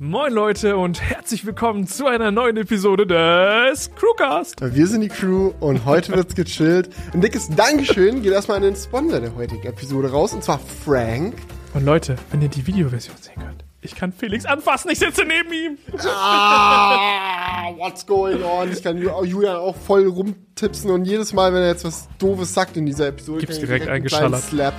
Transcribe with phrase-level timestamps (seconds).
[0.00, 4.54] Moin Leute und herzlich willkommen zu einer neuen Episode des Crewcast.
[4.60, 6.90] Wir sind die Crew und heute wird's gechillt.
[7.12, 11.34] Ein dickes Dankeschön geht erstmal an den Sponsor der heutigen Episode raus und zwar Frank.
[11.74, 15.52] Und Leute, wenn ihr die Videoversion sehen könnt, ich kann Felix anfassen, ich sitze neben
[15.52, 15.78] ihm.
[16.06, 18.70] Ah, what's going on?
[18.70, 22.76] Ich kann Julian auch voll rumtipsen und jedes Mal, wenn er jetzt was Doofes sagt
[22.76, 24.08] in dieser Episode, Gibt's ich direkt einen.
[24.08, 24.74] Slap.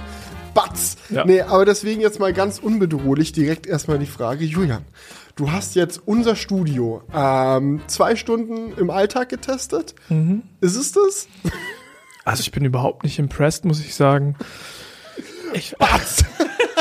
[0.60, 0.98] Batz!
[1.10, 1.26] Ja.
[1.26, 4.86] Nee, aber deswegen jetzt mal ganz unbedrohlich direkt erstmal die Frage, Julian,
[5.36, 9.96] du hast jetzt unser Studio ähm, zwei Stunden im Alltag getestet.
[10.10, 10.44] Mhm.
[10.62, 11.28] Ist es das?
[12.26, 14.36] Also ich bin überhaupt nicht impressed, muss ich sagen.
[15.54, 16.26] Ich, Batz!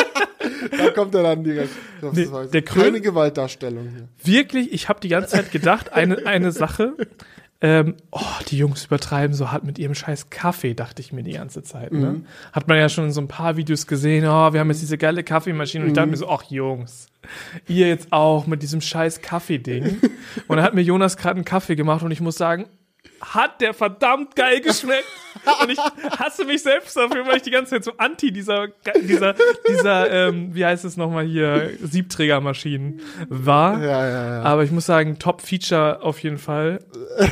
[0.77, 1.71] da kommt er dann direkt.
[2.01, 4.09] Das Nee, jetzt der keine Gewaltdarstellung hier.
[4.24, 6.95] wirklich, ich habe die ganze Zeit gedacht, eine, eine Sache.
[7.61, 11.33] Ähm, oh, die Jungs übertreiben so hart mit ihrem scheiß Kaffee, dachte ich mir die
[11.33, 11.93] ganze Zeit.
[11.93, 12.23] Ne?
[12.53, 14.97] Hat man ja schon in so ein paar Videos gesehen, oh, wir haben jetzt diese
[14.97, 15.83] geile Kaffeemaschine.
[15.83, 17.09] Und ich dachte mir so, ach Jungs,
[17.66, 19.99] ihr jetzt auch mit diesem scheiß Kaffee-Ding.
[20.47, 22.66] Und dann hat mir Jonas gerade einen Kaffee gemacht und ich muss sagen,
[23.21, 25.05] hat der verdammt geil geschmeckt.
[25.63, 25.79] Und ich
[26.19, 28.69] hasse mich selbst dafür, weil ich die ganze Zeit so anti dieser,
[29.02, 29.35] dieser,
[29.69, 33.80] dieser, ähm, wie heißt es nochmal hier, Siebträgermaschinen war.
[33.83, 34.43] Ja, ja, ja.
[34.43, 36.80] Aber ich muss sagen, Top-Feature auf jeden Fall.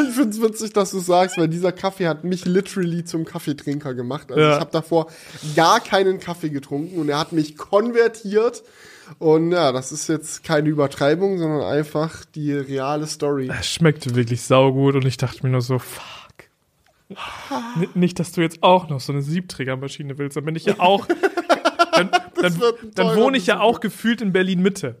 [0.00, 4.30] Ich find's witzig, dass du sagst, weil dieser Kaffee hat mich literally zum Kaffeetrinker gemacht.
[4.30, 4.54] Also Ja.
[4.54, 5.08] ich habe davor
[5.56, 8.62] gar keinen Kaffee getrunken und er hat mich konvertiert.
[9.18, 13.50] Und ja, das ist jetzt keine Übertreibung, sondern einfach die reale Story.
[13.58, 16.04] Es schmeckte wirklich saugut und ich dachte mir nur so, fuck.
[17.10, 20.78] N nicht, dass du jetzt auch noch so eine Siebträgermaschine willst, dann bin ich ja
[20.78, 21.06] auch.
[21.90, 22.54] Dann, dann,
[22.94, 24.94] dann wohne ich ja auch gefühlt in Berlin Mitte.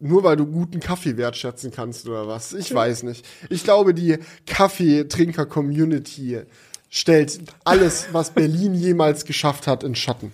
[0.00, 2.52] Nur weil du guten Kaffee wertschätzen kannst oder was?
[2.52, 3.24] Ich weiß nicht.
[3.50, 6.42] Ich glaube, die Kaffeetrinker-Community
[6.90, 10.32] stellt alles, was Berlin jemals geschafft hat, in Schatten.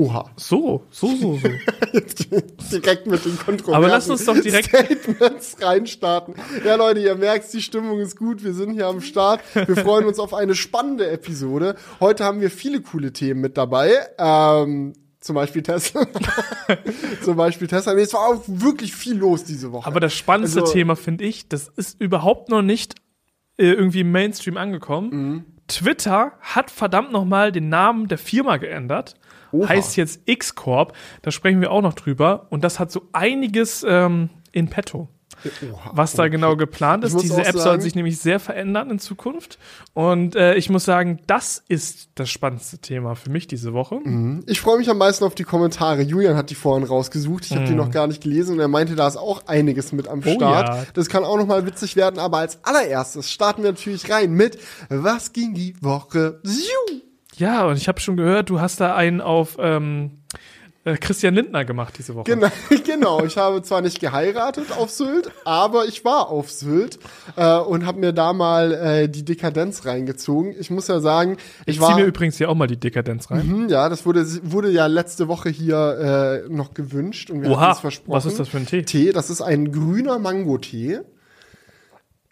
[0.00, 0.30] Oha.
[0.36, 1.48] So, so, so, so.
[2.72, 6.34] direkt mit den Kontroversen Aber lass uns doch direkt- Statements reinstarten.
[6.64, 8.42] Ja, Leute, ihr merkt, die Stimmung ist gut.
[8.42, 9.40] Wir sind hier am Start.
[9.54, 11.76] Wir freuen uns auf eine spannende Episode.
[12.00, 13.92] Heute haben wir viele coole Themen mit dabei.
[14.16, 16.06] Ähm, zum Beispiel Tesla.
[17.22, 17.92] zum Beispiel Tesla.
[17.92, 19.86] Nee, es war auch wirklich viel los diese Woche.
[19.86, 22.94] Aber das spannendste Also- Thema finde ich, das ist überhaupt noch nicht
[23.58, 25.10] äh, irgendwie im Mainstream angekommen.
[25.10, 25.44] Mhm.
[25.68, 29.14] Twitter hat verdammt noch mal den Namen der Firma geändert.
[29.52, 29.68] Oha.
[29.68, 30.92] Heißt jetzt X-Corp.
[31.22, 32.46] Da sprechen wir auch noch drüber.
[32.50, 35.08] Und das hat so einiges ähm, in petto.
[35.72, 35.92] Oha.
[35.94, 37.16] Was da genau geplant ist.
[37.22, 39.58] Diese App soll sich nämlich sehr verändern in Zukunft.
[39.94, 44.00] Und äh, ich muss sagen, das ist das spannendste Thema für mich diese Woche.
[44.46, 46.02] Ich freue mich am meisten auf die Kommentare.
[46.02, 47.46] Julian hat die vorhin rausgesucht.
[47.46, 50.08] Ich habe die noch gar nicht gelesen und er meinte, da ist auch einiges mit
[50.08, 50.24] am Mhm.
[50.26, 50.68] Oh Start.
[50.68, 50.86] ja.
[50.92, 52.18] Das kann auch noch mal witzig werden.
[52.20, 54.58] Aber als allererstes starten wir natürlich rein mit
[54.90, 56.40] Was ging die Woche?
[56.44, 57.00] Ziu!
[57.40, 60.18] Ja, und ich habe schon gehört, du hast da einen auf ähm,
[60.84, 62.24] äh, Christian Lindner gemacht diese Woche.
[62.24, 62.48] Genau,
[62.86, 63.24] genau.
[63.24, 66.98] Ich habe zwar nicht geheiratet auf Sylt, aber ich war auf Sylt
[67.36, 70.54] äh, und habe mir da mal äh, die Dekadenz reingezogen.
[70.58, 73.30] Ich muss ja sagen, ich, Ich war ziehe mir übrigens hier auch mal die Dekadenz
[73.30, 73.42] rein.
[73.42, 77.60] Hm, ja, das wurde wurde ja letzte Woche hier äh, noch gewünscht und wir Oha,
[77.60, 78.16] hatten es versprochen.
[78.16, 78.82] was ist das für ein Tee?
[78.82, 81.00] Tee, das ist ein grüner Mango-Tee.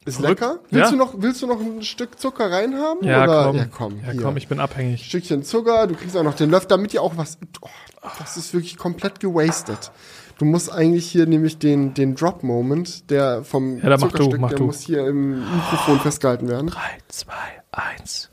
[0.09, 0.59] Ist lecker.
[0.71, 0.91] Willst Ja.
[0.91, 3.07] du noch willst du noch ein Stück Zucker reinhaben?
[3.07, 3.45] Ja, Oder?
[3.45, 3.57] komm.
[3.57, 4.01] Ja, komm.
[4.07, 5.05] Ja, komm, ich bin abhängig.
[5.05, 7.39] Stückchen Zucker, du kriegst auch noch den Löffel, damit ihr auch was.
[7.61, 7.69] Oh,
[8.19, 9.91] das ist wirklich komplett gewastet.
[10.39, 14.59] Du musst eigentlich hier nämlich den, den Drop-Moment, der vom Ja, du, Zuckerstück, mach der
[14.59, 14.65] du.
[14.67, 16.69] muss hier im Mikrofon festgehalten werden.
[16.69, 17.33] 3, 2,
[17.73, 18.31] 1.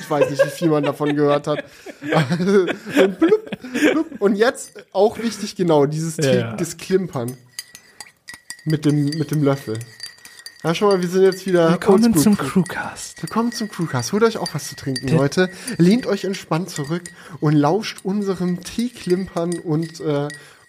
[0.00, 1.64] Ich weiß nicht, wie viel man davon gehört hat.
[2.02, 3.50] und, blub,
[3.92, 4.06] blub.
[4.20, 7.36] und jetzt auch wichtig, genau, dieses Ja, Klimpern.
[8.64, 9.78] Mit dem, mit dem Löffel.
[10.66, 11.70] Ja, schau mal, wir sind jetzt wieder.
[11.70, 12.64] Willkommen zum Crew.
[12.64, 13.22] Crewcast.
[13.22, 14.12] Willkommen zum Crewcast.
[14.12, 15.48] Holt euch auch was zu trinken, Leute.
[15.78, 17.04] Lehnt euch entspannt zurück
[17.38, 20.26] und lauscht unserem Teeklimpern und äh,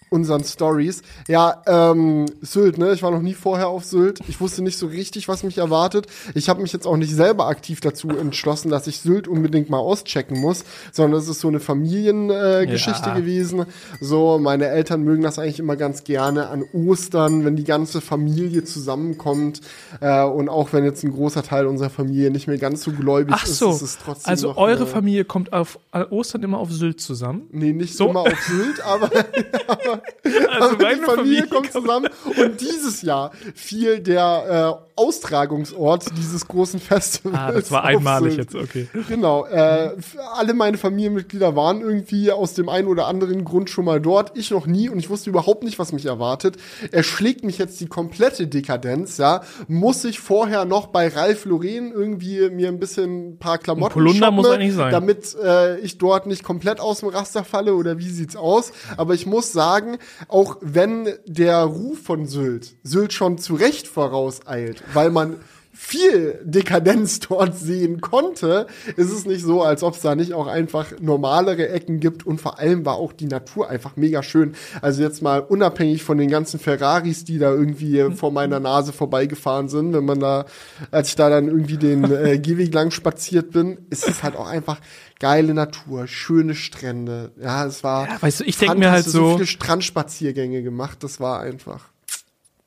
[0.09, 1.01] unseren Stories.
[1.27, 2.93] Ja, ähm, Sylt, ne?
[2.93, 4.19] Ich war noch nie vorher auf Sylt.
[4.27, 6.07] Ich wusste nicht so richtig, was mich erwartet.
[6.33, 9.79] Ich habe mich jetzt auch nicht selber aktiv dazu entschlossen, dass ich Sylt unbedingt mal
[9.79, 13.15] auschecken muss, sondern es ist so eine Familiengeschichte äh, Ja.
[13.15, 13.65] gewesen.
[14.01, 18.63] So, meine Eltern mögen das eigentlich immer ganz gerne an Ostern, wenn die ganze Familie
[18.63, 19.61] zusammenkommt
[20.01, 23.33] äh, und auch wenn jetzt ein großer Teil unserer Familie nicht mehr ganz so gläubig
[23.37, 26.71] Ach ist, so, ist es trotzdem also eure Familie kommt auf an Ostern immer auf
[26.71, 27.47] Sylt zusammen.
[27.51, 28.09] Nee, nicht So.
[28.09, 29.09] immer auf Sylt, aber,
[29.67, 29.96] aber
[30.59, 36.47] Also meine die Familie Familie kommt zusammen und dieses Jahr fiel der äh, Austragungsort dieses
[36.47, 37.37] großen Festivals.
[37.37, 38.53] Ah, das war einmalig Sylt.
[38.53, 38.87] jetzt, okay.
[39.07, 39.45] Genau.
[39.45, 39.91] Äh,
[40.33, 44.35] alle meine Familienmitglieder waren irgendwie aus dem einen oder anderen Grund schon mal dort.
[44.35, 46.57] Ich noch nie und ich wusste überhaupt nicht, was mich erwartet.
[46.91, 49.41] Er schlägt mich jetzt die komplette Dekadenz, ja.
[49.67, 54.31] Muss ich vorher noch bei Ralf Lauren irgendwie mir ein bisschen ein paar Klamotten Polunder
[54.31, 54.91] muss eigentlich sein.
[54.91, 58.71] damit äh, ich dort nicht komplett aus dem Raster falle oder wie sieht's aus?
[58.97, 59.86] Aber ich muss sagen,
[60.27, 65.37] auch wenn der Ruf von Sylt Sylt schon zu Recht vorauseilt, weil man
[65.79, 68.65] viel Dekadenz dort sehen konnte,
[68.95, 72.41] ist es nicht so, als ob es da nicht auch einfach normalere Ecken gibt und
[72.41, 74.55] vor allem war auch die Natur einfach mega schön.
[74.81, 79.69] Also jetzt mal unabhängig von den ganzen Ferraris, die da irgendwie vor meiner Nase vorbeigefahren
[79.69, 80.45] sind, wenn man da,
[80.91, 84.47] als ich da dann irgendwie den äh, Gehweg lang spaziert bin, ist es halt auch
[84.47, 84.79] einfach
[85.19, 87.31] geile Natur, schöne Strände.
[87.41, 88.07] Ja, es war.
[88.07, 91.03] Ja, weißt du, ich denk mir halt fantastisch, so- viele Strandspaziergänge gemacht.
[91.03, 91.85] Das war einfach.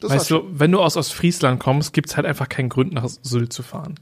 [0.01, 3.53] Das Weißt du, wenn du aus Ostfriesland kommst, gibt's halt einfach keinen Grund, nach Sylt
[3.53, 3.97] zu fahren.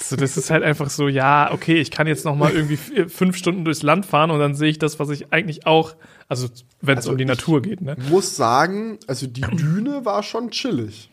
[0.00, 3.08] So, das ist halt einfach so, ja, okay, ich kann jetzt noch mal irgendwie vier-
[3.08, 5.94] fünf Stunden durchs Land fahren und dann sehe ich das, was ich eigentlich auch,
[6.28, 6.48] also
[6.82, 7.96] wenn es Also um die Natur geht, ne?
[8.10, 11.10] muss sagen, also die Düne war schon chillig.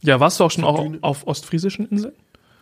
[0.00, 2.14] Ja, warst du auch schon auch Düne- auf ostfriesischen Inseln?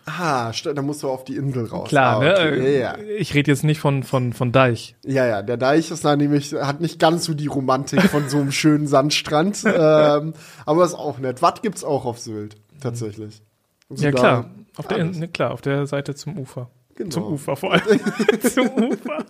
[0.07, 1.89] Ah, da musst du auf die Insel raus.
[1.89, 2.33] Klar, ah, ne?
[2.33, 2.81] okay.
[2.81, 2.99] Ja, ja.
[3.19, 4.97] Ich rede jetzt nicht von, von, von Deich.
[5.05, 8.39] ja, ja, der Deich ist da nämlich, hat nicht ganz so die Romantik von so
[8.39, 10.35] einem schönen Sandstrand, ähm,
[10.67, 11.43] aber ist auch nett.
[11.43, 13.43] Watt gibt's auch auf Sylt, tatsächlich.
[13.89, 14.51] Also Ja, klar.
[14.77, 16.71] Auf der, ne, klar, auf der Seite zum Ufer.
[17.01, 17.11] Genau.
[17.11, 17.99] Zum Ufer vor allem.
[18.43, 19.25] zum Ufer.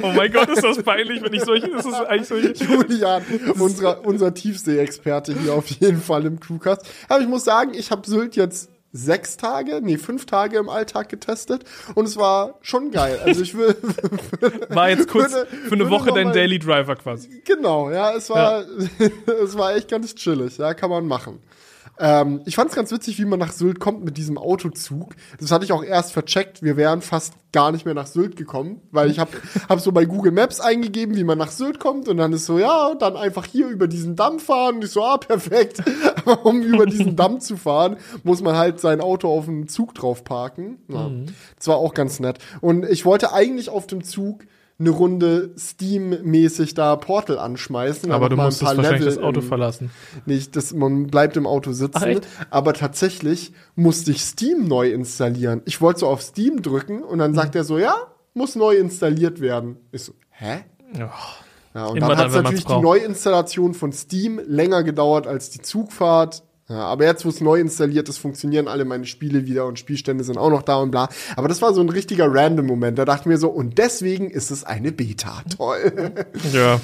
[0.00, 2.64] Oh mein Gott, ist das peinlich, wenn ich solche, das ist eigentlich solche.
[2.64, 3.22] Julian,
[3.58, 6.88] unser, unser Tiefsee-Experte hier auf jeden Fall im Crewcast.
[7.10, 11.08] Aber ich muss sagen, ich habe Sylt jetzt sechs Tage, nee, fünf Tage im Alltag
[11.08, 11.64] getestet
[11.94, 13.20] und es war schon geil.
[13.24, 13.76] Also ich will,
[14.70, 17.42] War jetzt kurz Würde- für eine Woche dein Daily Driver quasi.
[17.44, 18.64] genau, ja, es war,
[19.44, 21.40] es war echt ganz chillig, ja, kann man machen.
[22.00, 25.14] Ähm, ich fand es ganz witzig, wie man nach Sylt kommt mit diesem Autozug.
[25.38, 26.62] Das hatte ich auch erst vercheckt.
[26.62, 29.30] Wir wären fast gar nicht mehr nach Sylt gekommen, weil ich habe
[29.68, 32.58] hab so bei Google Maps eingegeben, wie man nach Sylt kommt und dann ist so,
[32.58, 34.76] ja, dann einfach hier über diesen Damm fahren.
[34.76, 35.82] Und ich so, ah, perfekt.
[36.24, 39.94] Aber um über diesen Damm zu fahren, muss man halt sein Auto auf einen Zug
[39.94, 40.78] drauf parken.
[40.88, 41.10] Ja,
[41.58, 42.38] Das war auch ganz nett.
[42.62, 44.44] Und ich wollte eigentlich auf dem Zug
[44.80, 48.10] eine Runde Steam-mäßig da Portal anschmeißen.
[48.10, 49.90] Aber du paar wahrscheinlich Level das Auto in- verlassen.
[50.26, 52.20] nicht, das, man bleibt im Auto sitzen.
[52.22, 52.46] Ach?
[52.50, 55.62] Aber tatsächlich musste ich Steam neu installieren.
[55.66, 57.18] Ich wollte so auf Steam drücken und Mhm.
[57.20, 57.94] dann sagt er so, ja,
[58.34, 59.76] muss neu installiert werden.
[59.92, 60.64] Ich so, hä?
[60.98, 61.12] Ja.
[61.74, 62.80] Ja, und Immer dann hat natürlich die.
[62.80, 66.42] Neuinstallation von Steam länger gedauert als die Zugfahrt.
[66.70, 70.22] Ja, aber jetzt, wo es neu installiert ist, funktionieren alle meine Spiele wieder und Spielstände
[70.22, 71.08] sind auch noch da und bla.
[71.34, 72.96] Aber das war so ein richtiger random Moment.
[72.96, 75.42] Da dachten wir so, und deswegen ist es eine Beta.
[75.56, 76.12] Toll.
[76.52, 76.80] Ja.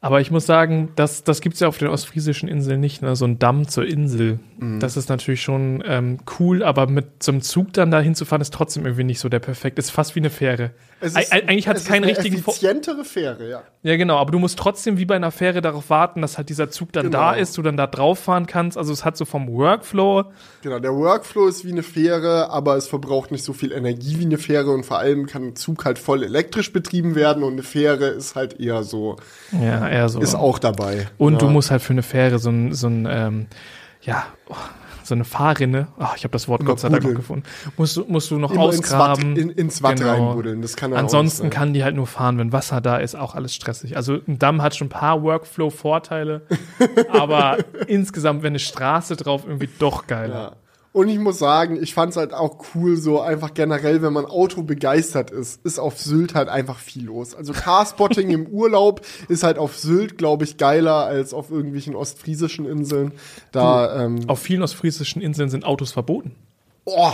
[0.00, 3.14] Aber ich muss sagen, das, das gibt's ja auf den ostfriesischen Inseln nicht, ne?
[3.14, 4.38] so ein Damm zur Insel.
[4.58, 4.80] Mhm.
[4.80, 8.54] Das ist natürlich schon ähm, cool, aber mit so einem Zug dann da hinzufahren, ist
[8.54, 9.78] trotzdem irgendwie nicht so der perfekt.
[9.78, 10.70] Ist fast wie eine Fähre.
[11.02, 13.62] Eig- eigentlich hat es ist keinen eine richtigen effizientere Fähre, ja.
[13.82, 16.70] Ja, genau, aber du musst trotzdem wie bei einer Fähre darauf warten, dass halt dieser
[16.70, 17.18] Zug dann Genau.
[17.18, 18.78] da ist, du dann da drauf fahren kannst.
[18.78, 20.24] Also es hat so vom Workflow.
[20.62, 24.24] Genau, der Workflow ist wie eine Fähre, aber es verbraucht nicht so viel Energie wie
[24.24, 27.62] eine Fähre und vor allem kann ein Zug halt voll elektrisch betrieben werden und eine
[27.62, 29.16] Fähre ist halt eher so,
[29.52, 30.20] Ja, eher so.
[30.20, 31.08] ist auch dabei.
[31.18, 31.38] Und ja.
[31.40, 33.46] du musst halt für eine Fähre so ein, so ein ähm,
[34.00, 34.54] ja, oh,
[35.06, 37.44] so eine Fahrrinne, ach, ich habe das Wort Immer Gott sei Dank noch gefunden,
[37.76, 39.36] musst, du- musst du noch immer ins Watt, ausgraben.
[39.36, 40.28] in, ins Watt Genau.
[40.28, 40.62] reinbuddeln.
[40.62, 43.96] Das kann Ansonsten kann die halt nur fahren, wenn Wasser da ist, auch alles stressig.
[43.96, 46.42] Also ein Damm hat schon ein paar Workflow-Vorteile,
[47.12, 50.34] aber insgesamt, wenn eine Straße drauf, irgendwie doch geiler.
[50.34, 50.52] Ja.
[50.96, 54.62] Und ich muss sagen, ich fand's halt auch cool, so einfach generell, wenn man Auto
[54.62, 57.34] begeistert ist, ist auf Sylt halt einfach viel los.
[57.34, 62.64] Also Carspotting im Urlaub ist halt auf Sylt, glaube ich, geiler als auf irgendwelchen ostfriesischen
[62.64, 63.12] Inseln.
[63.52, 66.34] Da, ähm, Auf vielen ostfriesischen Inseln sind Autos verboten.
[66.86, 67.12] Oh.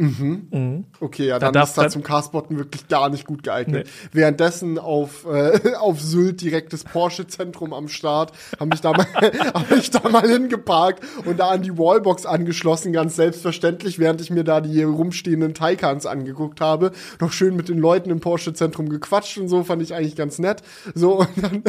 [0.00, 0.84] Mhm.
[1.00, 3.86] Okay, ja, dann darf- ist das da- zum Carspotten wirklich gar nicht gut geeignet.
[3.86, 4.08] Nee.
[4.20, 9.06] Währenddessen auf, äh, auf Sylt direkt das Porsche-Zentrum am Start, habe ich, da mal-
[9.54, 14.30] hab ich da mal hingeparkt und da an die Wallbox angeschlossen, ganz selbstverständlich, während ich
[14.30, 16.92] mir da die rumstehenden Taycans angeguckt habe.
[17.20, 20.62] Noch schön mit den Leuten im Porsche-Zentrum gequatscht und so, fand ich eigentlich ganz nett.
[20.94, 21.62] So, und dann,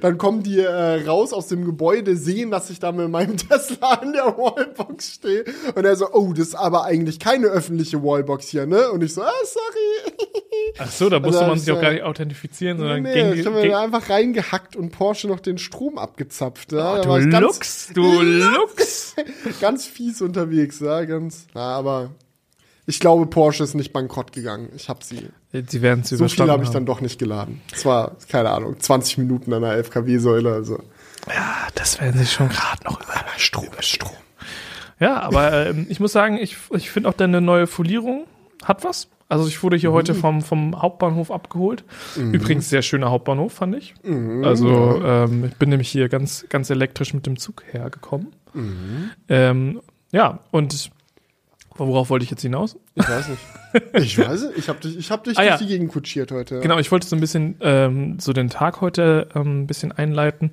[0.00, 3.94] dann kommen die äh, raus aus dem Gebäude, sehen, dass ich da mit meinem Tesla
[3.94, 5.44] an der Wallbox stehe.
[5.74, 8.90] Und er so, oh, das ist aber eigentlich keine öffentliche Wallbox hier, ne?
[8.90, 10.16] Und ich so, ah, sorry.
[10.78, 13.46] Ach so, da musste Also, man sich auch gar nicht authentifizieren, sondern nee, ging, ich
[13.46, 16.72] habe mir da einfach reingehackt und Porsche noch den Strom abgezapft.
[16.72, 16.96] Ja?
[16.96, 19.14] Da du ganz, Lux, du Lux.
[19.60, 21.46] ganz fies unterwegs, ja, ganz.
[21.54, 22.10] Na, aber
[22.86, 24.70] ich glaube, Porsche ist nicht bankrott gegangen.
[24.76, 25.28] Ich habe sie.
[25.52, 27.62] Sie werden es So viel habe ich dann doch nicht geladen.
[27.72, 30.52] Es war, keine Ahnung, 20 Minuten an der 11 kW-Säule.
[30.52, 30.82] Also.
[31.28, 33.14] Ja, das werden sie schon gerade noch über.
[33.38, 34.23] Strom ist Strom.
[35.04, 38.24] Ja, aber ähm, ich muss sagen, ich, ich finde auch deine neue Folierung
[38.64, 39.08] hat was.
[39.28, 39.94] Also ich wurde hier Mhm.
[39.94, 41.84] heute vom, vom Hauptbahnhof abgeholt.
[42.16, 43.94] Übrigens sehr schöner Hauptbahnhof, fand ich.
[44.42, 48.28] Also ähm, ich bin nämlich hier ganz, ganz elektrisch mit dem Zug hergekommen.
[48.54, 49.10] Mhm.
[49.28, 49.80] Ähm,
[50.12, 50.90] ja, und
[51.76, 52.76] worauf wollte ich jetzt hinaus?
[52.94, 53.40] Ich weiß nicht.
[53.94, 54.50] Ich weiß.
[54.56, 55.56] Ich habe dich, ich hab dich Ah, durch ja.
[55.58, 56.60] die Gegend kutschiert heute.
[56.60, 60.52] Genau, ich wollte so ein bisschen ähm, so den Tag heute ähm, ein bisschen einleiten.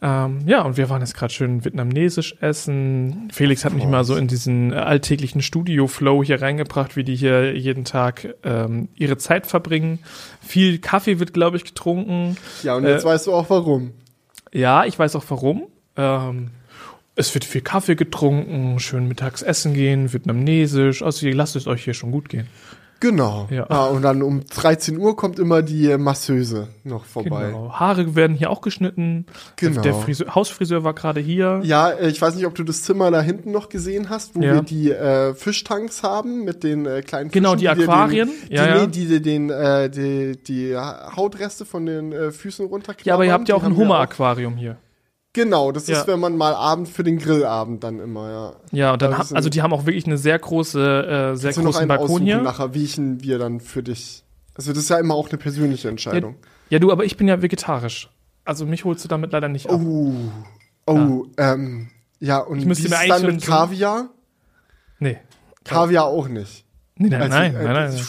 [0.00, 3.30] Ähm, ja, und wir waren jetzt gerade schön vietnamesisch essen.
[3.32, 7.52] Felix hat mich mal so in diesen äh, alltäglichen Studio-Flow hier reingebracht, wie die hier
[7.58, 9.98] jeden Tag ähm, ihre Zeit verbringen.
[10.40, 12.36] Viel Kaffee wird, glaube ich, getrunken.
[12.62, 13.90] Ja, und jetzt Äh, weißt du auch warum.
[14.52, 15.64] Ja, ich weiß auch warum.
[15.96, 16.50] Ähm,
[17.14, 21.02] es wird viel Kaffee getrunken, schön mittags essen gehen, vietnamesisch.
[21.02, 22.46] Also ihr lasst es euch hier schon gut gehen.
[23.00, 23.48] Genau.
[23.50, 23.66] Ja.
[23.68, 27.46] Ah, und dann um 13 Uhr kommt immer die äh, Masseuse noch vorbei.
[27.48, 27.72] Genau.
[27.72, 29.26] Haare werden hier auch geschnitten.
[29.56, 29.80] Genau.
[29.82, 31.60] Der Friseur, Hausfriseur war gerade hier.
[31.64, 34.40] Ja, äh, ich weiß nicht, ob du das Zimmer da hinten noch gesehen hast, wo
[34.40, 34.54] Ja.
[34.54, 38.28] wir die äh, Fischtanks haben mit den äh, kleinen Genau, Fischen, die wir Aquarien.
[38.48, 38.86] Den, Ja, die, ja.
[38.86, 43.04] Die, die, den, äh, die, die Hautreste von den äh, Füßen runterknabbern.
[43.04, 44.76] Ja, aber ihr habt ja die auch ein Hummer-Aquarium hier.
[45.34, 46.00] Genau, das Ja.
[46.00, 48.52] ist, wenn man mal Abend für den Grillabend dann immer, ja.
[48.70, 51.32] Ja, und dann Das hab, ist ein- also die haben auch wirklich eine sehr große,
[51.32, 52.42] äh, sehr du noch großen einen Balkon hier.
[52.42, 54.24] nachher, welchen wir dann für dich.
[54.54, 56.34] Also das ist ja immer auch eine persönliche Entscheidung.
[56.68, 58.10] Ja, du, aber ich bin ja vegetarisch.
[58.44, 59.80] Also mich holst du damit leider nicht ab.
[59.82, 60.12] Oh,
[60.86, 61.88] oh, ähm,
[62.20, 64.10] ja, und Ich wie müsste ist es eigentlich dann mit Kaviar?
[64.98, 65.18] Nee.
[65.64, 66.64] Kaviar auch nicht.
[66.96, 68.04] Nee, nein, Also, nein, äh, nein, nein, nein.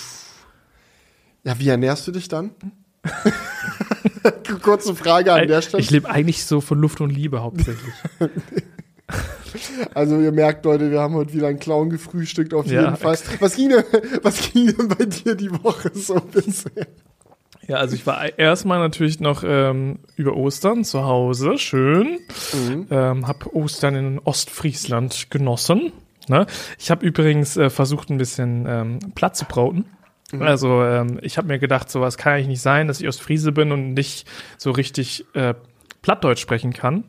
[1.46, 2.51] Ja, wie ernährst du dich dann?
[4.62, 5.82] Kurze Frage an der Stelle.
[5.82, 7.94] Ich lebe eigentlich so von Luft und Liebe hauptsächlich.
[9.94, 13.18] Also ihr merkt, Leute, wir haben heute wieder einen Clown gefrühstückt auf Ja, jeden Fall.
[13.39, 13.84] Was ging, denn,
[14.24, 16.88] was ging denn bei dir die Woche so bisher?
[17.68, 22.20] ja, also ich war erstmal natürlich noch ähm, über Ostern zu Hause, schön.
[22.53, 22.88] Mhm.
[22.89, 25.92] Ähm, hab Ostern in Ostfriesland genossen.
[26.27, 26.48] Ne?
[26.80, 29.86] Ich habe übrigens äh, versucht, ein bisschen ähm, Platt zu brauten.
[30.33, 30.41] Mhm.
[30.41, 33.71] Also ähm, ich habe mir gedacht, sowas kann eigentlich nicht sein, dass ich Ostfriese bin
[33.71, 35.53] und nicht so richtig äh,
[36.01, 37.05] Plattdeutsch sprechen kann.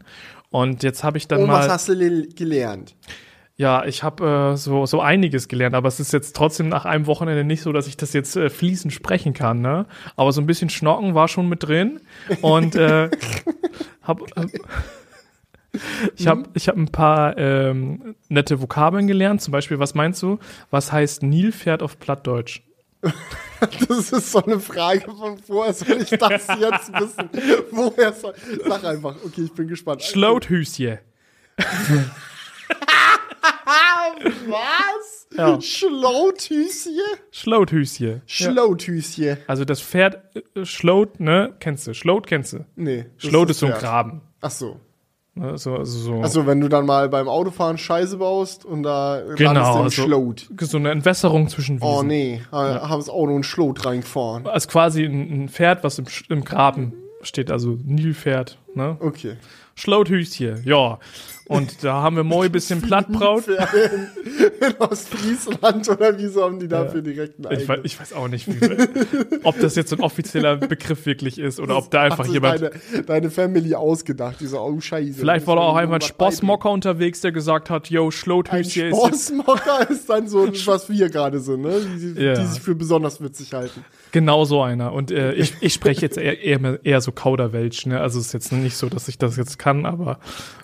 [0.50, 2.94] Und jetzt habe ich dann Und mal was hast du le- gelernt?
[3.56, 7.06] Ja, ich habe äh, so, so einiges gelernt, aber es ist jetzt trotzdem nach einem
[7.06, 9.60] Wochenende nicht so, dass ich das jetzt äh, fließend sprechen kann.
[9.60, 9.86] Ne?
[10.16, 12.00] Aber so ein bisschen Schnocken war schon mit drin.
[12.42, 13.10] Und äh,
[14.02, 14.46] hab, äh,
[16.16, 19.40] ich habe ich hab ein paar ähm, nette Vokabeln gelernt.
[19.42, 20.38] Zum Beispiel, was meinst du?
[20.70, 22.62] Was heißt Nilpferd auf Plattdeutsch?
[23.88, 27.30] Das ist so eine Frage von woher soll ich das jetzt wissen?
[27.70, 28.34] Woher soll.
[28.66, 30.02] Sag einfach, okay, ich bin gespannt.
[30.02, 31.00] Schlauthüsje.
[34.46, 35.26] Was?
[35.37, 35.61] Ja.
[35.61, 37.02] Schlauthüsje.
[37.32, 38.20] Ja.
[38.26, 39.38] Schlauthüsje.
[39.46, 41.54] Also das Pferd, äh, Schlaut, ne?
[41.61, 41.94] Kennst du?
[41.94, 42.66] Schlaut kennst du?
[42.76, 43.06] Nee.
[43.16, 43.73] das Schlaut ist so ein.
[43.73, 44.23] Graben.
[44.40, 44.80] Ach so.
[45.36, 45.58] Ne?
[45.58, 46.20] So, also so.
[46.20, 49.84] Also wenn du dann mal beim Autofahren Scheiße baust und da Genau, landest du im
[49.84, 50.48] also- Schlot.
[50.60, 51.88] so eine Entwässerung zwischen Wiesen.
[51.88, 52.88] Oh nee, ja.
[52.88, 54.46] haben das Auto einen Schlot reingefahren.
[54.46, 58.96] Also quasi ein, ein Pferd, was im, im Graben steht, also Nilpferd, ne?
[59.00, 59.36] Okay.
[59.74, 60.98] Schlauthüschen, ja.
[61.46, 63.46] Und da haben wir moi ein bisschen Plattbraut.
[63.48, 68.48] In, Ostfriesland oder wieso haben die dafür direkt einen Ich weiß, ich weiß auch nicht,
[68.48, 72.62] wie, ob das jetzt so ein offizieller Begriff wirklich ist oder ob da einfach jemand.
[72.62, 75.18] Deine, deine Family ausgedacht, die so, oh Scheiße.
[75.18, 78.74] Vielleicht war da auch einfach ein Spossmocker unterwegs, der gesagt hat, yo, Ein Schlauthüschen ist
[78.76, 81.74] jetzt Sportsmocker ist dann so, was wir gerade sind, ne?
[81.80, 82.34] Die, die, Ja.
[82.34, 83.84] die sich für besonders witzig halten.
[84.14, 84.92] Genau so einer.
[84.92, 88.00] Und äh, ich, ich spreche jetzt eher, eher, eher so Kauderwelsch, ne?
[88.00, 90.21] Also es ist jetzt nicht so, dass ich das jetzt kann, aber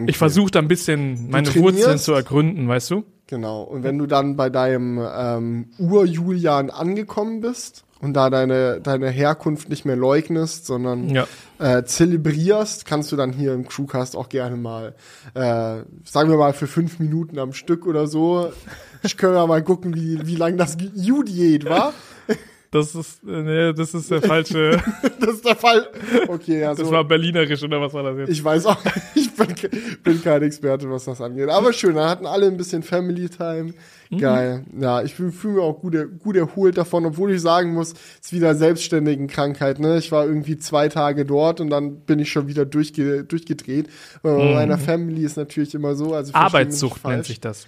[0.06, 1.52] ich versuche da ein bisschen meine?
[1.56, 3.04] Wurzeln zu ergründen, weißt du?
[3.26, 3.62] Genau.
[3.64, 9.68] Und wenn du dann bei deinem ähm, Ur-Julian angekommen bist und da deine, deine Herkunft
[9.68, 11.26] nicht mehr leugnest, sondern Ja.
[11.58, 14.94] äh, zelebrierst, kannst du dann hier im Crewcast auch gerne mal,
[15.34, 18.52] äh, sagen wir mal, für fünf Minuten am Stück oder so.
[19.02, 21.92] Ich können wir mal gucken, wie, wie lang das Judiät war.
[22.72, 24.80] Das ist, äh, nee, das ist der falsche.
[25.20, 25.86] Das ist der Fall.
[26.28, 26.82] Okay, ja, so.
[26.82, 28.30] Das war berlinerisch oder was war das jetzt?
[28.30, 28.78] Ich weiß auch,
[29.14, 29.48] ich bin,
[30.02, 31.50] bin kein Experte, was das angeht.
[31.50, 33.74] Aber schön, da hatten alle ein bisschen Family Time.
[34.08, 34.18] Mhm.
[34.18, 34.64] Geil.
[34.80, 38.26] Ja, ich fühle fühl mich auch gut, gut erholt davon, obwohl ich sagen muss, es
[38.26, 39.78] ist wieder selbstständigen Krankheit.
[39.78, 39.98] Ne?
[39.98, 43.90] Ich war irgendwie zwei Tage dort und dann bin ich schon wieder durchge durchgedreht.
[44.22, 46.14] Weil Bei meiner Family ist natürlich immer so.
[46.14, 46.36] Also Mhm.
[46.36, 47.66] Arbeitssucht nennt sich das.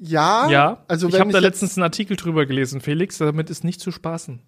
[0.00, 3.80] Ja, Ja, also ich habe da letztens einen Artikel drüber gelesen, Felix, damit ist nicht
[3.80, 4.40] zu spaßen.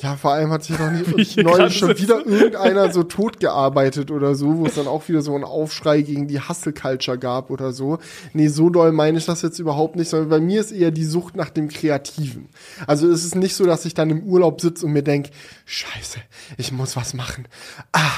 [0.00, 2.02] Ja, vor allem hat sich doch Wie nicht neulich schon sitze.
[2.02, 6.02] wieder irgendeiner so tot gearbeitet oder so, wo es dann auch wieder so einen Aufschrei
[6.02, 7.98] gegen die Hustle Culture gab oder so.
[8.32, 11.04] Nee, so doll meine ich das jetzt überhaupt nicht, sondern bei mir ist eher die
[11.04, 12.48] Sucht nach dem Kreativen.
[12.86, 15.30] Also es ist nicht so, dass ich dann im Urlaub sitze und mir denk,
[15.66, 16.20] scheiße,
[16.58, 17.48] ich muss was machen.
[17.90, 18.12] Ah,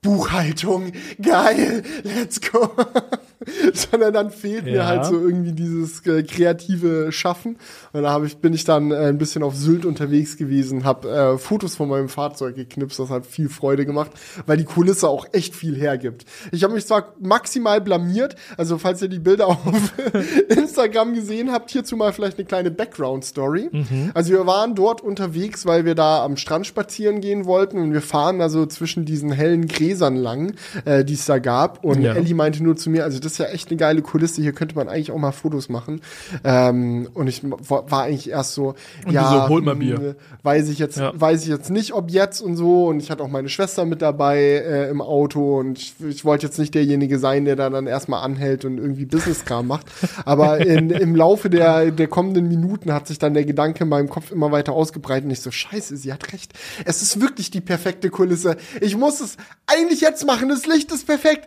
[0.00, 2.70] Buchhaltung, geil, let's go.
[3.72, 4.86] Sondern dann fehlt mir Ja.
[4.86, 7.56] halt so irgendwie dieses äh, kreative Schaffen.
[7.92, 11.38] Und da ich, bin ich dann äh, ein bisschen auf Sylt unterwegs gewesen, habe äh,
[11.38, 12.98] Fotos von meinem Fahrzeug geknipst.
[12.98, 14.10] Das hat viel Freude gemacht,
[14.46, 16.24] weil die Kulisse auch echt viel hergibt.
[16.52, 19.64] Ich habe mich zwar maximal blamiert, also falls ihr die Bilder auf
[20.48, 23.70] Instagram gesehen habt, hierzu mal vielleicht eine kleine Background-Story.
[24.14, 28.02] Also wir waren dort unterwegs, weil wir da am Strand spazieren gehen wollten und wir
[28.02, 30.54] fahren also zwischen diesen hellen Gräsern lang,
[30.84, 31.84] äh, die es da gab.
[31.84, 32.14] Und Ja.
[32.14, 34.74] Ellie meinte nur zu mir, also das ist ja echt eine geile Kulisse, hier könnte
[34.74, 36.00] man eigentlich auch mal Fotos machen.
[36.44, 38.74] Ähm, und ich war, eigentlich erst so,
[39.06, 40.16] Und ja, so, holt mal hm, Bier.
[40.42, 41.12] weiß ich jetzt, Ja.
[41.14, 42.86] weiß ich jetzt nicht, ob jetzt und so.
[42.86, 46.46] Und ich hatte auch meine Schwester mit dabei äh, im Auto und ich, ich wollte
[46.46, 49.86] jetzt nicht derjenige sein, der da dann erstmal anhält und irgendwie Business-Kram macht.
[50.24, 54.08] Aber in, im Laufe der, der kommenden Minuten hat sich dann der Gedanke in meinem
[54.08, 56.52] Kopf immer weiter ausgebreitet und ich so, scheiße, sie hat recht.
[56.84, 58.56] Es ist wirklich die perfekte Kulisse.
[58.80, 61.46] Ich muss es eigentlich jetzt machen, das Licht ist perfekt.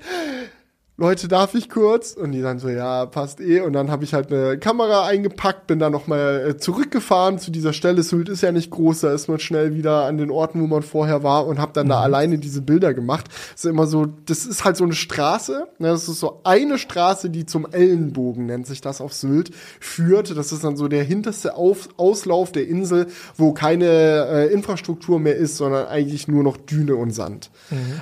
[0.98, 2.12] Leute, darf ich kurz?
[2.12, 3.62] Und die dann so, ja, passt eh.
[3.62, 7.74] Und dann habe ich halt eine Kamera eingepackt, bin dann nochmal äh, zurückgefahren zu dieser
[7.74, 8.04] Stelle.
[8.04, 10.84] Sylt ist ja nicht groß, da ist man schnell wieder an den Orten, wo man
[10.84, 13.26] vorher war und habe dann da alleine diese Bilder gemacht.
[13.54, 16.78] Das ist immer so, das ist halt so eine Straße, ne, das ist so eine
[16.78, 20.38] Straße, die zum Ellenbogen, nennt sich das auf Sylt, führt.
[20.38, 23.08] Das ist dann so der hinterste auf Auslauf der Insel,
[23.38, 27.50] wo keine äh, Infrastruktur mehr ist, sondern eigentlich nur noch Düne und Sand.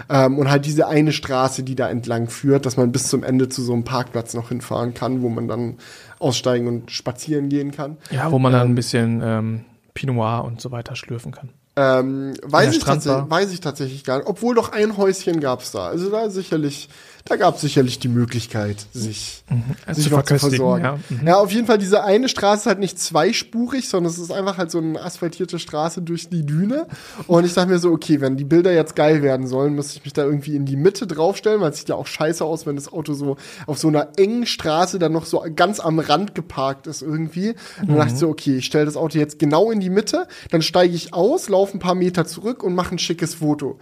[0.10, 3.50] Ähm, und halt diese eine Straße, die da entlang führt, dass man bis zum Ende
[3.50, 5.78] zu so einem Parkplatz noch hinfahren kann, wo man dann
[6.20, 7.98] aussteigen und spazieren gehen kann.
[8.12, 11.50] Ja, wo man dann ein bisschen ähm, Pinot Noir und so weiter schlürfen kann.
[11.76, 14.28] Ähm, weiß, ich weiß ich tatsächlich gar nicht.
[14.28, 15.88] Obwohl doch ein Häuschen gab's da.
[15.88, 16.90] Also da sicherlich,
[17.26, 19.44] da gab's sicherlich die Möglichkeit, sich,
[19.86, 20.84] Also sich zu noch zu versorgen.
[20.84, 21.00] ja.
[21.10, 21.28] Mhm.
[21.28, 24.58] Ja, auf jeden Fall, diese eine Straße ist halt nicht zweispurig, sondern es ist einfach
[24.58, 26.88] halt so eine asphaltierte Straße durch die Düne.
[27.28, 30.04] Und ich dachte mir so, okay, wenn die Bilder jetzt geil werden sollen, muss ich
[30.04, 32.76] mich da irgendwie in die Mitte draufstellen, weil es sieht ja auch scheiße aus, wenn
[32.76, 36.88] das Auto so auf so einer engen Straße dann noch so ganz am Rand geparkt
[36.88, 37.50] ist irgendwie.
[37.82, 40.28] Und dann dachte ich so, okay, ich stelle das Auto jetzt genau in die Mitte,
[40.52, 43.78] dann steige ich aus, laufe ein paar Meter zurück und mache ein schickes Foto.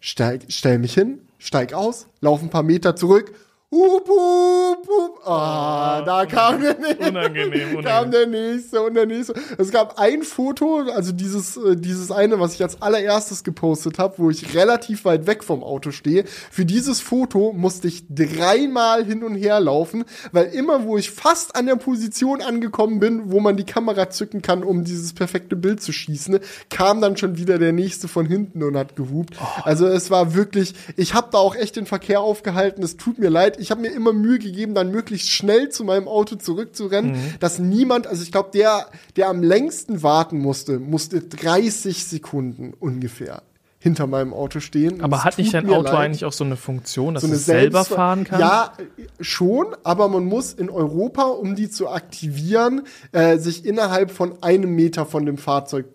[0.00, 3.34] Steig, stell mich hin, steig aus, laufe ein paar Meter zurück.
[3.70, 5.20] Hup, hup, hup.
[5.26, 7.10] Ah, da kam der nächste.
[7.10, 8.10] Unangenehm, kam unangenehm.
[8.12, 9.34] der nächste und der nächste.
[9.58, 14.14] Es gab ein Foto, also dieses, äh, dieses eine, was ich als allererstes gepostet habe,
[14.16, 16.24] wo ich relativ weit weg vom Auto stehe.
[16.26, 21.54] Für dieses Foto musste ich dreimal hin und her laufen, weil immer, wo ich fast
[21.54, 25.82] an der Position angekommen bin, wo man die Kamera zücken kann, um dieses perfekte Bild
[25.82, 26.38] zu schießen,
[26.70, 29.36] kam dann schon wieder der nächste von hinten und hat gehupt.
[29.62, 32.82] Also es war wirklich, ich habe da auch echt den Verkehr aufgehalten.
[32.82, 33.57] Es tut mir leid.
[33.58, 38.06] Ich habe mir immer Mühe gegeben, dann möglichst schnell zu meinem Auto zurückzurennen, dass niemand,
[38.06, 43.42] also ich glaube, der, der am längsten warten musste, musste 30 Sekunden ungefähr
[43.80, 45.02] hinter meinem Auto stehen.
[45.02, 45.94] Aber hat nicht dein Auto leid.
[45.94, 48.40] eigentlich auch so eine Funktion, dass So es selber fahren kann?
[48.40, 48.72] Ja,
[49.20, 54.74] schon, aber man muss in Europa, um die zu aktivieren, äh, sich innerhalb von einem
[54.74, 55.86] Meter von dem Fahrzeug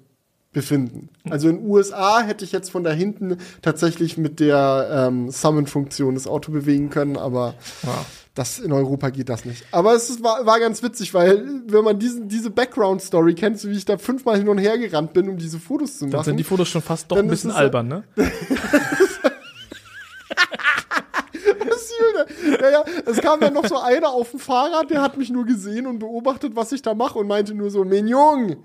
[0.54, 1.10] befinden.
[1.30, 6.28] Also in USA hätte ich jetzt von da hinten tatsächlich mit der ähm, Summon-Funktion das
[6.28, 8.06] Auto bewegen können, aber Ja.
[8.36, 9.66] das in Europa geht das nicht.
[9.72, 13.70] Aber es ist, war, war ganz witzig, weil wenn man diesen, diese Background-Story kennt, so
[13.70, 16.26] wie ich da fünfmal hin und her gerannt bin, um diese Fotos zu Dann machen.
[16.26, 18.04] sind die Fotos schon fast doch Dann ein bisschen albern, ne?
[21.78, 22.26] Süle.
[22.62, 25.46] Ja, ja, es kam dann noch so einer auf dem Fahrrad, der hat mich nur
[25.46, 28.58] gesehen und beobachtet, was ich da mache und meinte nur so, Mignon,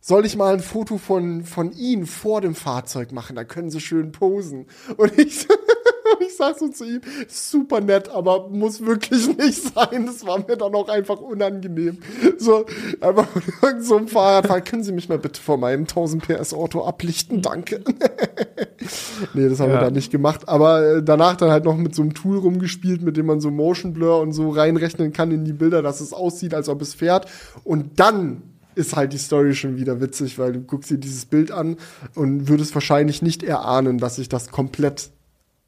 [0.00, 3.36] soll ich mal ein Foto von, von Ihnen vor dem Fahrzeug machen?
[3.36, 4.66] Da können Sie schön posen.
[4.96, 5.46] Und ich,
[6.26, 10.06] ich sag so zu ihm, super nett, aber muss wirklich nicht sein.
[10.06, 11.98] Das war mir dann auch einfach unangenehm.
[12.38, 12.64] So,
[13.00, 16.54] einfach von irgend so einem Fahrradfahrer, können Sie mich mal bitte vor meinem 1000 PS
[16.54, 17.42] Auto ablichten?
[17.42, 17.82] Danke.
[19.34, 19.84] nee, das haben wir Ja.
[19.84, 20.48] dann nicht gemacht.
[20.48, 23.50] Aber äh, danach dann halt noch mit so einem Tool rumgespielt, mit dem man so
[23.50, 26.94] Motion Blur und so reinrechnen kann in die Bilder, dass es aussieht, als ob es
[26.94, 27.26] fährt.
[27.64, 28.42] Und dann
[28.80, 31.76] ist halt die Story schon wieder witzig, weil du guckst dir dieses Bild an
[32.14, 35.10] und würdest wahrscheinlich nicht erahnen, dass ich das komplett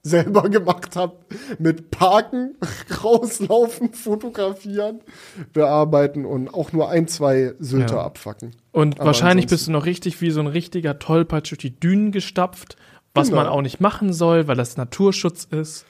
[0.02, 1.14] selber gemacht habe.
[1.58, 2.56] Mit Parken,
[3.04, 5.00] rauslaufen, fotografieren,
[5.52, 8.04] bearbeiten und auch nur ein, zwei Sylter Ja.
[8.04, 8.52] abfacken.
[8.72, 11.78] Und Aber wahrscheinlich ansonsten- bist du noch richtig wie so ein richtiger Tollpatsch durch die
[11.78, 12.76] Dünen gestapft,
[13.14, 13.42] was Genau.
[13.42, 15.84] man auch nicht machen soll, weil das Naturschutz ist.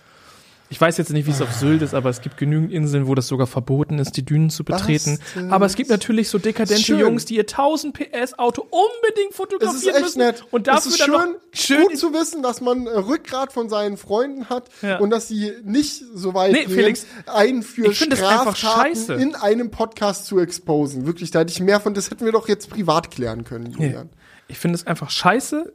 [0.72, 3.14] Ich weiß jetzt nicht, wie es auf Sylt ist, aber es gibt genügend Inseln, wo
[3.14, 5.18] das sogar verboten ist, die Dünen zu betreten.
[5.50, 6.98] Aber es gibt natürlich so dekadente Schön.
[6.98, 10.18] Jungs, die ihr 1000 PS Auto unbedingt Es ist fotografieren echt müssen.
[10.20, 10.44] nett.
[10.50, 13.52] Und es dafür ist dann schön, noch schön gut zu wissen, dass man äh, Rückgrat
[13.52, 14.96] von seinen Freunden hat Ja.
[14.98, 19.12] und dass sie nicht so weit Nee, gehen, Felix, einen für das Straftaten scheiße.
[19.12, 21.04] in einem Podcast zu exposen.
[21.06, 24.08] Wirklich, da hätte ich mehr von, das hätten wir doch jetzt privat klären können, Julian.
[24.48, 25.70] Ich finde es einfach scheiße,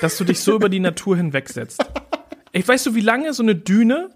[0.00, 1.84] dass du dich so über die Natur hinwegsetzt.
[2.50, 4.08] Ich weißt du, wie lange so eine Düne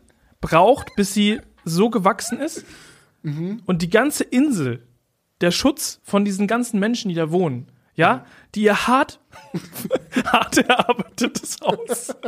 [0.43, 2.65] braucht, bis sie so gewachsen ist?
[3.23, 4.87] Und die ganze Insel,
[5.41, 9.21] der Schutz von diesen ganzen Menschen, die da wohnen, ja, die ihr hart,
[10.27, 12.15] hart erarbeitetes Haus.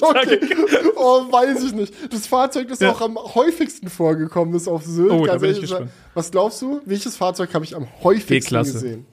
[0.00, 0.40] Okay.
[0.96, 1.92] Oh, weiß ich nicht.
[2.12, 2.90] Das Fahrzeug, das Ja.
[2.92, 5.10] auch am häufigsten vorgekommen ist auf Sylt.
[5.10, 5.90] Oh, da bin ich gespannt.
[6.14, 6.80] Was glaubst du?
[6.86, 9.06] Welches Fahrzeug habe ich am häufigsten gesehen?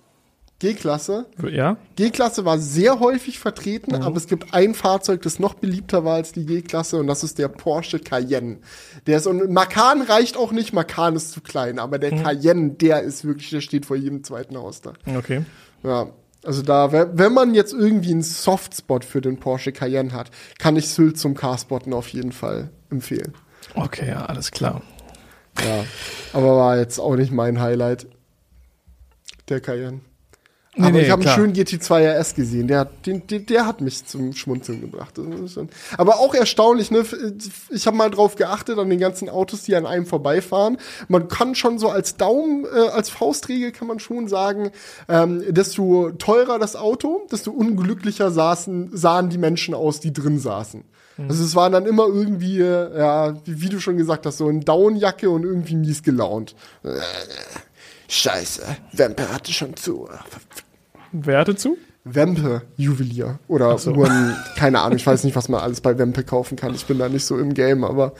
[0.63, 1.25] G-Klasse.
[1.51, 1.75] Ja?
[1.97, 4.01] G-Klasse war sehr häufig vertreten, Mhm.
[4.01, 7.37] aber es gibt ein Fahrzeug, das noch beliebter war als die G-Klasse und das ist
[7.37, 8.59] der Porsche Cayenne.
[9.05, 12.23] Der ist, und Macan reicht auch nicht, Macan ist zu klein, aber der Mhm.
[12.23, 14.93] Cayenne, der ist wirklich, der steht vor jedem zweiten Haus da.
[15.17, 15.43] Okay.
[15.83, 16.07] Ja,
[16.45, 20.87] also da, wenn man jetzt irgendwie einen Softspot für den Porsche Cayenne hat, kann ich
[20.87, 23.33] Sylt zum Carspotten auf jeden Fall empfehlen.
[23.75, 24.81] Okay, ja, alles klar.
[25.59, 25.83] Ja,
[26.31, 28.07] aber war jetzt auch nicht mein Highlight,
[29.49, 29.99] der Cayenne.
[30.75, 33.81] Nee, aber nee, ich habe einen schönen GT2 RS gesehen, der, hat- den, der, hat
[33.81, 35.13] mich zum Schmunzeln gebracht.
[35.97, 37.05] Aber auch erstaunlich, ne?
[37.69, 40.77] Ich habe mal drauf geachtet an den ganzen Autos, die an einem vorbeifahren.
[41.09, 44.71] Man kann schon so als Daumen, äh, als Faustregel kann man schon sagen,
[45.09, 50.83] ähm, desto teurer das Auto, desto unglücklicher saßen, sahen die Menschen aus, die drin saßen.
[51.17, 51.29] Mhm.
[51.29, 54.49] Also es waren dann immer irgendwie, äh, ja, wie, wie du schon gesagt hast, so
[54.49, 56.55] in Downjacke und irgendwie mies gelaunt.
[56.83, 56.89] Äh,
[58.09, 60.07] Scheiße, Wempe hatte schon zu.
[61.13, 61.77] Wer hatte zu?
[62.03, 63.93] Wempe Juwelier oder so.
[63.93, 66.73] Uhren, keine Ahnung, ich weiß nicht, was man alles bei Wempe kaufen kann.
[66.73, 68.13] Ich bin da nicht so im Game, aber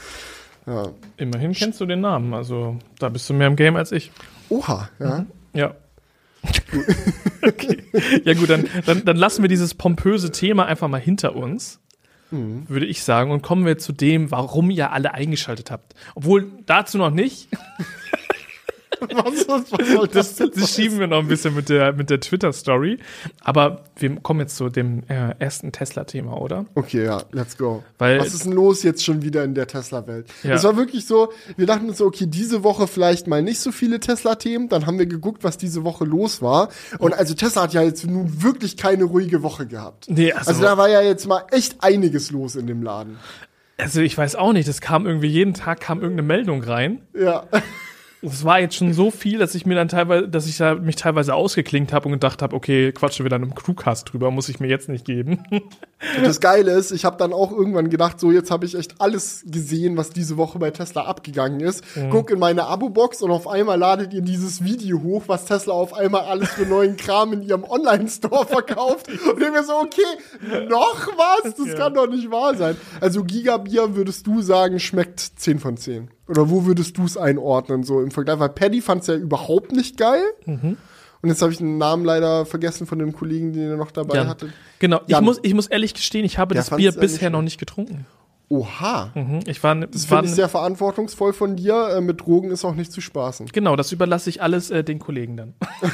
[0.65, 0.89] ja.
[1.17, 4.11] Immerhin kennst du den Namen, also da bist du mehr im Game als ich.
[4.49, 5.25] Oha, ja.
[5.53, 5.75] Ja.
[7.41, 7.83] okay.
[8.23, 11.79] Ja gut, dann, dann, dann lassen wir dieses pompöse Thema einfach mal hinter uns,
[12.31, 15.93] würde ich sagen, und kommen wir zu dem, warum ihr alle eingeschaltet habt.
[16.15, 17.49] Obwohl dazu noch nicht.
[19.13, 22.19] Was, was, was Das, das das schieben wir noch ein bisschen mit der, mit der
[22.19, 22.99] Twitter-Story.
[23.41, 26.65] Aber wir kommen jetzt zu dem äh, ersten Tesla-Thema, oder?
[26.75, 27.83] Okay, ja, let's go.
[27.97, 30.27] Weil- Was ist denn los jetzt schon wieder in der Tesla-Welt?
[30.43, 30.55] Ja.
[30.55, 33.71] Es war wirklich so, wir dachten uns so, okay, diese Woche vielleicht mal nicht so
[33.71, 34.69] viele Tesla-Themen.
[34.69, 36.69] Dann haben wir geguckt, was diese Woche los war.
[36.99, 40.05] Und also Tesla hat ja jetzt nun wirklich keine ruhige Woche gehabt.
[40.09, 43.17] Nee, also- also da war ja jetzt mal echt einiges los in dem Laden.
[43.77, 47.01] Also ich weiß auch nicht, es kam irgendwie jeden Tag kam irgendeine Meldung rein.
[47.19, 47.43] Ja.
[48.25, 50.95] Es war jetzt schon so viel, dass ich mir dann teilweise, dass ich da mich
[50.95, 54.59] teilweise ausgeklinkt habe und gedacht habe, okay, quatschen wir dann im Crewcast drüber, muss ich
[54.61, 55.43] mir jetzt nicht geben.
[56.17, 58.99] Und das Geile ist, ich habe dann auch irgendwann gedacht, so jetzt habe ich echt
[58.99, 61.81] alles gesehen, was diese Woche bei Tesla abgegangen ist.
[62.11, 65.93] Guck in meine Abo-Box und auf einmal ladet ihr dieses Video hoch, was Tesla auf
[65.93, 69.07] einmal alles für neuen Kram in ihrem Online-Store verkauft.
[69.33, 71.55] Und ich mir so, okay, noch was?
[71.55, 71.73] Das Ja.
[71.75, 72.75] kann doch nicht wahr sein.
[72.99, 76.09] Also Gigabier würdest du sagen, schmeckt 10 von 10.
[76.27, 78.39] Oder wo würdest du es einordnen, so im Vergleich?
[78.39, 80.23] Weil Paddy fand es ja überhaupt nicht geil.
[81.23, 84.15] Und jetzt habe ich den Namen leider vergessen von dem Kollegen, den ihr noch dabei
[84.15, 84.27] Jan.
[84.27, 84.51] hattet.
[84.79, 87.41] Genau, ich muss, ich muss ehrlich gestehen, ich habe Der das Bier bisher nicht noch
[87.41, 88.05] nicht getrunken.
[88.53, 89.11] Oha.
[89.15, 89.39] Mhm.
[89.47, 91.89] Ich war, Das finde ich sehr verantwortungsvoll von dir.
[91.97, 93.47] Äh, mit Drogen ist auch nicht zu spaßen.
[93.47, 95.53] genau, das überlasse ich alles äh, den Kollegen dann.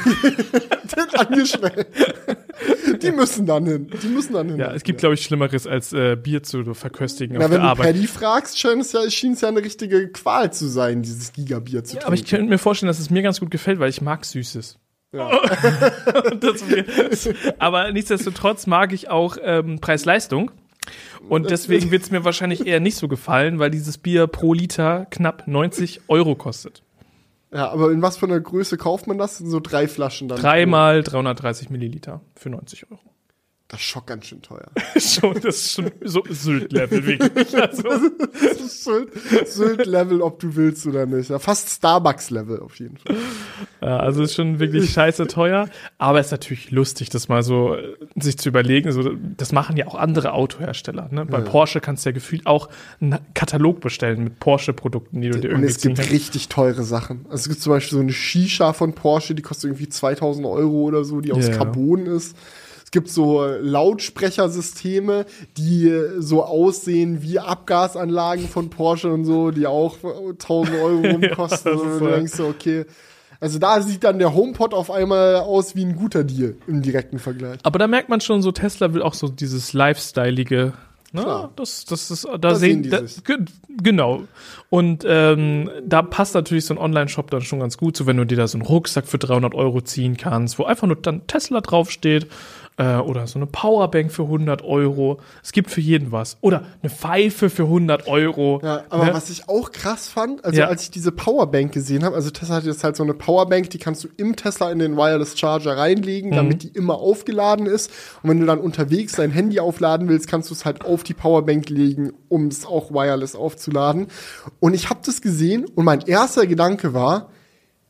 [0.90, 1.86] Den Angestellten.
[3.00, 3.90] Die müssen dann hin.
[4.02, 4.58] Die müssen dann hin.
[4.58, 7.60] Ja, es gibt, glaube ich, Schlimmeres als äh, Bier zu verköstigen Na, auf wenn der
[7.60, 7.94] du Arbeit.
[7.94, 11.84] Paddy fragst, schien es ja, schien es ja eine richtige Qual zu sein, dieses Gigabier
[11.84, 12.36] zu Ja, aber ich trinken.
[12.38, 14.78] könnte mir vorstellen, dass es mir ganz gut gefällt, weil ich mag Süßes.
[15.12, 15.30] Ja.
[16.40, 16.62] das
[17.58, 20.50] aber nichtsdestotrotz mag ich auch ähm, Preis-Leistung.
[21.30, 25.06] Und deswegen wird es mir wahrscheinlich eher nicht so gefallen, weil dieses Bier pro Liter
[25.10, 26.82] knapp 90 Euro kostet.
[27.52, 29.38] ja, aber in was für einer Größe kauft man das?
[29.38, 30.40] So drei Flaschen dann.
[30.40, 33.00] Dreimal 330 Milliliter für 90 Euro.
[33.70, 34.66] Das ist schon ganz schön teuer.
[34.98, 37.54] schon, das ist schon so Sylt-Level wirklich.
[37.54, 37.84] Also,
[39.46, 41.30] Sylt-Level, ob du willst oder nicht.
[41.30, 43.14] Ja, fast Starbucks-Level auf jeden Fall.
[43.80, 45.68] ja, also ist schon wirklich scheiße teuer.
[45.98, 48.90] Aber es ist natürlich lustig, das mal so äh, sich zu überlegen.
[48.90, 51.08] So, das machen ja auch andere Autohersteller.
[51.12, 51.24] Ne?
[51.26, 52.68] Bei Porsche kannst du ja gefühlt auch
[53.00, 56.12] einen Katalog bestellen mit Porsche-Produkten, die du dir Und irgendwie es ziehen gibt kannst.
[56.12, 57.20] richtig teure Sachen.
[57.26, 60.82] Also es gibt zum Beispiel so eine Shisha von Porsche, die kostet irgendwie 2000 Euro
[60.82, 61.58] oder so, die aus Ja, ja.
[61.58, 62.36] Carbon ist.
[62.90, 63.44] Es gibt so
[64.24, 65.24] Lautsprechersysteme,
[65.56, 71.72] die so aussehen wie Abgasanlagen von Porsche und so, die auch 1000 Euro rumkosten.
[71.72, 72.06] das und du so.
[72.08, 72.86] denkst so, okay.
[73.40, 77.18] Also da sieht dann der HomePod auf einmal aus wie ein guter Deal im direkten
[77.20, 77.60] Vergleich.
[77.62, 80.72] Aber da merkt man schon, so Tesla will auch so dieses Lifestyleige
[81.12, 81.22] Ne?
[81.22, 81.50] Klar.
[81.56, 83.24] Das, das ist, da, Da sehen, sehen die da, sich.
[83.24, 83.38] ge-
[83.82, 84.22] genau.
[84.68, 88.24] Und ähm, da passt natürlich so ein Online-Shop dann schon ganz gut, so wenn du
[88.24, 91.62] dir da so einen Rucksack für 300 Euro ziehen kannst, wo einfach nur dann Tesla
[91.62, 92.28] draufsteht
[92.80, 95.20] äh, oder so eine Powerbank für 100 Euro.
[95.42, 96.38] Es gibt für jeden was.
[96.40, 98.60] Oder eine Pfeife für 100 Euro.
[98.64, 99.14] Ja, aber ne?
[99.14, 100.68] was ich auch krass fand, also Ja.
[100.68, 103.78] als ich diese Powerbank gesehen habe, also Tesla hat jetzt halt so eine Powerbank, die
[103.78, 107.90] kannst du im Tesla in den Wireless Charger reinlegen, damit die immer aufgeladen ist.
[108.22, 111.14] Und wenn du dann unterwegs dein Handy aufladen willst, kannst du es halt auf die
[111.14, 114.06] Powerbank legen, um es auch wireless aufzuladen.
[114.58, 117.28] Und ich habe das gesehen und mein erster Gedanke war,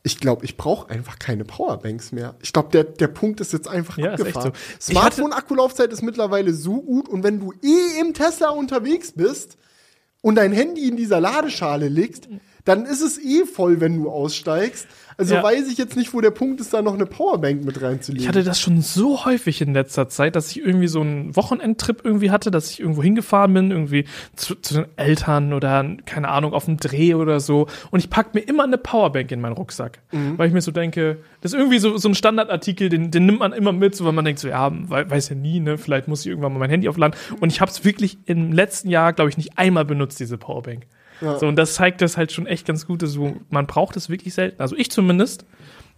[0.03, 2.35] ich glaube, ich brauche einfach keine Powerbanks mehr.
[2.41, 4.53] Ich glaube, der, der Punkt ist jetzt einfach Ja, abgefahren.
[4.79, 4.93] so.
[4.93, 9.57] Smartphone-Akkulaufzeit ist mittlerweile so gut und wenn du eh im Tesla unterwegs bist
[10.21, 12.27] und dein Handy in dieser Ladeschale liegst,
[12.65, 14.87] dann ist es eh voll, wenn du aussteigst.
[15.17, 15.43] Also Ja.
[15.43, 18.21] weiß ich jetzt nicht, wo der Punkt ist, da noch eine Powerbank mit reinzulegen.
[18.23, 22.01] Ich hatte das schon so häufig in letzter Zeit, dass ich irgendwie so einen Wochenendtrip
[22.03, 26.53] irgendwie hatte, dass ich irgendwo hingefahren bin, irgendwie zu, zu den Eltern oder keine Ahnung,
[26.53, 27.67] auf dem Dreh oder so.
[27.91, 29.99] Und ich pack mir immer eine Powerbank in meinen Rucksack.
[30.11, 33.39] Weil ich mir so denke, das ist irgendwie so, so ein Standardartikel, den, den nimmt
[33.39, 36.07] man immer mit, so weil man denkt so, ja, wei- weiß ja nie, ne, vielleicht
[36.07, 37.17] muss ich irgendwann mal mein Handy aufladen.
[37.39, 40.85] Und ich habe es wirklich im letzten Jahr, glaube ich, nicht einmal benutzt, diese Powerbank.
[41.21, 41.37] Ja.
[41.39, 44.33] So, und das zeigt das halt schon echt ganz gut, so, man braucht es wirklich
[44.33, 44.61] selten.
[44.61, 45.45] Also ich zumindest,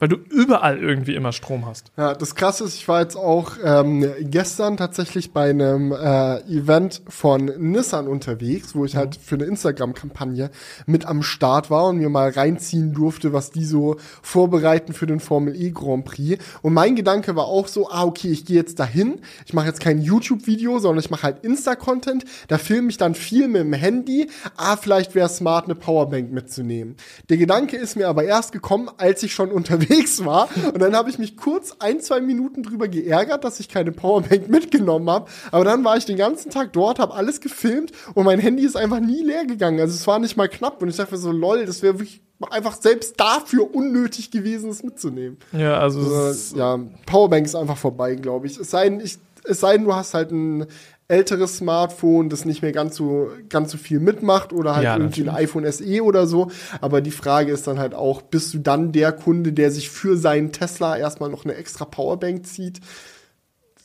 [0.03, 1.93] weil du überall irgendwie immer Strom hast.
[1.95, 7.03] Ja, das Krasse ist, ich war jetzt auch ähm, gestern tatsächlich bei einem äh, Event
[7.07, 10.51] von Nissan unterwegs, wo ich halt für eine Instagram-Kampagne
[10.87, 15.21] mit am Start war und mir mal reinziehen durfte, was die so vorbereiten für den
[15.21, 16.43] Formel E Grand Prix.
[16.61, 19.79] Und mein Gedanke war auch so, ah, okay, ich gehe jetzt dahin, ich mache jetzt
[19.79, 24.29] kein YouTube-Video, sondern ich mache halt Insta-Content, da filme ich dann viel mit dem Handy,
[24.57, 26.97] ah, vielleicht wäre es smart, eine Powerbank mitzunehmen.
[27.29, 29.92] Der Gedanke ist mir aber erst gekommen, als ich schon unterwegs
[30.25, 30.49] war.
[30.73, 34.47] Und dann habe ich mich kurz ein, zwei Minuten drüber geärgert, dass ich keine Powerbank
[34.49, 35.29] mitgenommen habe.
[35.51, 38.75] Aber dann war ich den ganzen Tag dort, habe alles gefilmt und mein Handy ist
[38.75, 39.79] einfach nie leer gegangen.
[39.79, 40.81] Also es war nicht mal knapp.
[40.81, 44.83] Und ich dachte mir so, lol, das wäre wirklich einfach selbst dafür unnötig gewesen, es
[44.83, 45.37] mitzunehmen.
[45.53, 48.57] Ja, also, es Also, ist- ja, Powerbank ist einfach vorbei, glaube ich.
[48.59, 49.17] Es sei, denn, ich.
[49.45, 50.65] es sei denn, du hast halt ein
[51.07, 55.23] älteres Smartphone, das nicht mehr ganz so, ganz so viel mitmacht oder halt Ja, irgendwie
[55.23, 56.49] ein iPhone SE oder so.
[56.81, 60.17] Aber die Frage ist dann halt auch, bist du dann der Kunde, der sich für
[60.17, 62.79] seinen Tesla erstmal noch eine extra Powerbank zieht?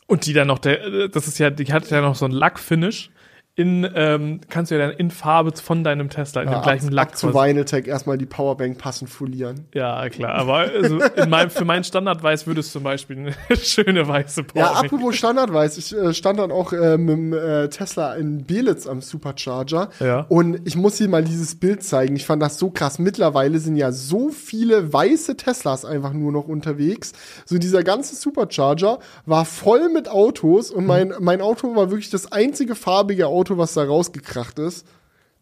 [0.06, 3.10] Und die dann noch, der, das ist ja, die hat ja noch so ein Lackfinish.
[3.58, 6.92] In, ähm, kannst du ja dann in Farbe von deinem Tesla, in dem gleichen ab,
[6.92, 7.08] Lack.
[7.08, 9.66] ab zu Vinyltech erstmal die Powerbank passend folieren.
[9.74, 10.36] Ja, klar.
[10.36, 14.46] Aber also in meinem, für meinen Standardweiß würde es zum Beispiel eine schöne weiße Ja,
[14.66, 14.84] Powerbank.
[14.84, 19.00] apropos Standardweiß, ich äh, stand dann auch äh, mit dem äh, Tesla in Belitz am
[19.00, 20.26] Supercharger Ja.
[20.28, 22.14] und ich muss dir mal dieses Bild zeigen.
[22.14, 23.00] Ich fand das so krass.
[23.00, 27.12] Mittlerweile sind ja so viele weiße Teslas einfach nur noch unterwegs.
[27.44, 32.30] So dieser ganze Supercharger war voll mit Autos und mein, mein Auto war wirklich das
[32.30, 34.86] einzige farbige Auto, was da rausgekracht ist.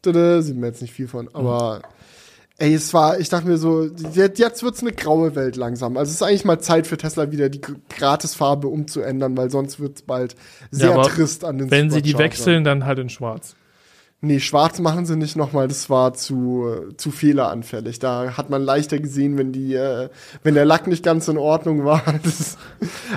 [0.03, 1.83] Tada, sieht man jetzt nicht viel von, aber
[2.59, 5.99] Ey, es war, ich dachte mir so, jetzt jetzt wird's eine graue Welt langsam.
[5.99, 10.01] Also es ist eigentlich mal Zeit für Tesla wieder die Gratisfarbe umzuändern, weil sonst wird's
[10.01, 10.37] bald
[10.71, 13.57] sehr aber trist an den Wenn sie die wechseln, dann halt in schwarz.
[14.23, 17.99] Nee, schwarz machen sie nicht nochmal, das war zu, zu fehleranfällig.
[17.99, 20.09] Da hat man leichter gesehen, wenn die, äh,
[20.43, 22.03] wenn der Lack nicht ganz in Ordnung war.
[22.23, 22.57] Das,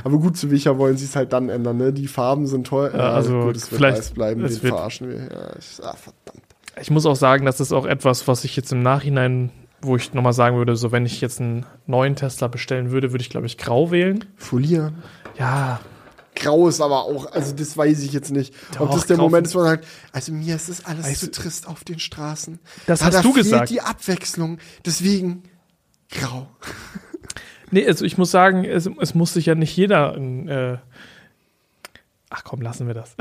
[0.03, 1.93] aber gut, zu welcher wollen sie es halt dann ändern, ne?
[1.93, 2.91] Die Farben sind toll.
[2.93, 5.17] Ja, also gut, es wird vielleicht- weiß bleiben, den wird- verarschen wir.
[5.19, 6.43] Ja, ich, ah, verdammt.
[6.81, 10.13] Ich muss auch sagen, das ist auch etwas, was ich jetzt im Nachhinein, wo ich
[10.13, 13.47] nochmal sagen würde, so wenn ich jetzt einen neuen Tesla bestellen würde, würde ich, glaube
[13.47, 14.25] ich, grau wählen.
[14.35, 14.95] Folieren.
[15.37, 15.79] Ja,
[16.39, 18.53] Grau ist aber auch, also das weiß ich jetzt nicht.
[18.79, 21.19] Ob Doch, das der Moment ist, wo man sagt, also mir ist das alles Weißt
[21.19, 22.59] zu trist auf den Straßen.
[22.87, 23.69] Das da, hast da du fehlt gesagt.
[23.69, 24.57] die Abwechslung.
[24.85, 25.43] Deswegen
[26.09, 26.47] grau.
[27.71, 30.77] Nee, also ich muss sagen, es, es muss sich ja nicht jeder äh
[32.31, 33.15] Ach komm, lassen wir das.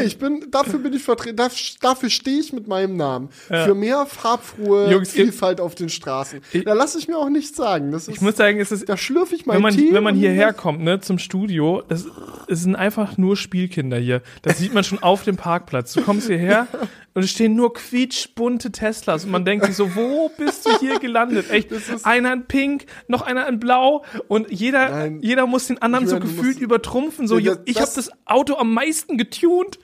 [0.00, 1.36] Nee, ich bin, dafür bin ich vertreten,
[1.80, 3.28] dafür stehe ich mit meinem Namen.
[3.48, 6.40] Für mehr farbfrohe Jungs, Vielfalt auf den Straßen.
[6.52, 7.92] Ich- da lasse ich mir auch nichts sagen.
[7.92, 9.92] Das ist, Ich muss sagen, es ist da schlürfe ich meinen wenn man, Tee.
[9.92, 12.06] wenn man hierher kommt, ne, zum Studio, das,
[12.48, 14.22] es sind einfach nur Spielkinder hier.
[14.42, 15.92] Das sieht man schon auf dem Parkplatz.
[15.92, 16.66] Du kommst hierher
[17.14, 20.98] und es stehen nur quietschbunte Teslas und man denkt sich so, wo bist du hier
[21.00, 21.50] gelandet?
[21.50, 21.68] Echt,
[22.04, 25.18] einer in pink, noch einer in blau und jeder, Nein.
[25.20, 27.26] jeder muss den anderen Ich so meine, gefühlt übertrumpfen.
[27.26, 29.78] So, das- ich habe das- das Auto am meisten getunt.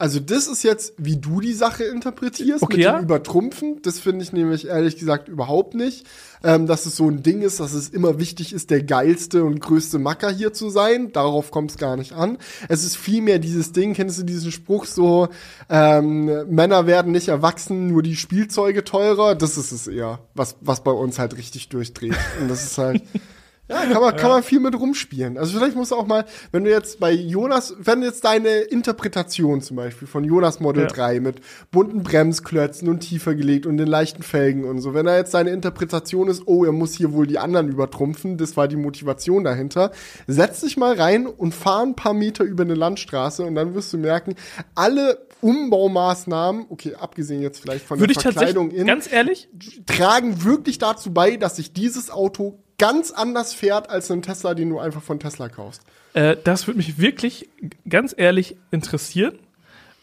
[0.00, 2.98] Also das ist jetzt, wie du die Sache interpretierst, Okay, mit ja.
[2.98, 3.82] dem Übertrumpfen.
[3.82, 6.06] Das finde ich nämlich ehrlich gesagt überhaupt nicht.
[6.44, 9.58] Ähm, dass es so ein Ding ist, dass es immer wichtig ist, der geilste und
[9.60, 11.10] größte Macker hier zu sein.
[11.10, 12.38] Darauf kommt es gar nicht an.
[12.68, 15.30] Es ist vielmehr dieses Ding, kennst du diesen Spruch so,
[15.68, 19.34] ähm, Männer werden nicht erwachsen, nur die Spielzeuge teurer.
[19.34, 22.14] Das ist es eher, was, was bei uns halt richtig durchdreht.
[22.40, 23.02] Und das ist halt,
[23.68, 25.36] Ja, kann man, kann man viel mit rumspielen.
[25.36, 29.60] Also vielleicht musst du auch mal, wenn du jetzt bei Jonas, wenn jetzt deine Interpretation
[29.60, 30.88] zum Beispiel von Jonas Model Ja.
[30.88, 35.16] 3 mit bunten Bremsklötzen und tiefer gelegt und den leichten Felgen und so, wenn da
[35.16, 38.76] jetzt deine Interpretation ist, oh, er muss hier wohl die anderen übertrumpfen, das war die
[38.76, 39.92] Motivation dahinter,
[40.26, 43.92] setz dich mal rein und fahr ein paar Meter über eine Landstraße und dann wirst
[43.92, 44.34] du merken,
[44.74, 49.48] alle Umbaumaßnahmen, okay, abgesehen jetzt vielleicht von Würde der Verkleidung in, ganz ehrlich,
[49.86, 54.70] tragen wirklich dazu bei, dass sich dieses Auto ganz anders fährt als ein Tesla, den
[54.70, 55.82] du einfach von Tesla kaufst.
[56.14, 57.48] Äh, das würde mich wirklich
[57.88, 59.38] ganz ehrlich interessieren,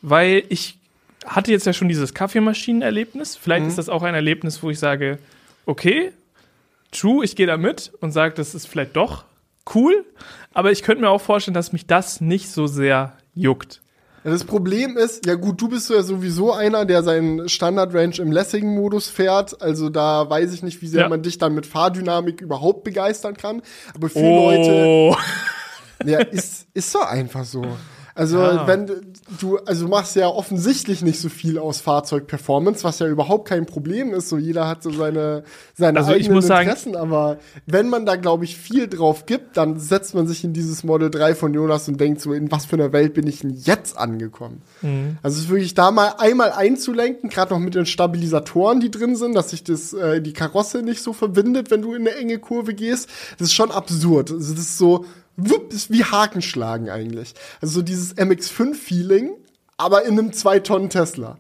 [0.02, 0.78] weil ich
[1.26, 3.36] hatte jetzt ja schon dieses Kaffeemaschinenerlebnis.
[3.36, 5.18] Vielleicht ist das auch ein Erlebnis, wo ich sage,
[5.66, 6.12] okay,
[6.92, 9.26] true, ich gehe da mit und sage, das ist vielleicht doch
[9.74, 10.06] cool,
[10.54, 13.82] aber ich könnte mir auch vorstellen, dass mich das nicht so sehr juckt.
[14.26, 18.32] Ja, Das Problem ist, ja gut, du bist ja sowieso einer, der seinen Standard-Range im
[18.32, 19.62] Lessing-Modus fährt.
[19.62, 21.10] Also da weiß ich nicht, wie sehr Ja.
[21.10, 23.62] man dich dann mit Fahrdynamik überhaupt begeistern kann.
[23.94, 25.16] Aber viele Leute, Oh,
[26.04, 27.64] ja, ist, ist doch einfach so.
[28.16, 28.66] Also, Ja.
[28.66, 28.88] wenn
[29.42, 33.66] du, also du machst ja offensichtlich nicht so viel aus Fahrzeugperformance, was ja überhaupt kein
[33.66, 34.30] Problem ist.
[34.30, 38.16] So jeder hat so seine, seine Also eigenen muss sagen- Interessen, aber wenn man da,
[38.16, 41.90] glaube ich, viel drauf gibt, dann setzt man sich in dieses Model 3 von Jonas
[41.90, 44.62] und denkt so, in was für einer Welt bin ich denn jetzt angekommen?
[44.82, 45.18] Mhm.
[45.22, 49.18] Also es ist wirklich da mal einmal einzulenken, gerade noch mit den Stabilisatoren, die drin
[49.18, 52.40] sind, dass sich das, äh, die Karosse nicht so verbindet, wenn du in eine enge
[52.40, 53.10] Kurve gehst.
[53.38, 54.32] Das ist schon absurd.
[54.32, 55.04] Also das ist so,
[55.38, 57.34] wupp, ist wie Hakenschlagen eigentlich.
[57.62, 59.32] Also so dieses MX5-Feeling,
[59.78, 61.38] aber in einem 2-Tonnen-Tesla.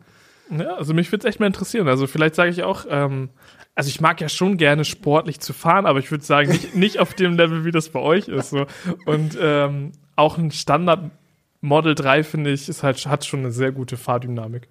[0.51, 1.87] Ja, also mich würde es echt mal interessieren.
[1.87, 3.29] Also vielleicht sage ich auch, ähm,
[3.73, 6.99] also ich mag ja schon gerne sportlich zu fahren, aber ich würde sagen, nicht, nicht
[6.99, 8.51] auf dem Level, wie das bei euch ist.
[8.51, 8.65] So.
[9.05, 11.11] Und ähm, auch ein Standard
[11.61, 14.67] Model 3, finde ich, ist halt, hat schon eine sehr gute Fahrdynamik.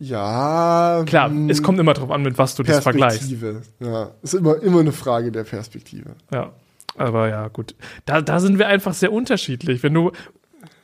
[0.00, 3.18] Ja, Klar, hm, es kommt immer drauf an, mit was du das vergleichst.
[3.18, 3.62] Perspektive.
[3.80, 6.14] Ja, ist immer, immer eine Frage der Perspektive.
[6.32, 6.52] Ja.
[6.98, 7.74] Aber ja, gut.
[8.06, 9.82] Da, da sind wir einfach sehr unterschiedlich.
[9.82, 10.12] Wenn du,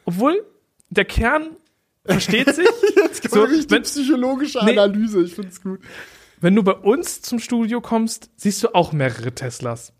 [0.04, 0.44] obwohl
[0.90, 1.56] der Kern
[2.04, 4.72] versteht sich, Jetzt So, kommt so, die wenn- psychologische Nee.
[4.72, 5.22] Analyse.
[5.22, 5.80] Ich find's gut.
[6.40, 9.92] wenn du bei uns zum Studio kommst, siehst du auch mehrere Teslas.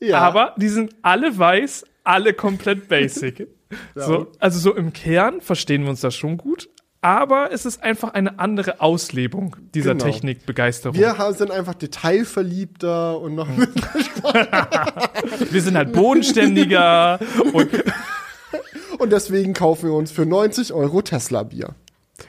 [0.00, 3.46] Ja, Aber die sind alle weiß, alle komplett basic.
[3.94, 6.68] so, also so im Kern verstehen wir uns da schon gut,
[7.04, 10.04] aber es ist einfach eine andere Auslebung dieser Genau.
[10.06, 10.96] Technikbegeisterung.
[10.98, 13.68] wir sind einfach detailverliebter und noch mit
[15.52, 17.20] wir sind halt bodenständiger
[17.52, 17.68] und
[18.98, 21.74] Und deswegen kaufen wir uns für 90 Euro Tesla-Bier.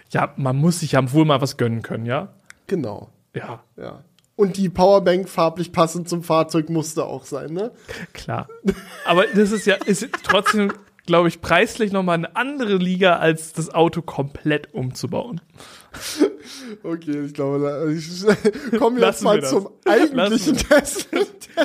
[0.10, 2.34] ja, man muss sich ja wohl mal was gönnen können, ja?
[2.68, 3.10] Genau.
[3.34, 4.04] Ja, Ja.
[4.36, 7.72] Und die Powerbank farblich passend zum Fahrzeug musste auch sein, ne?
[8.14, 8.50] klar.
[9.06, 10.74] Aber das ist ja, ist trotzdem,
[11.06, 15.42] glaube ich, preislich nochmal eine andere Liga, als das Auto komplett umzubauen.
[16.84, 18.08] Okay, ich glaube, da- ich
[18.80, 21.08] kommen wir jetzt Lassen mal zum eigentlichen Test.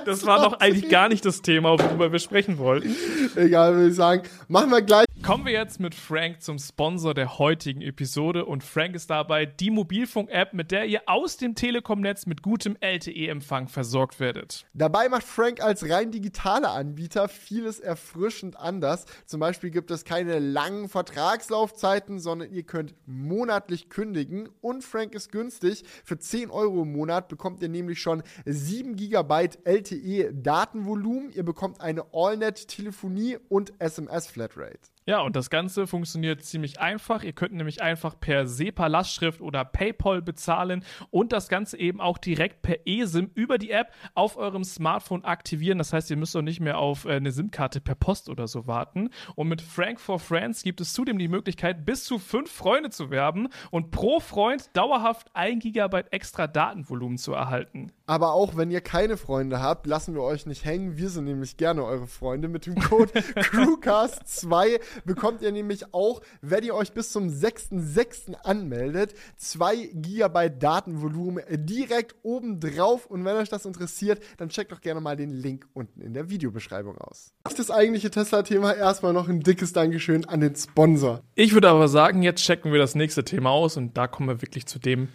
[0.06, 2.94] Das war doch eigentlich gar nicht das Thema, worüber wir sprechen wollten.
[3.36, 4.22] Egal, würde ich sagen.
[4.48, 5.06] Machen wir gleich.
[5.22, 9.70] Kommen wir jetzt mit Frank zum Sponsor der heutigen Episode und Frank ist dabei die
[9.70, 14.64] Mobilfunk-App, mit der ihr aus dem Telekom-Netz mit gutem LTE-Empfang versorgt werdet.
[14.72, 19.04] Dabei macht Frank als rein digitaler Anbieter vieles erfrischend anders.
[19.26, 24.19] Zum Beispiel gibt es keine langen Vertragslaufzeiten, sondern ihr könnt monatlich kündigen.
[24.60, 25.84] Und Frank ist günstig.
[26.04, 31.30] Für 10 Euro im Monat bekommt ihr nämlich schon 7 GB LTE Datenvolumen.
[31.30, 34.80] Ihr bekommt eine AllNet-Telefonie und SMS-Flatrate.
[35.10, 37.24] Ja, und das Ganze funktioniert ziemlich einfach.
[37.24, 42.62] Ihr könnt nämlich einfach per SEPA-Lastschrift oder PayPal bezahlen und das Ganze eben auch direkt
[42.62, 45.78] per eSIM über die App auf eurem Smartphone aktivieren.
[45.78, 48.68] Das heißt, ihr müsst auch nicht mehr auf äh, eine SIM-Karte per Post oder so
[48.68, 49.10] warten.
[49.34, 53.10] Und mit Frank for Friends gibt es zudem die Möglichkeit, bis zu fünf Freunde zu
[53.10, 57.90] werben und pro Freund dauerhaft ein Gigabyte extra Datenvolumen zu erhalten.
[58.10, 60.96] Aber auch wenn ihr keine Freunde habt, lassen wir euch nicht hängen.
[60.96, 62.48] Wir sind nämlich gerne eure Freunde.
[62.48, 68.34] Mit dem Code Crewcast2 bekommt ihr nämlich auch, wenn ihr euch bis zum 6.6.
[68.42, 73.06] anmeldet, 2 GB Datenvolumen direkt oben drauf.
[73.06, 76.28] Und wenn euch das interessiert, dann checkt doch gerne mal den Link unten in der
[76.30, 77.32] Videobeschreibung aus.
[77.48, 78.72] Ist das eigentliche Tesla-Thema.
[78.72, 81.22] Erstmal noch ein dickes Dankeschön an den Sponsor.
[81.36, 84.42] Ich würde aber sagen, jetzt checken wir das nächste Thema aus und da kommen wir
[84.42, 85.10] wirklich zu dem,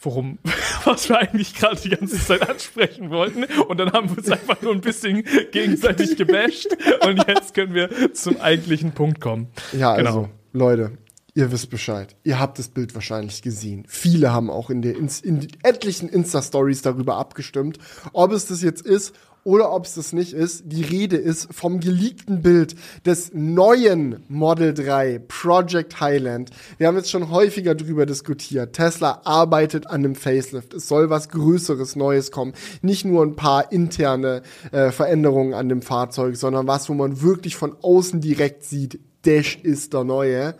[0.00, 0.38] worum,
[0.84, 3.44] was wir eigentlich gerade die ganze Zeit ansprechen wollten.
[3.44, 6.68] Und dann haben wir uns einfach nur ein bisschen gegenseitig gebasht.
[7.06, 9.48] Und jetzt können wir zum eigentlichen Punkt kommen.
[9.72, 10.08] Ja, Genau.
[10.08, 10.92] also, Leute,
[11.34, 12.16] ihr wisst Bescheid.
[12.24, 13.84] Ihr habt das Bild wahrscheinlich gesehen.
[13.88, 15.08] Viele haben auch in, der in
[15.40, 17.78] den etlichen Insta-Stories darüber abgestimmt,
[18.12, 19.14] ob es das jetzt ist
[19.48, 20.64] oder ob es das nicht ist.
[20.66, 22.74] Die Rede ist vom geleakten Bild
[23.06, 26.50] des neuen Model 3 Project Highland.
[26.76, 28.74] Wir haben jetzt schon häufiger drüber diskutiert.
[28.74, 30.74] Tesla arbeitet an einem Facelift.
[30.74, 32.52] Es soll was Größeres, Neues kommen.
[32.82, 37.56] Nicht nur ein paar interne äh, Veränderungen an dem Fahrzeug, sondern was, wo man wirklich
[37.56, 40.54] von außen direkt sieht, Dash ist der neue.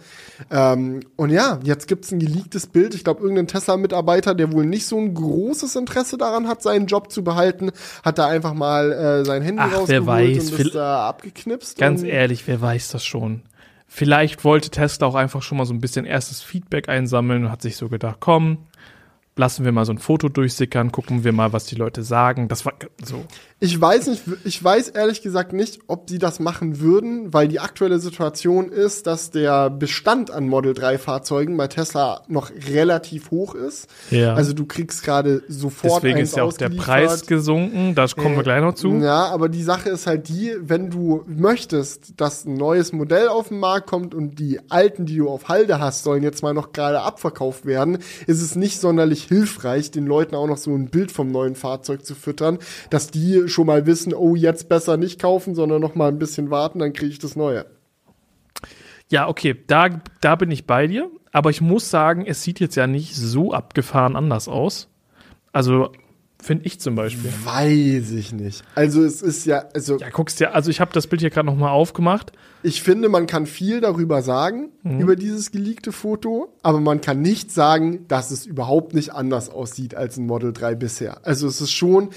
[0.51, 2.95] Ähm, und ja, jetzt gibt's ein geleaktes Bild.
[2.95, 7.13] Ich glaube, irgendein Tesla-Mitarbeiter, der wohl nicht so ein großes Interesse daran hat, seinen Job
[7.13, 7.71] zu behalten,
[8.05, 11.79] hat da einfach mal äh, sein Handy Ach, wer rausgeholt weiß, und ist da abgeknipst.
[11.79, 13.43] Ganz ehrlich, wer weiß das schon?
[13.87, 17.63] Vielleicht wollte Tesla auch einfach schon mal so ein bisschen erstes Feedback einsammeln und hat
[17.63, 18.59] sich so gedacht, komm,
[19.39, 22.49] lassen wir mal so ein Foto durchsickern, gucken wir mal, was die Leute sagen.
[22.49, 22.75] Das war
[23.05, 23.25] so.
[23.61, 27.59] Ich weiß nicht, ich weiß ehrlich gesagt nicht, ob sie das machen würden, weil die
[27.59, 33.57] aktuelle Situation ist, dass der Bestand an Model 3 Fahrzeugen bei Tesla noch relativ hoch
[33.57, 33.89] ist.
[34.11, 34.35] Ja.
[34.35, 36.69] Also du kriegst gerade sofort Deswegen ist ja auch der.
[36.69, 38.95] Preis gesunken, da kommen wir gleich noch zu.
[38.99, 43.49] Ja, aber die Sache ist halt die, wenn du möchtest, dass ein neues Modell auf
[43.49, 46.73] den Markt kommt und die alten, die du auf Halde hast, sollen jetzt mal noch
[46.73, 51.13] gerade abverkauft werden, ist es nicht sonderlich hilfreich, den Leuten auch noch so ein Bild
[51.13, 52.59] vom neuen Fahrzeug zu füttern,
[52.91, 56.51] dass die schon mal wissen, oh, jetzt besser nicht kaufen, sondern noch mal ein bisschen
[56.51, 57.67] warten, dann kriege ich das Neue.
[59.11, 59.89] Ja, okay, da,
[60.21, 61.11] da bin ich bei dir.
[61.33, 64.89] Aber ich muss sagen, es sieht jetzt ja nicht so abgefahren anders aus.
[65.53, 65.93] Also,
[66.43, 67.33] finde ich zum Beispiel.
[67.45, 68.63] Weiß ich nicht.
[68.75, 71.47] Also es ist ja, also Ja, guckst dir, also ich habe das Bild hier gerade
[71.47, 72.33] noch mal aufgemacht.
[72.63, 75.01] ich finde, man kann viel darüber sagen, Mhm.
[75.01, 79.95] über dieses geleakte Foto, aber man kann nicht sagen, dass es überhaupt nicht anders aussieht
[79.95, 81.27] als ein Model 3 bisher.
[81.27, 82.11] Also es ist schon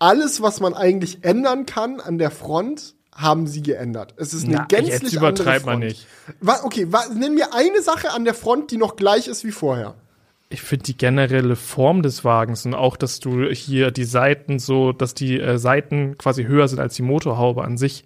[0.00, 4.14] alles, was man eigentlich ändern kann an der Front, haben sie geändert.
[4.16, 5.84] Es ist eine Na, gänzlich jetzt übertreibt andere man Front.
[5.84, 6.06] nicht.
[6.40, 9.94] Wa okay, nenn mir eine Sache an der Front, die noch gleich ist wie vorher.
[10.50, 14.92] Ich finde die generelle Form des Wagens und auch, dass du hier die Seiten so,
[14.92, 18.04] dass die äh, Seiten quasi höher sind als die Motorhaube an sich.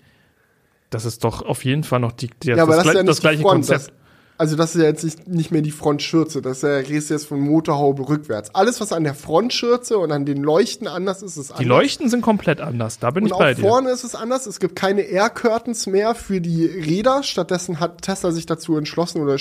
[0.90, 3.20] Das ist doch auf jeden Fall noch die, die Ja, das, ist gle- ja das
[3.20, 3.54] gleiche Front.
[3.66, 3.86] Konzept.
[3.88, 3.92] Das,
[4.38, 7.14] also das ist ja jetzt nicht, nicht mehr die Frontschürze, das ist ja, redest du
[7.14, 8.52] jetzt von Motorhaube rückwärts.
[8.56, 11.58] Alles, was an der Frontschürze und an den Leuchten anders ist, ist anders.
[11.60, 12.98] die Leuchten sind komplett anders.
[12.98, 13.60] Da bin Und ich auch bei dir.
[13.60, 14.46] vorne ist es anders.
[14.46, 17.22] Es gibt keine Air Curtains mehr für die Räder.
[17.22, 19.36] Stattdessen hat Tesla sich dazu entschlossen oder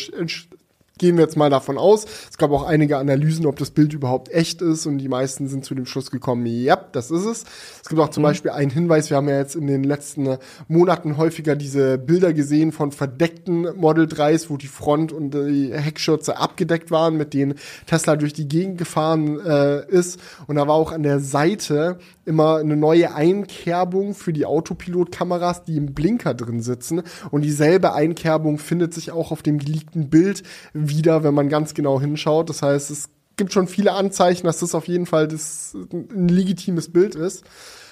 [0.97, 2.05] gehen wir jetzt mal davon aus.
[2.29, 5.65] Es gab auch einige Analysen, ob das Bild überhaupt echt ist und die meisten sind
[5.65, 7.43] zu dem Schluss gekommen, ja, das ist es.
[7.81, 8.11] Es gibt auch Mhm.
[8.11, 10.37] zum Beispiel einen Hinweis, wir haben ja jetzt in den letzten
[10.67, 16.37] Monaten häufiger diese Bilder gesehen von verdeckten Model 3s, wo die Front und die Heckschürze
[16.37, 17.55] abgedeckt waren, mit denen
[17.87, 20.19] Tesla durch die Gegend gefahren äh, ist.
[20.47, 25.77] Und da war auch an der Seite immer eine neue Einkerbung für die Autopilot-Kameras, die
[25.77, 27.01] im Blinker drin sitzen.
[27.31, 30.43] Und dieselbe Einkerbung findet sich auch auf dem geleakten Bild
[30.89, 32.49] wieder, wenn man ganz genau hinschaut.
[32.49, 36.91] Das heißt, es gibt schon viele Anzeichen, dass das auf jeden Fall das, ein legitimes
[36.91, 37.43] Bild ist.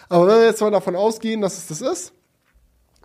[0.10, 2.14] Aber wenn wir jetzt mal davon ausgehen, dass es das ist,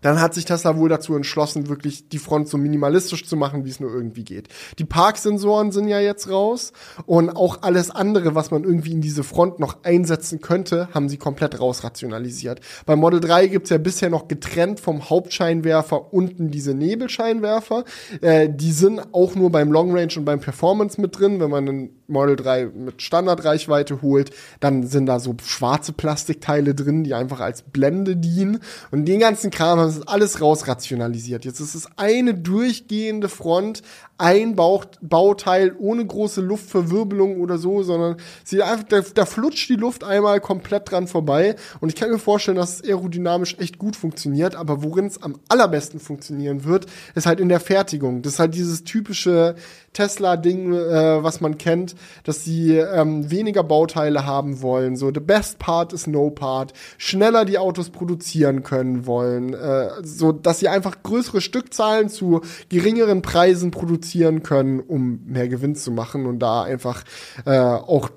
[0.04, 3.70] dann hat sich Tesla wohl dazu entschlossen, wirklich die Front so minimalistisch zu machen, wie
[3.70, 4.48] es nur irgendwie geht.
[4.78, 6.74] Die Parksensoren sind ja jetzt raus
[7.06, 11.16] und auch alles andere, was man irgendwie in diese Front noch einsetzen könnte, haben sie
[11.16, 12.60] komplett rausrationalisiert.
[12.84, 17.84] Beim Model 3 gibt's ja bisher noch getrennt vom Hauptscheinwerfer unten diese Nebelscheinwerfer.
[18.20, 21.40] Äh, die sind auch nur beim Long Range und beim Performance mit drin.
[21.40, 27.04] Wenn man einen Model 3 mit Standardreichweite holt, dann sind da so schwarze Plastikteile drin,
[27.04, 28.58] die einfach als Blende dienen.
[28.90, 31.44] Und den ganzen Kram haben sie alles rausrationalisiert.
[31.44, 33.82] Jetzt ist es eine durchgehende Front,
[34.16, 40.04] ein Bauteil ohne große Luftverwirbelung oder so, sondern sie einfach, da, da flutscht die Luft
[40.04, 41.56] einmal komplett dran vorbei.
[41.80, 45.40] Und ich kann mir vorstellen, dass es aerodynamisch echt gut funktioniert, aber worin es am
[45.48, 48.22] allerbesten funktionieren wird, ist halt in der Fertigung.
[48.22, 49.56] Das ist halt dieses typische
[49.94, 54.96] Tesla-Ding, äh, was man kennt, dass sie ähm, weniger Bauteile haben wollen.
[54.96, 56.74] So, the best part is no part.
[56.98, 59.54] Schneller die Autos produzieren können wollen.
[59.54, 65.76] Äh, so, dass sie einfach größere Stückzahlen zu geringeren Preisen produzieren können, um mehr Gewinn
[65.76, 67.04] zu machen und da einfach
[67.46, 68.10] äh, auch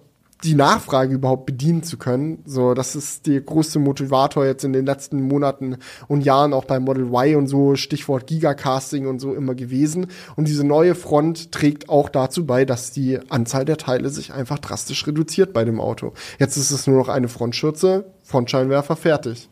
[0.43, 2.39] die Nachfrage überhaupt bedienen zu können.
[2.45, 5.77] So, das ist der größte Motivator jetzt in den letzten Monaten
[6.07, 10.07] und Jahren auch bei Model Y und so, Stichwort Gigacasting und so immer gewesen.
[10.35, 14.59] Und diese neue Front trägt auch dazu bei, dass die Anzahl der Teile sich einfach
[14.59, 16.13] drastisch reduziert bei dem Auto.
[16.39, 19.49] Jetzt ist es nur noch eine Frontschürze, Frontscheinwerfer fertig.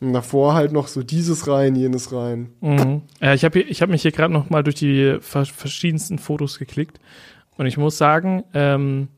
[0.00, 2.50] Und davor halt noch so dieses rein, jenes rein.
[2.60, 3.02] Mhm.
[3.20, 6.58] Äh, ich habe ich hab mich hier gerade noch mal durch die ver verschiedensten Fotos
[6.58, 7.00] geklickt
[7.58, 9.08] und ich muss sagen, ähm,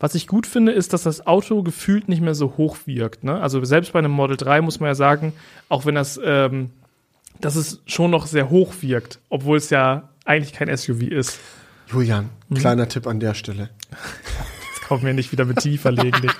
[0.00, 3.24] was ich gut finde, ist, dass das Auto gefühlt nicht mehr so hoch wirkt.
[3.24, 3.40] Ne?
[3.40, 5.32] Also selbst bei einem Model 3 muss man ja sagen,
[5.68, 6.70] auch wenn das, ähm,
[7.40, 11.38] dass es schon noch sehr hoch wirkt, obwohl es ja eigentlich kein SUV ist.
[11.90, 13.70] Julian, kleiner Tipp an der Stelle.
[14.74, 16.30] Jetzt kommen wir nicht wieder mit tiefer legen.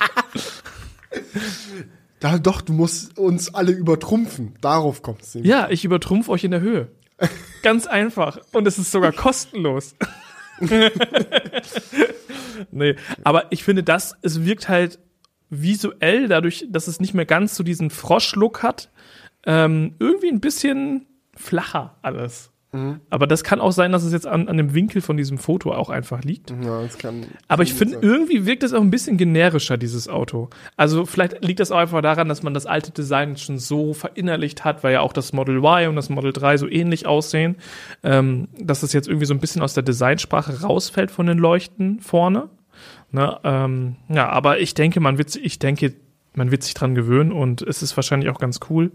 [2.21, 4.57] Da, doch, du musst uns alle übertrumpfen.
[4.61, 5.51] Darauf kommt es nämlich.
[5.51, 6.89] Ja, ich übertrumpf euch in der Höhe.
[7.63, 8.39] Ganz einfach.
[8.53, 9.95] Und es ist sogar kostenlos.
[12.71, 14.99] nee, aber ich finde, das, es wirkt halt
[15.51, 18.91] visuell, dadurch, dass es nicht mehr ganz so diesen Frosch-Look hat,
[19.47, 22.51] ähm, irgendwie ein bisschen flacher alles.
[22.73, 23.01] Mhm.
[23.09, 25.73] Aber das kann auch sein, dass es jetzt an, an dem Winkel von diesem Foto
[25.73, 26.51] auch einfach liegt.
[26.51, 27.27] Ja, das kann.
[27.49, 30.51] Aber ich finde, irgendwie wirkt es auch ein bisschen generischer, dieses Auto.
[30.77, 34.65] Also vielleicht liegt das auch einfach daran, dass man das alte Design schon so verinnerlicht
[34.65, 37.57] hat, weil ja auch das Model Y und das Model 3 so ähnlich aussehen,
[38.03, 42.01] ähm, dass es jetzt irgendwie so ein bisschen aus der Designsprache rausfällt von den Leuchten
[42.01, 42.51] vorne.
[43.11, 45.95] Ne, ähm, ja, aber ich denke, man wird, ich denke,
[46.35, 48.93] man wird sich dran gewöhnen und es ist wahrscheinlich auch ganz cool.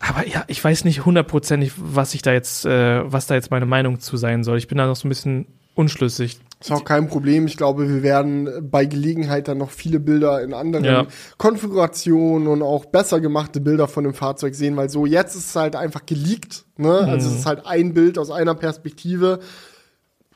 [0.00, 3.66] Aber ja, ich weiß nicht hundertprozentig, was ich da jetzt, äh, was da jetzt meine
[3.66, 4.58] Meinung zu sein soll.
[4.58, 6.40] Ich bin da noch so ein bisschen unschlüssig.
[6.60, 7.46] Ist auch kein Problem.
[7.46, 11.06] Ich glaube, wir werden bei Gelegenheit dann noch viele Bilder in anderen ja.
[11.38, 15.56] Konfigurationen und auch besser gemachte Bilder von dem Fahrzeug sehen, weil so jetzt ist es
[15.56, 16.64] halt einfach geleakt.
[16.76, 16.90] Ne?
[16.92, 17.10] Also mhm.
[17.12, 19.40] Also es ist halt ein Bild aus einer Perspektive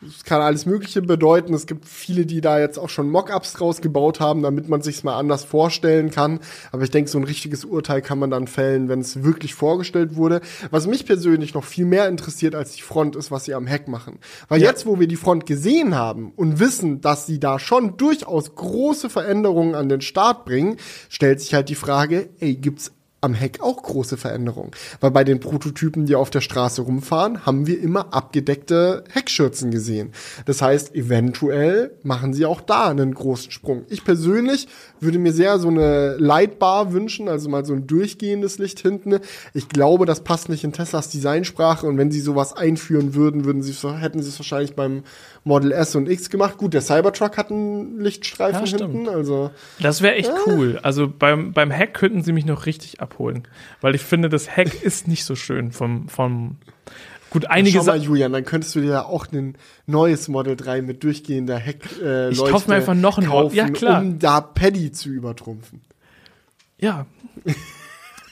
[0.07, 1.55] es kann alles Mögliche bedeuten.
[1.55, 5.17] Es gibt viele, die da jetzt auch schon Mockups rausgebaut haben, damit man sich mal
[5.19, 6.41] anders vorstellen kann.
[6.73, 10.17] Aber ich denke, so ein richtiges Urteil kann man dann fällen, wenn es wirklich vorgestellt
[10.17, 10.41] wurde.
[10.71, 13.89] Was mich persönlich noch viel mehr interessiert als die Front ist, was sie am Heck
[13.89, 14.19] machen.
[14.49, 14.69] Weil ja.
[14.69, 19.11] jetzt, wo wir die Front gesehen haben und wissen, dass sie da schon durchaus große
[19.11, 20.77] Veränderungen an den Start bringen,
[21.09, 22.93] stellt sich halt die Frage, ey, gibt's
[23.25, 24.70] am Heck auch große Veränderungen.
[25.01, 30.12] Weil bei den Prototypen, die auf der Straße rumfahren, haben wir immer abgedeckte Heckschürzen gesehen.
[30.45, 33.85] Das heißt, eventuell machen sie auch da einen großen Sprung.
[33.89, 34.68] Ich persönlich
[35.01, 39.18] würde mir sehr so eine Lightbar wünschen, also mal so ein durchgehendes Licht hinten.
[39.55, 43.62] Ich glaube, das passt nicht in Teslas Designsprache und wenn sie sowas einführen würden, würden
[43.62, 45.03] sie hätten sie es wahrscheinlich beim
[45.45, 46.57] Model S und X gemacht.
[46.57, 50.51] Gut, der Cybertruck hat einen Lichtstreifen ja, hinten, also das wäre echt äh.
[50.51, 50.80] cool.
[50.82, 53.47] Also beim beim Heck könnten sie mich noch richtig abholen,
[53.80, 56.57] weil ich finde, das Heck ist nicht so schön vom vom
[57.34, 60.82] Gut, einige Schau mal, Julian, dann könntest du dir ja auch ein neues Model 3
[60.82, 64.01] mit durchgehender Heck äh, Ich kaufe mir einfach noch ein kaufen, ja, klar.
[64.01, 65.80] um da Paddy zu übertrumpfen.
[66.78, 67.07] Ja.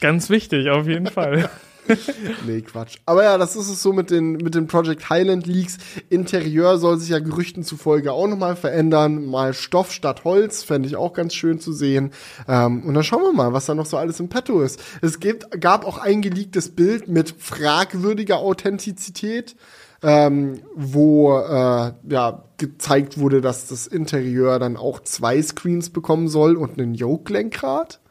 [0.00, 1.50] Ganz wichtig, auf jeden Fall.
[2.46, 2.98] nee, Quatsch.
[3.06, 5.78] Aber ja, das ist es so mit den, mit den Project Highland Leaks.
[6.10, 9.26] Interieur soll sich ja Gerüchten zufolge auch nochmal verändern.
[9.26, 12.12] Mal Stoff statt Holz, fände ich auch ganz schön zu sehen.
[12.48, 14.80] Ähm, und dann schauen wir mal, was da noch so alles im Petto ist.
[15.00, 19.56] Es gibt, gab auch ein geleaktes Bild mit fragwürdiger Authentizität.
[20.04, 26.56] Ähm, wo äh, ja gezeigt wurde, dass das Interieur dann auch zwei Screens bekommen soll
[26.56, 28.01] und einen Yoke-Lenkrad.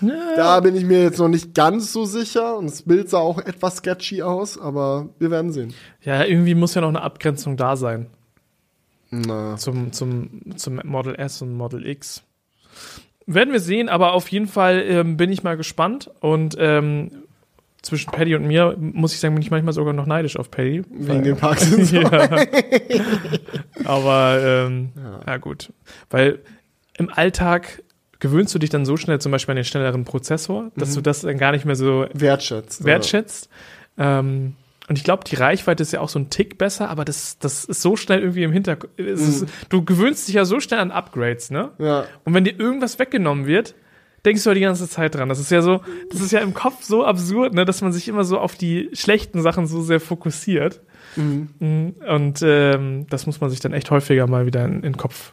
[0.00, 0.36] Ja.
[0.36, 3.38] Da bin ich mir jetzt noch nicht ganz so sicher und das Bild sah auch
[3.38, 5.74] etwas sketchy aus, aber wir werden sehen.
[6.02, 8.06] Ja, irgendwie muss ja noch eine Abgrenzung da sein.
[9.10, 9.56] Na.
[9.56, 12.22] Zum, zum, zum Model S und Model X.
[13.26, 17.10] Werden wir sehen, aber auf jeden Fall ähm, bin ich mal gespannt und ähm,
[17.82, 20.82] zwischen Paddy und mir, muss ich sagen, bin ich manchmal sogar noch neidisch auf Paddy.
[20.90, 21.68] Wegen den Parks.
[21.92, 22.10] ja.
[23.84, 25.20] Aber ähm, ja.
[25.26, 25.36] ja.
[25.36, 25.72] gut.
[26.10, 26.40] Weil
[26.96, 27.82] im Alltag
[28.20, 30.94] gewöhnst du dich dann so schnell zum Beispiel an den schnelleren Prozessor, dass mhm.
[30.96, 32.84] du das dann gar nicht mehr so wertschätzt.
[32.84, 33.48] wertschätzt.
[33.96, 34.54] Ähm,
[34.88, 37.64] und ich glaube, die Reichweite ist ja auch so ein Tick besser, aber das, das
[37.66, 38.98] ist so schnell irgendwie im Hintergrund.
[38.98, 39.46] Mhm.
[39.68, 41.72] Du gewöhnst dich ja so schnell an Upgrades, ne?
[41.78, 42.06] Ja.
[42.24, 43.74] Und wenn dir irgendwas weggenommen wird,
[44.24, 45.28] denkst du ja die ganze Zeit dran.
[45.28, 48.08] Das ist ja so, das ist ja im Kopf so absurd, ne, dass man sich
[48.08, 50.80] immer so auf die schlechten Sachen so sehr fokussiert.
[51.16, 51.94] Mhm.
[52.08, 55.32] Und ähm, das muss man sich dann echt häufiger mal wieder in, in den Kopf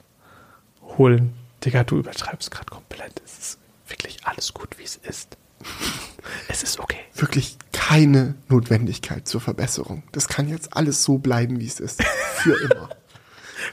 [0.98, 1.34] holen.
[1.66, 3.22] Digga, du übertreibst gerade komplett.
[3.26, 5.38] Es ist wirklich alles gut, wie es ist.
[6.48, 7.00] es ist okay.
[7.16, 10.04] Wirklich keine Notwendigkeit zur Verbesserung.
[10.12, 12.04] Das kann jetzt alles so bleiben, wie es ist.
[12.04, 12.90] Für immer.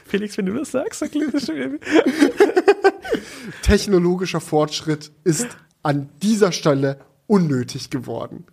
[0.05, 1.85] Felix, wenn du das sagst, dann klingt das schon irgendwie.
[3.61, 5.47] Technologischer Fortschritt ist
[5.83, 8.45] an dieser Stelle unnötig geworden.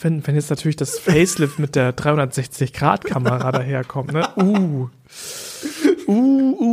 [0.00, 4.28] Wenn, wenn jetzt natürlich das Facelift mit der 360-Grad-Kamera daherkommt, ne?
[4.36, 4.88] Uh.
[6.06, 6.65] Uh, uh,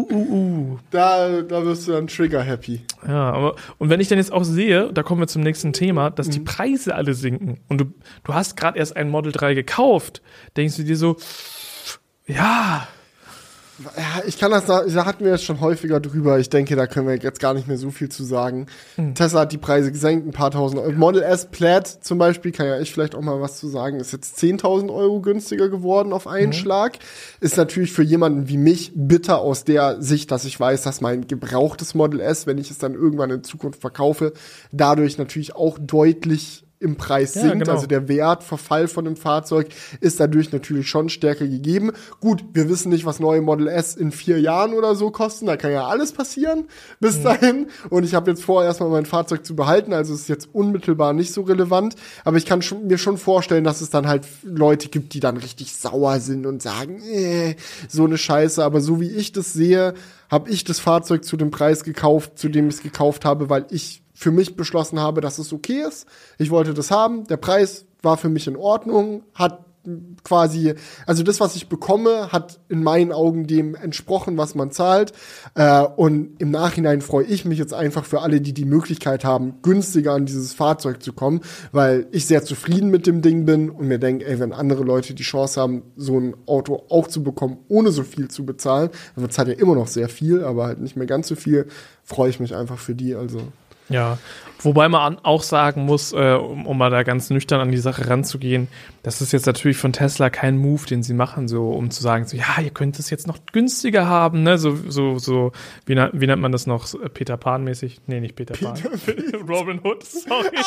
[0.73, 0.79] uh.
[0.91, 2.81] Da, da wirst du dann trigger happy.
[3.07, 6.09] Ja, aber und wenn ich dann jetzt auch sehe, da kommen wir zum nächsten Thema,
[6.09, 6.31] dass mhm.
[6.31, 7.85] die Preise alle sinken und du,
[8.23, 10.21] du hast gerade erst ein Model 3 gekauft,
[10.55, 11.17] denkst du dir so,
[12.25, 12.87] ja,
[13.79, 16.37] ja, ich kann das, da, da hatten wir jetzt schon häufiger drüber.
[16.37, 18.67] Ich denke, da können wir jetzt gar nicht mehr so viel zu sagen.
[18.97, 19.15] Mhm.
[19.15, 20.91] Tesla hat die Preise gesenkt, ein paar tausend Euro.
[20.91, 24.13] Model S Plaid zum Beispiel, kann ja ich vielleicht auch mal was zu sagen, ist
[24.13, 26.53] jetzt 10.000 Euro günstiger geworden auf einen mhm.
[26.53, 26.99] Schlag.
[27.39, 31.27] Ist natürlich für jemanden wie mich bitter aus der Sicht, dass ich weiß, dass mein
[31.27, 34.33] gebrauchtes Model S, wenn ich es dann irgendwann in Zukunft verkaufe,
[34.71, 37.59] dadurch natürlich auch deutlich im Preis Ja, sinkt.
[37.59, 37.71] genau.
[37.73, 39.67] Also der Wert, Verfall von dem Fahrzeug
[40.01, 41.91] ist dadurch natürlich schon stärker gegeben.
[42.19, 45.45] Gut, wir wissen nicht, was neue Model S in vier Jahren oder so kosten.
[45.47, 46.65] Da kann ja alles passieren
[46.99, 47.23] bis Mhm.
[47.23, 47.67] dahin.
[47.89, 49.93] Und ich habe jetzt vor, erstmal mein Fahrzeug zu behalten.
[49.93, 51.95] Also es ist jetzt unmittelbar nicht so relevant.
[52.25, 55.37] Aber ich kann schon, mir schon vorstellen, dass es dann halt Leute gibt, die dann
[55.37, 57.55] richtig sauer sind und sagen, äh,
[57.87, 58.63] so eine Scheiße.
[58.63, 59.93] Aber so wie ich das sehe,
[60.29, 63.65] habe ich das Fahrzeug zu dem Preis gekauft, zu dem ich es gekauft habe, weil
[63.69, 66.05] ich für mich beschlossen habe, dass es okay ist.
[66.37, 67.25] Ich wollte das haben.
[67.27, 69.65] Der Preis war für mich in Ordnung, hat
[70.23, 70.73] quasi,
[71.05, 75.11] also das, was ich bekomme, hat in meinen Augen dem entsprochen, was man zahlt.
[75.55, 79.55] Äh, und im Nachhinein freue ich mich jetzt einfach für alle, die die Möglichkeit haben,
[79.61, 81.41] günstiger an dieses Fahrzeug zu kommen,
[81.71, 85.13] weil ich sehr zufrieden mit dem Ding bin und mir denke, ey, wenn andere Leute
[85.13, 89.25] die Chance haben, so ein Auto auch zu bekommen, ohne so viel zu bezahlen, dann
[89.25, 91.67] bezahlt ja immer noch sehr viel, aber halt nicht mehr ganz so viel,
[92.03, 93.15] freue ich mich einfach für die.
[93.15, 93.39] Also
[93.89, 94.17] Ja,
[94.59, 97.77] wobei man an- auch sagen muss, äh, um, um mal da ganz nüchtern an die
[97.77, 98.69] Sache ranzugehen,
[99.03, 102.25] das ist jetzt natürlich von Tesla kein Move, den sie machen, so um zu sagen,
[102.25, 105.51] so ja, ihr könnt es jetzt noch günstiger haben, ne, so so so
[105.85, 107.99] wie, na, wie nennt man das noch, Peter Pan mäßig?
[108.07, 108.77] Nee, nicht Peter Pan.
[109.49, 110.49] Robin Hood, sorry.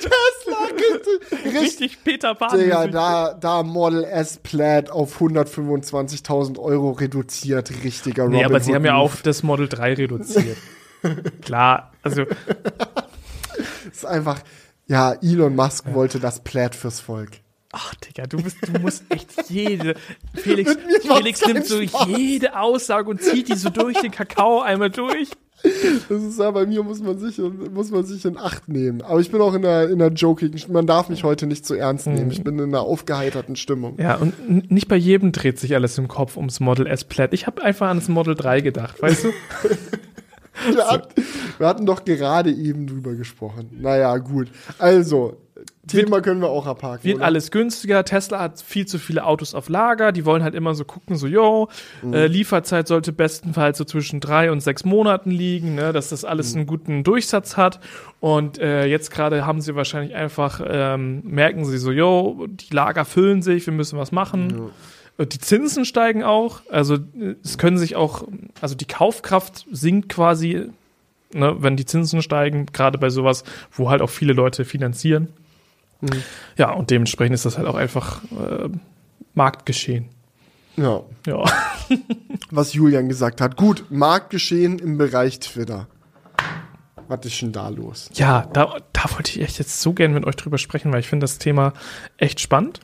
[0.00, 2.58] Tesla, Richtig Peter Pan.
[2.58, 8.84] Digga, da, da Model S Plaid auf 125.000 Euro reduziert, richtiger Nee, aber sie haben
[8.84, 10.56] ja auch das Model 3 reduziert.
[11.42, 12.24] Klar, also
[13.92, 14.40] ist einfach,
[14.86, 17.30] ja, Elon Musk wollte das Plaid fürs Volk.
[17.72, 19.96] Ach, Digga, du bist, du musst echt jede.
[20.34, 22.06] Felix, Felix nimmt so Spaß.
[22.06, 25.30] jede Aussage und zieht die so durch den Kakao einmal durch.
[26.08, 29.00] Das ist ja, bei mir muss man sich, muss man sich in Acht nehmen.
[29.02, 31.74] Aber ich bin auch in einer, in einer joking, man darf mich heute nicht zu
[31.74, 32.30] ernst nehmen.
[32.30, 33.98] Ich bin in einer aufgeheiterten Stimmung.
[33.98, 37.32] Ja, und nicht bei jedem dreht sich alles im Kopf ums Model S Plaid.
[37.32, 39.32] Ich habe einfach ans Model 3 gedacht, weißt du?
[40.72, 41.22] Wir, hatten,
[41.58, 43.70] wir hatten doch gerade eben drüber gesprochen.
[43.80, 44.48] Naja, gut.
[44.78, 45.36] Also,
[45.86, 47.04] Thema können wir auch abhaken.
[47.04, 47.26] Wird oder?
[47.26, 48.04] alles günstiger.
[48.04, 50.12] Tesla hat viel zu viele Autos auf Lager.
[50.12, 51.68] Die wollen halt immer so gucken, so, yo,
[52.10, 56.54] äh, Lieferzeit sollte bestenfalls so zwischen drei und sechs Monaten liegen, ne, dass das alles
[56.54, 57.80] einen guten Durchsatz hat.
[58.20, 63.04] Und äh, jetzt gerade haben sie wahrscheinlich einfach, ähm, merken sie so, yo, die Lager
[63.04, 64.50] füllen sich, wir müssen was machen.
[64.50, 64.70] Äh,
[65.18, 66.62] Die Zinsen steigen auch.
[66.70, 68.26] Also äh, es können sich auch,
[68.60, 70.70] also die Kaufkraft sinkt quasi,
[71.32, 75.28] ne, wenn die Zinsen steigen, gerade bei sowas, wo halt auch viele Leute finanzieren.
[76.58, 78.68] Ja, und dementsprechend ist das halt auch einfach äh,
[79.34, 80.08] Marktgeschehen.
[80.76, 81.44] Ja, Ja.
[82.50, 83.56] was Julian gesagt hat.
[83.56, 85.86] Gut, Marktgeschehen im Bereich Twitter.
[87.08, 88.10] Was ist denn da los?
[88.14, 91.08] Ja, da, da wollte ich echt jetzt so gerne mit euch drüber sprechen, weil ich
[91.08, 91.74] finde das Thema
[92.16, 92.80] echt spannend.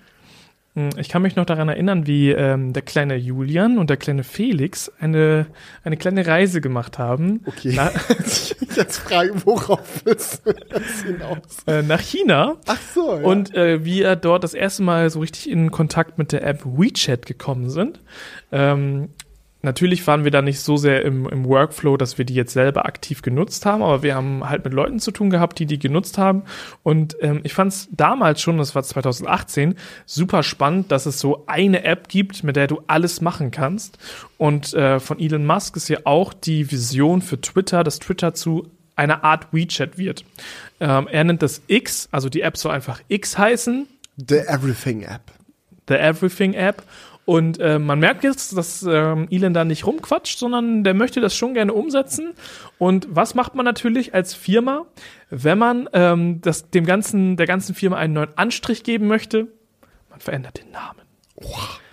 [0.81, 4.25] Hm, Ich kann mich noch daran erinnern, wie ähm, der kleine Julian und der kleine
[4.25, 5.47] Felix eine,
[5.85, 7.73] eine kleine Reise gemacht haben Okay.
[7.75, 7.91] Na,
[8.77, 11.39] Jetzt frage, worauf willst du das hinaus?
[11.67, 12.57] äh, nach China.
[12.67, 13.23] Ach so, ja.
[13.27, 16.65] Und äh, wie er dort das erste Mal so richtig in Kontakt mit der App
[16.65, 18.01] WeChat gekommen sind.
[18.53, 19.09] Ähm,
[19.63, 22.87] natürlich waren wir da nicht so sehr im, im Workflow, dass wir die jetzt selber
[22.87, 26.19] aktiv genutzt haben, aber wir haben halt mit Leuten zu tun gehabt, die die genutzt
[26.19, 26.43] haben.
[26.83, 29.75] Und ähm, ich fand es damals schon, das war 2018,
[30.07, 33.99] super spannend, dass es so eine App gibt, mit der du alles machen kannst.
[34.39, 38.69] Und äh, von Elon Musk ist ja auch die Vision für Twitter, dass Twitter zu
[38.97, 40.25] einer Art WeChat wird.
[40.79, 43.87] Ähm, er nennt das X, also die App soll einfach X heißen,
[44.29, 45.33] The Everything App.
[45.89, 46.83] The Everything App.
[47.25, 51.37] Und äh, man merkt jetzt, dass ähm, Elon da nicht rumquatscht, sondern der möchte das
[51.37, 52.33] schon gerne umsetzen.
[52.79, 54.87] Und was macht man natürlich als Firma,
[55.29, 59.49] wenn man ähm, das, dem ganzen, der ganzen Firma einen neuen Anstrich geben möchte?
[60.09, 61.03] Man verändert den Namen.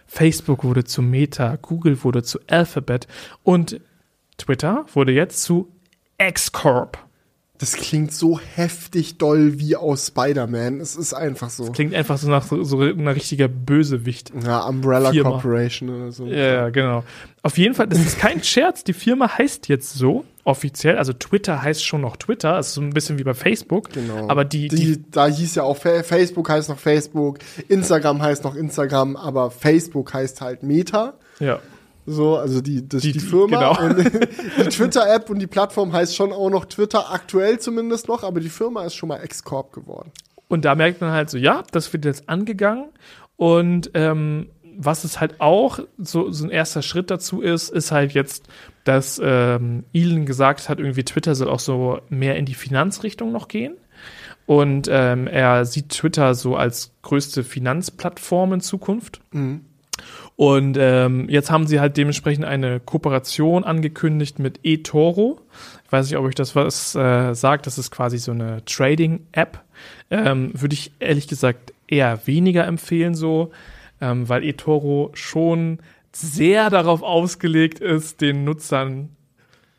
[0.07, 3.07] Facebook wurde zu Meta, Google wurde zu Alphabet
[3.43, 3.80] und
[4.38, 5.71] Twitter wurde jetzt zu
[6.17, 7.06] X-Corp.
[7.59, 10.79] Das klingt so heftig doll wie aus Spider-Man.
[10.79, 11.71] Es ist einfach so.
[11.71, 14.31] Klingt einfach so nach so, so einer richtiger Bösewicht.
[14.45, 15.31] Ja, Umbrella Firma.
[15.31, 16.27] Corporation oder so.
[16.27, 17.03] Ja, genau.
[17.41, 18.83] Auf jeden Fall, das ist kein Scherz.
[18.83, 20.97] Die Firma heißt jetzt so offiziell.
[20.97, 22.53] Also Twitter heißt schon noch Twitter.
[22.53, 23.89] Also so ein bisschen wie bei Facebook.
[23.91, 24.29] Genau.
[24.29, 27.39] Aber die, die, die, da hieß ja auch Fa- Facebook heißt noch Facebook,
[27.69, 31.15] Instagram heißt noch Instagram, aber Facebook heißt halt Meta.
[31.39, 31.59] ja.
[32.09, 33.73] So, also die, das, die, Die- Firma.
[33.75, 33.85] genau.
[33.85, 33.97] Und
[34.57, 38.49] die Twitter-App und die Plattform heißt schon auch noch Twitter, aktuell zumindest noch, aber die
[38.49, 40.11] Firma ist schon mal X-Corp geworden.
[40.47, 42.85] Und da merkt man halt so, ja, das wird jetzt angegangen.
[43.35, 44.47] Und ähm,
[44.79, 48.45] was es halt auch so, so ein erster Schritt dazu ist, ist halt jetzt,
[48.85, 53.49] dass ähm, Elon gesagt hat, irgendwie Twitter soll auch so mehr in die Finanzrichtung noch
[53.49, 53.75] gehen.
[54.45, 59.19] Und ähm, er sieht Twitter so als größte Finanzplattform in Zukunft.
[60.38, 65.41] Und ähm, jetzt haben sie halt dementsprechend eine Kooperation angekündigt mit eToro.
[65.83, 67.65] Ich weiß nicht, ob euch das was äh, sagt.
[67.65, 69.59] Das ist quasi so eine Trading-App.
[70.11, 73.49] Ähm, Würde ich ehrlich gesagt eher weniger empfehlen so,
[73.99, 75.79] ähm, weil eToro schon
[76.11, 79.09] sehr darauf ausgelegt ist, den Nutzern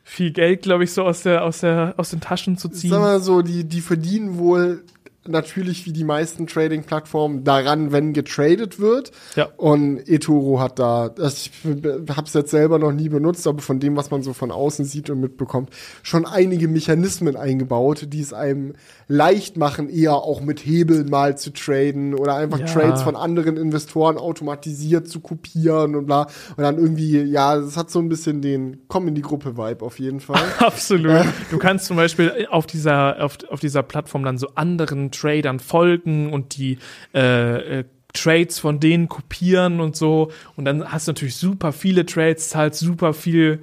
[0.02, 2.90] viel Geld, glaube ich, so aus der aus der aus den Taschen zu ziehen.
[2.90, 4.82] Sag mal so, die die verdienen wohl
[5.28, 9.12] natürlich wie die meisten Trading-Plattformen daran, wenn getradet wird.
[9.36, 9.48] Ja.
[9.56, 13.96] Und eToro hat da, ich habe es jetzt selber noch nie benutzt, aber von dem,
[13.96, 15.70] was man so von außen sieht und mitbekommt,
[16.02, 18.74] schon einige Mechanismen eingebaut, die es einem
[19.06, 22.66] leicht machen, eher auch mit Hebeln mal zu traden oder einfach Ja.
[22.66, 26.22] Trades von anderen Investoren automatisiert zu kopieren und bla.
[26.56, 29.98] Und dann irgendwie, ja, das hat so ein bisschen den Komm in die Gruppe-Vibe auf
[29.98, 30.42] jeden Fall.
[30.58, 31.24] Absolut.
[31.50, 36.32] Du kannst zum Beispiel auf dieser, auf, auf dieser Plattform dann so anderen Tradern folgen
[36.32, 36.78] und die
[37.14, 40.30] äh, äh, Trades von denen kopieren und so.
[40.56, 43.62] Und dann hast du natürlich super viele Trades, zahlst super viel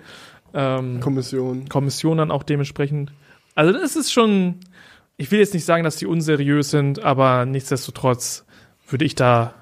[0.54, 1.68] ähm, Kommission.
[1.68, 3.12] Kommission dann auch dementsprechend.
[3.56, 4.60] Also das ist schon,
[5.18, 8.46] ich will jetzt nicht sagen, dass die unseriös sind, aber nichtsdestotrotz
[8.88, 9.54] würde ich da,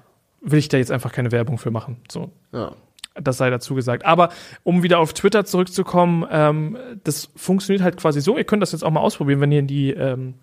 [0.41, 1.97] will ich da jetzt einfach keine Werbung für machen.
[2.11, 2.73] So, Ja.
[3.15, 4.03] das sei dazu gesagt.
[4.05, 4.29] Aber
[4.63, 8.37] um wieder auf Twitter zurückzukommen, ähm, das funktioniert halt quasi so.
[8.37, 10.33] Ihr könnt das jetzt auch mal ausprobieren, wenn ihr in die ähm,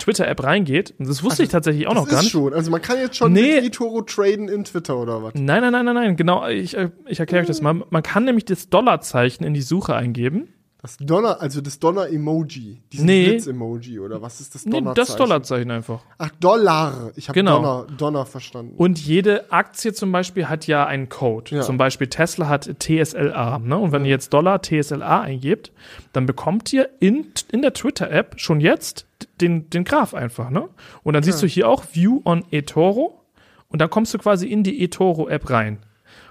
[0.00, 0.94] Twitter-App reingeht.
[0.98, 2.32] Und das wusste ich tatsächlich auch noch gar nicht.
[2.32, 2.52] schon.
[2.52, 3.56] Also man kann jetzt schon Nee.
[3.60, 5.34] mit eToro traden in Twitter oder was?
[5.34, 6.16] Nein, nein, nein, nein, nein.
[6.16, 7.82] Genau, ich, äh, ich erkläre euch das mal.
[7.90, 10.48] Man kann nämlich das Dollarzeichen in die Suche eingeben.
[10.82, 12.80] Das Donner, also das Donner-Emoji.
[12.90, 13.28] Dieses Nee.
[13.28, 15.08] Blitz-Emoji oder was ist das Nee, Donnerzeichen?
[15.08, 16.00] das Dollarzeichen einfach.
[16.16, 17.10] Ach, Dollar.
[17.16, 17.56] Ich habe Genau.
[17.60, 18.76] Donner, Donner verstanden.
[18.78, 21.54] Und jede Aktie zum Beispiel hat ja einen Code.
[21.56, 21.60] Ja.
[21.60, 23.58] Zum Beispiel Tesla hat TSLA.
[23.58, 23.76] Ne?
[23.76, 25.70] Und wenn ihr jetzt Dollar TSLA eingebt,
[26.14, 29.04] dann bekommt ihr in, in der Twitter-App schon jetzt
[29.40, 30.50] den, den Graph einfach.
[30.50, 30.68] Ne?
[31.02, 33.20] Und dann siehst du hier auch View on eToro.
[33.68, 35.78] Und dann kommst du quasi in die eToro-App rein.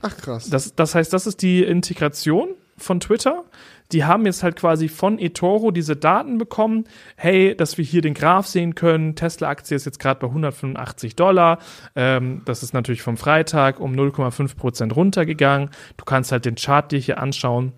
[0.02, 0.50] Ach krass.
[0.50, 3.44] Das, das heißt, das ist die Integration von Twitter.
[3.92, 6.86] Die haben jetzt halt quasi von eToro diese Daten bekommen.
[7.16, 9.16] Hey, dass wir hier den Graph sehen können.
[9.16, 11.60] Tesla-Aktie ist jetzt gerade bei 185 Dollar.
[11.96, 15.72] Ähm, das ist natürlich vom Freitag um 0,5 Prozent runtergegangen.
[15.98, 17.74] Du kannst halt den Chart dir hier anschauen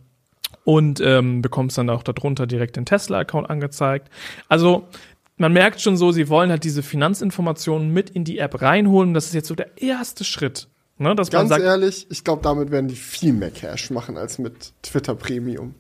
[0.64, 4.10] und ähm, bekommst dann auch darunter direkt den Tesla-Account angezeigt.
[4.48, 4.88] Also
[5.42, 9.14] man merkt schon so, sie wollen halt diese Finanzinformationen mit in die App reinholen.
[9.14, 10.68] Das ist jetzt so der erste Schritt.
[10.98, 14.18] Ne, dass man Ganz sagt, ehrlich, ich glaube, damit werden die viel mehr Cash machen
[14.18, 15.74] als mit Twitter Premium.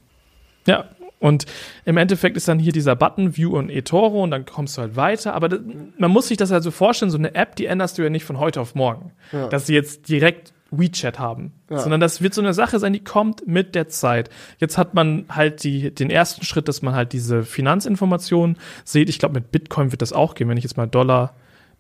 [0.66, 0.90] Ja,
[1.20, 1.46] und
[1.86, 4.96] im Endeffekt ist dann hier dieser Button View und eToro und dann kommst du halt
[4.96, 5.36] weiter.
[5.36, 5.60] Aber das,
[6.00, 8.26] man muss sich das halt so vorstellen, so eine App, die änderst du ja nicht
[8.26, 9.12] von heute auf morgen.
[9.32, 9.48] Ja.
[9.48, 11.52] Dass sie jetzt direkt WeChat haben.
[11.70, 11.80] Ja.
[11.80, 14.30] Sondern das wird so eine Sache sein, die kommt mit der Zeit.
[14.58, 19.10] Jetzt hat man halt die, den ersten Schritt, dass man halt diese Finanzinformationen sieht.
[19.10, 20.50] Ich glaube, mit Bitcoin wird das auch gehen.
[20.50, 21.36] Wenn ich jetzt mal Dollar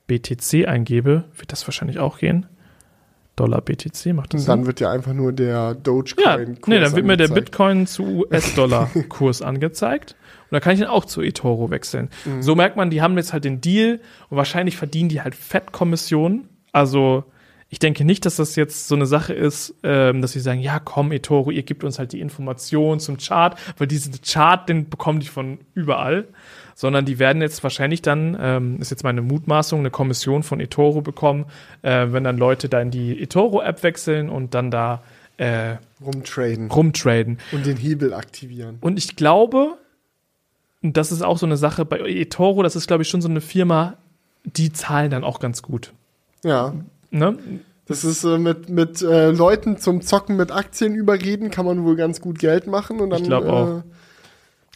[0.07, 2.45] BTC eingebe, wird das wahrscheinlich auch gehen.
[3.37, 4.47] Dollar BTC macht das Und Sinn?
[4.47, 6.25] dann wird ja einfach nur der Dogecoin.
[6.25, 6.37] Ja,
[6.67, 7.29] nee, dann wird mir der.
[7.29, 10.15] Bitcoin zu US-Dollar-Kurs angezeigt.
[10.43, 12.09] Und da kann ich dann auch zu eToro wechseln.
[12.25, 12.41] Mhm.
[12.41, 16.49] So merkt man, die haben jetzt halt den Deal und wahrscheinlich verdienen die halt Fettkommissionen.
[16.73, 17.23] Also
[17.71, 20.79] ich denke nicht, dass das jetzt so eine Sache ist, ähm, dass sie sagen, ja
[20.79, 25.21] komm eToro, ihr gebt uns halt die Informationen zum Chart, weil diesen Chart, den bekommen
[25.21, 26.27] die von überall.
[26.75, 31.01] Sondern die werden jetzt wahrscheinlich dann, ähm, ist jetzt meine Mutmaßung, eine Kommission von eToro
[31.01, 31.45] bekommen,
[31.81, 35.01] äh, wenn dann Leute da in die eToro-App wechseln und dann da
[35.37, 37.37] äh, Rumtraden rumtraden.
[37.51, 38.79] und den Hebel aktivieren.
[38.81, 39.77] Und ich glaube,
[40.81, 43.29] und das ist auch so eine Sache bei eToro, das ist, glaube ich, schon so
[43.29, 43.97] eine Firma,
[44.43, 45.93] die zahlen dann auch ganz gut.
[46.43, 46.73] Ja.
[47.11, 47.37] Ne?
[47.85, 51.95] Das ist äh, mit, mit äh, Leuten zum Zocken mit Aktien überreden, kann man wohl
[51.95, 52.99] ganz gut Geld machen.
[52.99, 53.67] Und dann, Ich glaub auch.
[53.67, 53.81] Äh,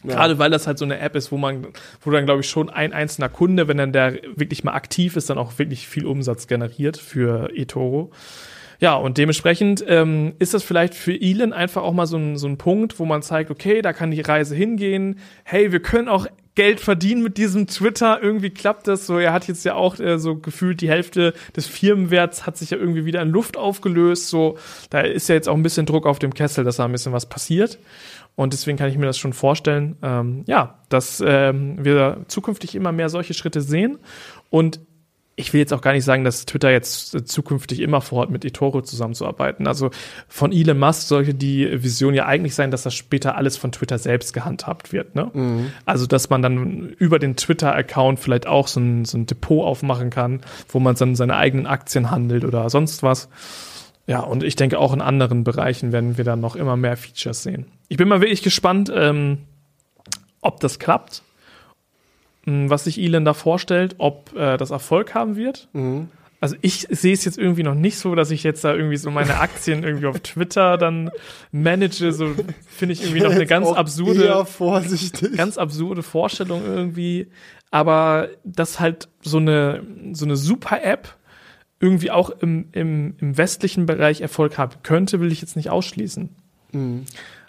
[0.04, 0.14] ja.
[0.14, 1.68] Gerade weil das halt so eine App ist, wo man,
[2.02, 5.30] wo dann, glaube ich, schon ein einzelner Kunde, wenn dann der wirklich mal aktiv ist,
[5.30, 8.10] dann auch wirklich viel Umsatz generiert für eToro.
[8.80, 12.46] Ja, und dementsprechend ähm, ist das vielleicht für Elon einfach auch mal so ein, so
[12.46, 15.18] ein Punkt, wo man zeigt, okay, da kann die Reise hingehen.
[15.44, 18.20] Hey, wir können auch Geld verdienen mit diesem Twitter.
[18.22, 19.18] Irgendwie klappt das so.
[19.18, 22.78] Er hat jetzt ja auch äh, so gefühlt die Hälfte des Firmenwerts hat sich ja
[22.78, 24.28] irgendwie wieder in Luft aufgelöst.
[24.28, 24.56] So,
[24.90, 27.12] da ist ja jetzt auch ein bisschen Druck auf dem Kessel, dass da ein bisschen
[27.12, 27.78] was passiert.
[28.36, 32.92] Und deswegen kann ich mir das schon vorstellen, ähm, ja, dass ähm, wir zukünftig immer
[32.92, 33.98] mehr solche Schritte sehen.
[34.50, 34.80] Und
[35.38, 38.44] ich will jetzt auch gar nicht sagen, dass Twitter jetzt äh, zukünftig immer vorhat, mit
[38.44, 39.66] eToro zusammenzuarbeiten.
[39.66, 39.90] Also
[40.28, 43.98] von Elon Musk sollte die Vision ja eigentlich sein, dass das später alles von Twitter
[43.98, 45.14] selbst gehandhabt wird.
[45.14, 45.30] Ne?
[45.84, 50.08] Also dass man dann über den Twitter-Account vielleicht auch so ein, so ein Depot aufmachen
[50.08, 53.28] kann, wo man dann seine eigenen Aktien handelt oder sonst was.
[54.06, 57.42] Ja, und ich denke auch in anderen Bereichen werden wir dann noch immer mehr Features
[57.42, 57.66] sehen.
[57.88, 59.38] Ich bin mal wirklich gespannt, ähm,
[60.40, 61.22] ob das klappt,
[62.46, 65.68] was sich Elon da vorstellt, ob äh, das Erfolg haben wird.
[65.72, 66.08] Mhm.
[66.40, 69.10] also ich sehe es jetzt irgendwie noch nicht so, dass ich jetzt da irgendwie so
[69.10, 71.10] meine Aktien irgendwie auf Twitter dann
[71.50, 72.12] manage.
[72.12, 72.34] So
[72.68, 74.46] finde ich irgendwie noch eine ganz absurde,
[75.36, 77.28] ganz absurde Vorstellung irgendwie.
[77.72, 79.82] Aber dass halt so eine,
[80.12, 81.16] so eine super App
[81.80, 86.30] irgendwie auch im, im, im westlichen Bereich Erfolg haben könnte, will ich jetzt nicht ausschließen.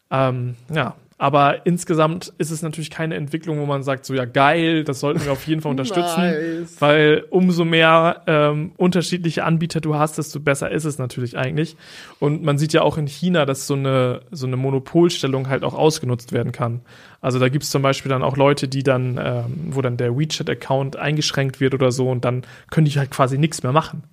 [0.10, 4.84] Ähm, ja, aber insgesamt ist es natürlich keine Entwicklung, wo man sagt, so ja geil,
[4.84, 6.76] das sollten wir auf jeden Fall unterstützen, Nice.
[6.80, 11.76] weil umso mehr ähm, unterschiedliche Anbieter du hast, desto besser ist es natürlich eigentlich.
[12.20, 15.74] Und man sieht ja auch in China, dass so eine so eine Monopolstellung halt auch
[15.74, 16.82] ausgenutzt werden kann.
[17.20, 20.18] Also da gibt es zum Beispiel dann auch Leute, die dann, ähm, wo dann der
[20.18, 24.04] WeChat-Account eingeschränkt wird oder so und dann können die halt quasi nichts mehr machen.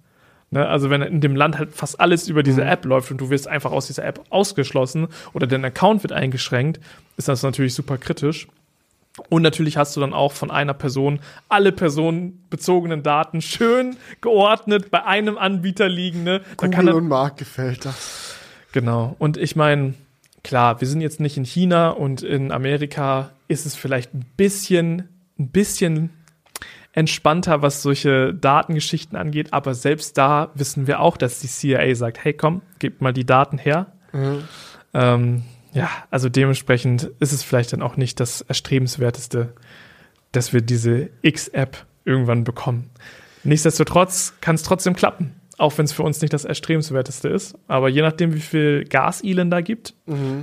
[0.55, 0.69] Ne?
[0.69, 3.49] Also wenn in dem Land halt fast alles über diese App läuft und du wirst
[3.49, 6.81] einfach aus dieser App ausgeschlossen oder dein Account wird eingeschränkt,
[7.17, 8.47] ist das natürlich super kritisch.
[9.29, 15.05] Und natürlich hast du dann auch von einer Person alle personenbezogenen Daten schön geordnet bei
[15.05, 16.23] einem Anbieter liegen.
[16.23, 16.41] Ne?
[16.57, 18.37] Da kann Google und Mark gefällt das.
[18.73, 19.17] Genau.
[19.19, 19.95] Und ich meine,
[20.45, 25.09] klar, wir sind jetzt nicht in China und in Amerika ist es vielleicht ein bisschen,
[25.37, 26.11] ein bisschen
[26.95, 29.53] entspannter, was solche Datengeschichten angeht.
[29.53, 33.27] Aber selbst da wissen wir auch, dass die CIA sagt, hey komm, gebt mal die
[33.27, 33.89] Daten her.
[34.93, 35.43] Ähm,
[35.73, 39.53] ja, also dementsprechend ist es vielleicht dann auch nicht das Erstrebenswerteste,
[40.31, 42.91] dass wir diese X-App irgendwann bekommen.
[43.43, 47.59] Nichtsdestotrotz kann es trotzdem klappen, auch wenn es für uns nicht das Erstrebenswerteste ist.
[47.67, 49.95] Aber je nachdem, wie viel Gas Elon da gibt,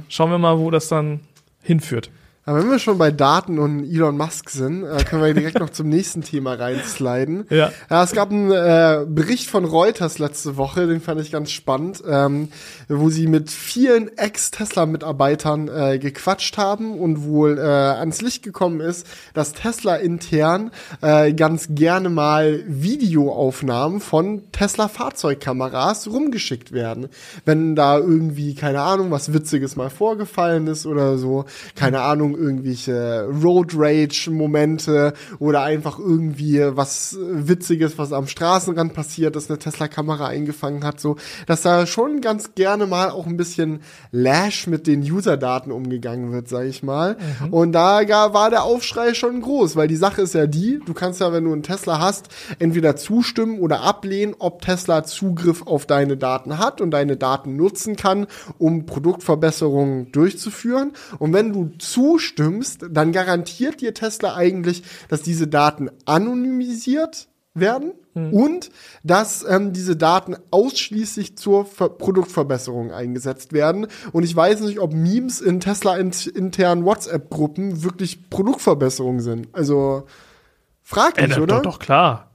[0.10, 1.22] schauen wir mal, wo das dann
[1.64, 2.12] hinführt.
[2.44, 5.70] Aber wenn wir schon bei Daten und Elon Musk sind, äh, können wir direkt noch
[5.70, 7.46] zum nächsten Thema reinsliden.
[7.52, 7.72] Ja.
[7.90, 12.02] Ja, es gab einen äh, Bericht von Reuters letzte Woche, den fand ich ganz spannend,
[12.08, 12.48] ähm,
[12.88, 19.06] wo sie mit vielen Ex-Tesla-Mitarbeitern äh, gequatscht haben und wohl äh, ans Licht gekommen ist,
[19.34, 20.72] dass Tesla intern
[21.02, 27.10] äh, ganz gerne mal Videoaufnahmen von Tesla-Fahrzeugkameras rumgeschickt werden.
[27.44, 33.28] Wenn da irgendwie, keine Ahnung, was Witziges mal vorgefallen ist oder so, keine Ahnung, irgendwelche
[33.44, 40.84] Road Rage-Momente oder einfach irgendwie was Witziges, was am Straßenrand passiert, das eine Tesla-Kamera eingefangen
[40.84, 41.18] hat, so,
[41.48, 46.48] dass da schon ganz gerne mal auch ein bisschen Lash mit den User-Daten umgegangen wird,
[46.48, 47.18] sag ich mal.
[47.52, 48.02] Und da
[48.34, 51.46] war der Aufschrei schon groß, weil die Sache ist ja die, du kannst ja, wenn
[51.46, 52.30] du einen Tesla hast,
[52.60, 57.96] entweder zustimmen oder ablehnen, ob Tesla Zugriff auf deine Daten hat und deine Daten nutzen
[57.96, 58.28] kann,
[58.58, 60.92] um Produktverbesserungen durchzuführen.
[61.20, 61.72] Und wenn du
[62.22, 68.70] zustimmst, dann garantiert dir Tesla eigentlich, dass diese Daten anonymisiert werden und
[69.04, 73.88] dass ähm, diese Daten ausschließlich zur Ver Produktverbesserung eingesetzt werden.
[74.12, 79.48] Und ich weiß nicht, ob Memes in Tesla-internen WhatsApp-Gruppen wirklich Produktverbesserungen sind.
[79.54, 80.04] Also
[80.82, 81.58] fraglich, Äh, oder?
[81.58, 82.31] Doch, doch, klar.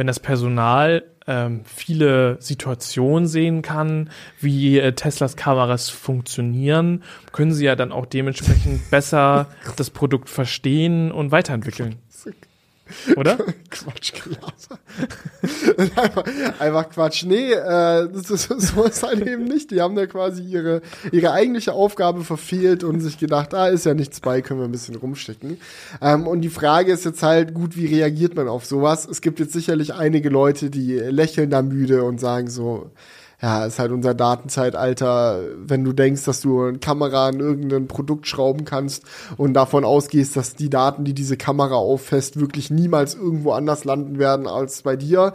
[0.00, 4.08] Wenn das Personal ähm, viele Situationen sehen kann,
[4.40, 11.12] wie äh, Teslas Kameras funktionieren, können sie ja dann auch dementsprechend besser das Produkt verstehen
[11.12, 11.96] und weiterentwickeln.
[13.16, 13.36] Oder?
[13.70, 14.52] Quatsch, Gelaber.
[16.00, 16.24] einfach,
[16.58, 17.24] einfach Quatsch.
[17.24, 19.70] Nee, äh, das ist, so ist halt eben nicht.
[19.70, 20.82] Die haben da quasi ihre,
[21.12, 24.72] ihre eigentliche Aufgabe verfehlt und sich gedacht, ah, ist ja nichts bei, können wir ein
[24.72, 25.58] bisschen rumschicken.
[26.00, 29.06] Ähm, und die Frage ist jetzt halt, gut, wie reagiert man auf sowas?
[29.08, 32.90] Es gibt jetzt sicherlich einige Leute, die lächeln da müde und sagen so,
[33.42, 38.26] ja, ist halt unser Datenzeitalter, wenn du denkst, dass du eine Kamera an irgendein Produkt
[38.26, 39.04] schrauben kannst
[39.38, 44.18] und davon ausgehst, dass die Daten, die diese Kamera auffasst, wirklich niemals irgendwo anders landen
[44.18, 45.32] werden als bei dir.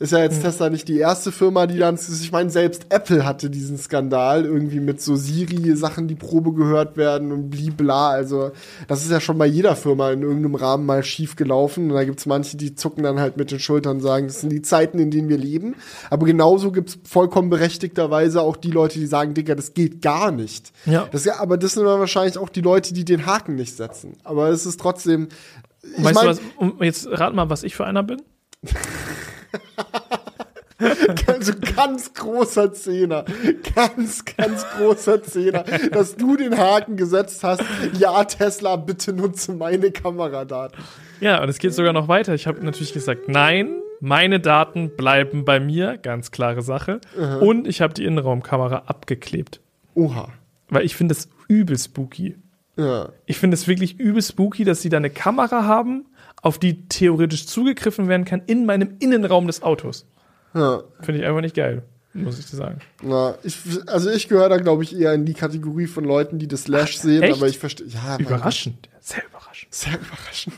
[0.00, 3.50] Ist ja jetzt Tesla nicht die erste Firma, die dann, ich meine, selbst Apple hatte
[3.50, 8.10] diesen Skandal irgendwie mit so Siri-Sachen, die Probe gehört werden und blibla.
[8.10, 8.52] Also,
[8.86, 11.90] das ist ja schon bei jeder Firma in irgendeinem Rahmen mal schief gelaufen.
[11.90, 14.50] Und da gibt's manche, die zucken dann halt mit den Schultern und sagen, das sind
[14.50, 15.74] die Zeiten, in denen wir leben.
[16.10, 20.72] Aber genauso gibt's vollkommen berechtigterweise auch die Leute, die sagen, Digga, das geht gar nicht.
[20.86, 21.08] Ja.
[21.10, 24.16] Das, aber das sind dann wahrscheinlich auch die Leute, die den Haken nicht setzen.
[24.22, 25.26] Aber es ist trotzdem.
[25.82, 28.22] Ich weißt mein, du was, jetzt rat mal, was ich für einer bin?
[31.26, 33.24] Also ganz großer Zehner.
[33.74, 35.64] Ganz, ganz großer Zehner.
[35.90, 37.62] Dass du den Haken gesetzt hast,
[37.98, 40.82] ja, Tesla, bitte nutze meine Kameradaten.
[41.20, 42.34] Ja, und es geht sogar noch weiter.
[42.34, 47.00] Ich habe natürlich gesagt, nein, meine Daten bleiben bei mir, ganz klare Sache.
[47.40, 49.60] Und ich habe die Innenraumkamera abgeklebt.
[49.94, 50.28] Oha.
[50.68, 52.36] Weil ich finde es übel spooky.
[52.76, 53.08] Ja.
[53.26, 56.06] Ich finde es wirklich übel spooky, dass sie da eine Kamera haben,
[56.42, 60.06] auf die theoretisch zugegriffen werden kann in meinem Innenraum des Autos.
[60.54, 60.82] Ja.
[61.00, 61.82] Finde ich einfach nicht geil.
[62.14, 62.80] muss ich dir sagen.
[63.02, 66.48] Na, ich, also ich gehöre da, glaube ich, eher in die Kategorie von Leuten, die
[66.48, 67.36] das Lash sehen, echt?
[67.36, 67.86] aber ich verstehe.
[67.86, 68.16] Ja.
[68.18, 68.88] Überraschend.
[69.00, 69.47] Sehr überraschend.
[69.70, 70.54] Sehr überraschend.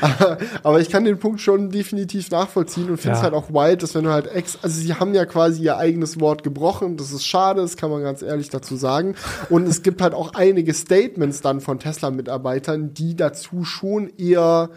[0.00, 3.24] aber, aber ich kann den Punkt schon definitiv nachvollziehen und finde es Ja.
[3.24, 6.20] halt auch wild, dass wenn du halt ex, also sie haben ja quasi ihr eigenes
[6.20, 9.14] Wort gebrochen, das ist schade, das kann man ganz ehrlich dazu sagen.
[9.50, 14.70] Und es gibt halt auch einige Statements dann von Tesla-Mitarbeitern, die dazu schon eher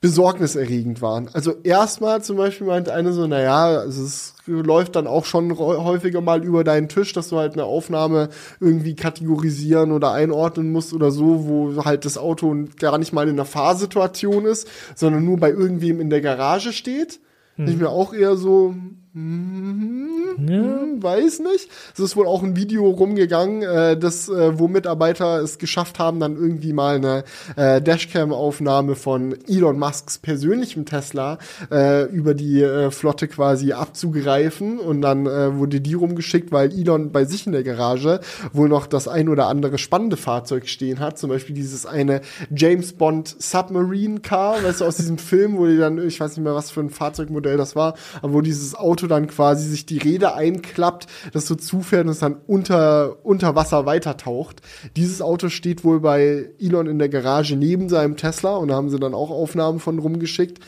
[0.00, 1.28] besorgniserregend waren.
[1.34, 6.22] Also erstmal zum Beispiel meinte eine so, naja, also es läuft dann auch schon häufiger
[6.22, 8.30] mal über deinen Tisch, dass du halt eine Aufnahme
[8.60, 13.34] irgendwie kategorisieren oder einordnen musst oder so, wo halt das Auto gar nicht mal in
[13.34, 17.20] einer Fahrsituation ist, sondern nur bei irgendwem in der Garage steht.
[17.58, 18.74] Ich mir auch eher so,
[19.12, 21.68] hm, weiß nicht.
[21.94, 26.20] Es ist wohl auch ein Video rumgegangen, äh, das, äh, wo Mitarbeiter es geschafft haben,
[26.20, 27.24] dann irgendwie mal eine
[27.56, 31.38] äh, Dashcam-Aufnahme von Elon Musks persönlichem Tesla
[31.72, 34.78] äh, über die äh, Flotte quasi abzugreifen.
[34.78, 38.20] Und dann äh, wurde die rumgeschickt, weil Elon bei sich in der Garage
[38.52, 42.20] wohl noch das ein oder andere spannende Fahrzeug stehen hat, zum Beispiel dieses eine
[42.54, 46.44] James Bond Submarine Car, weißt du, aus diesem Film, wo die dann, ich weiß nicht
[46.44, 49.98] mehr, was für ein Fahrzeugmodell das war, aber wo dieses Auto dann quasi sich die
[49.98, 54.60] Räder einklappt, das so zufährt und es dann unter, unter Wasser weitertaucht.
[54.96, 58.90] Dieses Auto steht wohl bei Elon in der Garage neben seinem Tesla und da haben
[58.90, 60.58] sie dann auch Aufnahmen von rumgeschickt.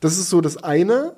[0.00, 1.14] Das ist so das eine.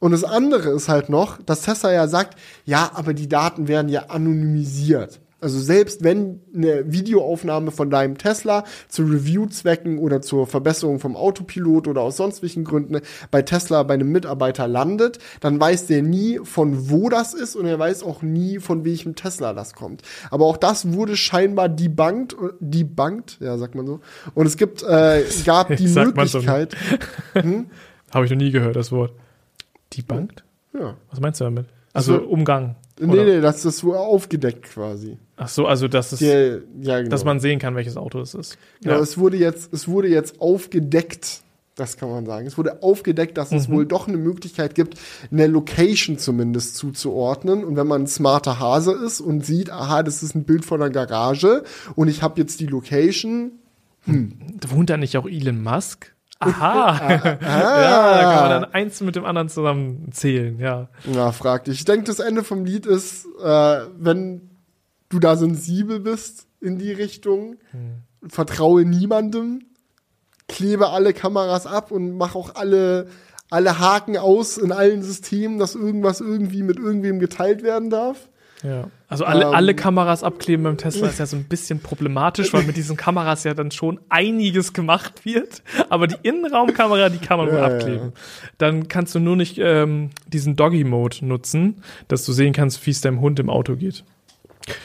[0.00, 3.88] Und das andere ist halt noch, dass Tesla ja sagt, ja, aber die Daten werden
[3.88, 5.20] ja anonymisiert.
[5.40, 11.86] Also selbst wenn eine Videoaufnahme von deinem Tesla zu Review-Zwecken oder zur Verbesserung vom Autopilot
[11.86, 16.40] oder aus sonst welchen Gründen bei Tesla bei einem Mitarbeiter landet, dann weiß der nie,
[16.42, 20.02] von wo das ist und er weiß auch nie, von welchem Tesla das kommt.
[20.32, 24.00] Aber auch das wurde scheinbar debunked, debunked, ja, sagt man so.
[24.34, 26.38] Und es gibt, äh, gab die Sagt man so.
[26.38, 26.76] Möglichkeit,
[28.10, 29.12] Habe ich noch nie gehört, das Wort.
[29.96, 30.42] Debunked?
[30.74, 31.66] ja, Was meinst du damit?
[31.92, 32.74] Also Also- Umgang.
[33.00, 33.24] Nee, oder?
[33.24, 35.18] nee, das ist so aufgedeckt quasi.
[35.38, 37.10] Ach so, also dass es, Der, ja, genau.
[37.10, 38.58] dass man sehen kann, welches Auto es ist.
[38.82, 39.00] genau, Ja.
[39.00, 41.42] es wurde jetzt, es wurde jetzt aufgedeckt,
[41.76, 42.44] das kann man sagen.
[42.48, 43.56] Es wurde aufgedeckt, dass Mhm.
[43.58, 44.98] es wohl doch eine Möglichkeit gibt,
[45.30, 47.62] eine Location zumindest zuzuordnen.
[47.64, 50.82] Und wenn man ein smarter Hase ist und sieht, aha, das ist ein Bild von
[50.82, 51.62] einer Garage
[51.94, 53.52] und ich habe jetzt die Location,
[54.06, 56.14] Wohnt da nicht auch Elon Musk?
[56.40, 56.98] Aha.
[57.00, 57.38] Ah.
[57.42, 60.88] ja, da kann man dann eins mit dem anderen zusammen zählen, ja.
[61.04, 61.74] na, frag dich.
[61.80, 64.48] Ich denke, das Ende vom Lied ist, äh, wenn
[65.08, 68.02] du da sensibel bist in die Richtung, Hm.
[68.28, 69.62] vertraue niemandem,
[70.48, 73.08] klebe alle Kameras ab und mach auch alle,
[73.50, 78.28] alle Haken aus in allen Systemen, dass irgendwas irgendwie mit irgendwem geteilt werden darf.
[78.64, 78.90] Ja.
[79.06, 79.54] Also alle, Ähm.
[79.54, 83.44] alle Kameras abkleben beim Tesla ist ja so ein bisschen problematisch, weil mit diesen Kameras
[83.44, 85.62] ja dann schon einiges gemacht wird.
[85.90, 88.12] Aber die Innenraumkamera, die kann man wohl Ja, ja, abkleben.
[88.58, 93.00] Dann kannst du nur nicht ähm, diesen Doggy-Mode nutzen, dass du sehen kannst, wie es
[93.00, 94.02] deinem Hund im Auto geht.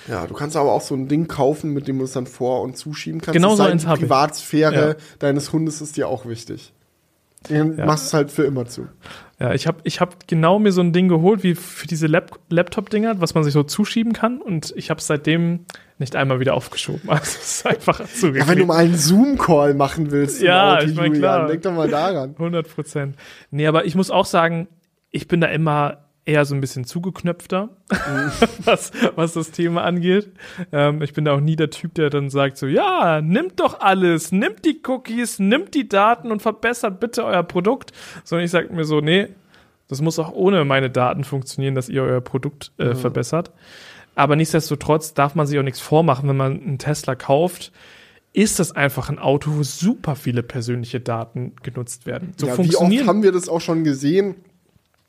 [0.07, 2.61] Ja, du kannst aber auch so ein Ding kaufen, mit dem du es dann vor-
[2.61, 3.34] und zuschieben kannst.
[3.34, 4.03] Genau so eins die hab ich.
[4.03, 4.95] Privatsphäre Ja.
[5.19, 6.73] deines Hundes ist dir auch wichtig.
[7.49, 7.86] Den Ja.
[7.86, 8.88] machst du es halt für immer zu.
[9.39, 12.39] Ja, ich habe ich hab genau mir so ein Ding geholt, wie für diese Lap
[12.49, 14.39] Laptop-Dinger, was man sich so zuschieben kann.
[14.41, 15.65] Und ich habe es seitdem
[15.99, 17.01] nicht einmal wieder aufgeschoben.
[17.09, 18.47] Also es ist einfach Ja, zugeklebt.
[18.47, 21.47] wenn du mal einen Zoom-Call machen willst, Ja, ich mein, Julian, klar.
[21.47, 22.29] denk doch mal daran.
[22.38, 23.17] 100 Prozent.
[23.51, 24.69] Nee, aber ich muss auch sagen,
[25.11, 27.69] ich bin da immer eher so ein bisschen zugeknöpfter,
[28.63, 30.32] was, was das Thema angeht.
[30.71, 33.82] Ähm, ich bin da auch nie der Typ, der dann sagt so, ja, nimmt doch
[33.82, 37.91] alles, nimmt die Cookies, nimmt die Daten und verbessert bitte euer Produkt.
[38.24, 39.28] Sondern ich sage mir so, nee,
[39.88, 43.51] das muss auch ohne meine Daten funktionieren, dass ihr euer Produkt äh, verbessert.
[44.15, 47.71] Aber nichtsdestotrotz darf man sich auch nichts vormachen, wenn man einen Tesla kauft.
[48.32, 52.34] Ist das einfach ein Auto, wo super viele persönliche Daten genutzt werden?
[52.38, 54.36] So ja, wie oft haben wir das auch schon gesehen,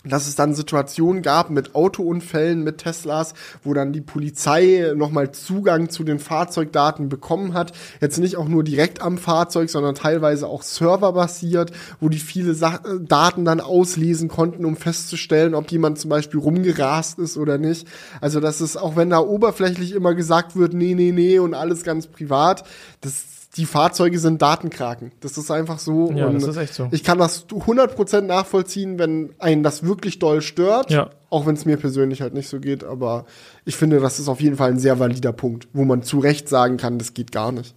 [0.05, 5.89] dass es dann Situationen gab mit Autounfällen mit Teslas, wo dann die Polizei nochmal Zugang
[5.89, 7.73] zu den Fahrzeugdaten bekommen hat.
[8.01, 12.81] Jetzt nicht auch nur direkt am Fahrzeug, sondern teilweise auch serverbasiert, wo die viele Sa
[13.01, 17.87] Daten dann auslesen konnten, um festzustellen, ob jemand zum Beispiel rumgerast ist oder nicht.
[18.21, 21.83] Also das ist, auch wenn da oberflächlich immer gesagt wird, nee, nee, nee und alles
[21.83, 22.65] ganz privat,
[23.01, 25.13] das die Fahrzeuge sind Datenkraken.
[25.21, 26.11] Das ist einfach so.
[26.13, 26.89] Ja, und das ist echt so.
[26.91, 30.91] Ich kann das 100% nachvollziehen, wenn einen das wirklich doll stört.
[30.91, 31.11] Ja.
[31.31, 32.83] Auch wenn es mir persönlich halt nicht so geht.
[32.83, 33.27] Aber
[33.65, 36.49] ich finde, das ist auf jeden Fall ein sehr valider Punkt, wo man zu Recht
[36.49, 37.75] sagen kann, das geht gar nicht.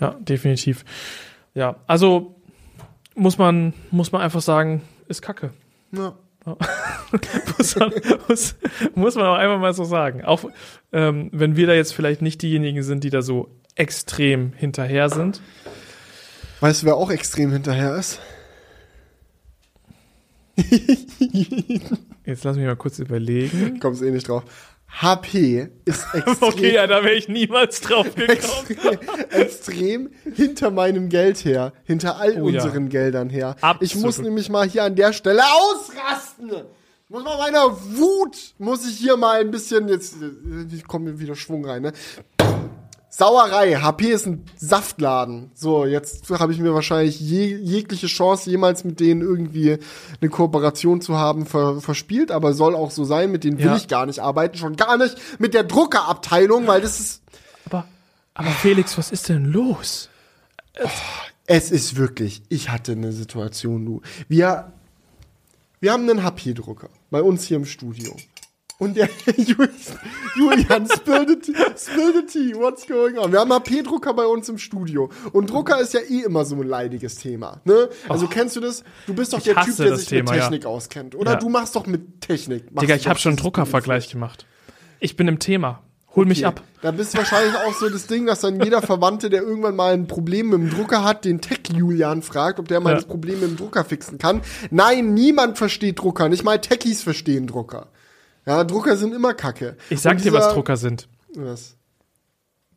[0.00, 0.84] Ja, definitiv.
[1.54, 2.34] Ja, also
[3.14, 5.50] muss man, muss man einfach sagen, ist Kacke.
[5.92, 6.14] Ja.
[7.58, 7.92] muss, man,
[8.28, 8.54] muss,
[8.94, 10.24] muss man auch einfach mal so sagen.
[10.24, 10.44] Auch
[10.92, 15.40] ähm, wenn wir da jetzt vielleicht nicht diejenigen sind, die da so extrem hinterher sind.
[16.60, 18.20] Weißt du, wer auch extrem hinterher ist?
[22.24, 23.80] Jetzt lass mich mal kurz überlegen.
[23.80, 24.44] Kommst eh nicht drauf.
[25.00, 28.28] HP ist extrem, Okay, ja, da wäre ich niemals drauf gekommen.
[28.30, 28.98] extrem,
[29.30, 32.62] extrem hinter meinem Geld her, hinter all Oh ja.
[32.62, 33.56] unseren Geldern her.
[33.60, 33.82] Absolut.
[33.82, 36.50] Ich muss nämlich mal hier an der Stelle ausrasten.
[37.04, 40.14] Ich muss mal meiner Wut, muss ich hier mal ein bisschen, jetzt
[40.88, 41.92] kommt mir wieder Schwung rein, ne?
[43.14, 45.50] Sauerei, HP ist ein Saftladen.
[45.54, 49.76] So, jetzt habe ich mir wahrscheinlich je, jegliche Chance, jemals mit denen irgendwie
[50.22, 53.30] eine Kooperation zu haben, ver, verspielt, aber soll auch so sein.
[53.30, 53.76] Mit denen will Ja.
[53.76, 57.22] ich gar nicht arbeiten, schon gar nicht mit der Druckerabteilung, weil das ist,
[57.66, 57.84] Aber,
[58.32, 60.08] aber Felix, was ist denn los?
[61.46, 64.00] es ist wirklich, ich hatte eine Situation, du.
[64.28, 64.72] Wir,
[65.80, 68.16] wir haben einen HP-Drucker bei uns hier im Studio.
[68.78, 69.08] Und der
[70.36, 73.30] Julian, spill the, tea, spill the tea, what's going on?
[73.30, 75.10] Wir haben HP-Drucker bei uns im Studio.
[75.32, 77.60] Und Drucker ist ja eh immer so ein leidiges Thema.
[77.64, 77.88] Ne?
[78.08, 78.82] Also kennst du das?
[79.06, 80.48] Du bist doch der Typ, der sich Thema, mit ja.
[80.48, 81.14] Technik auskennt.
[81.14, 81.38] Oder Ja.
[81.38, 82.64] du machst doch mit Technik.
[82.80, 84.46] Digga, ich habe schon einen Druckervergleich gemacht.
[85.00, 85.80] Ich bin im Thema.
[86.16, 86.46] Hol mich Okay.
[86.58, 86.62] ab.
[86.82, 89.94] Da bist du wahrscheinlich auch so das Ding, dass dann jeder Verwandte, der irgendwann mal
[89.94, 92.96] ein Problem mit dem Drucker hat, den Tech-Julian fragt, ob der mal Ja.
[92.96, 94.42] das Problem mit dem Drucker fixen kann.
[94.70, 96.28] Nein, niemand versteht Drucker.
[96.28, 97.86] Nicht mal Techies verstehen Drucker.
[98.46, 99.76] Ja, Drucker sind immer Kacke.
[99.90, 101.08] Ich sag Und dir, was dieser- Drucker sind.
[101.34, 101.76] Was?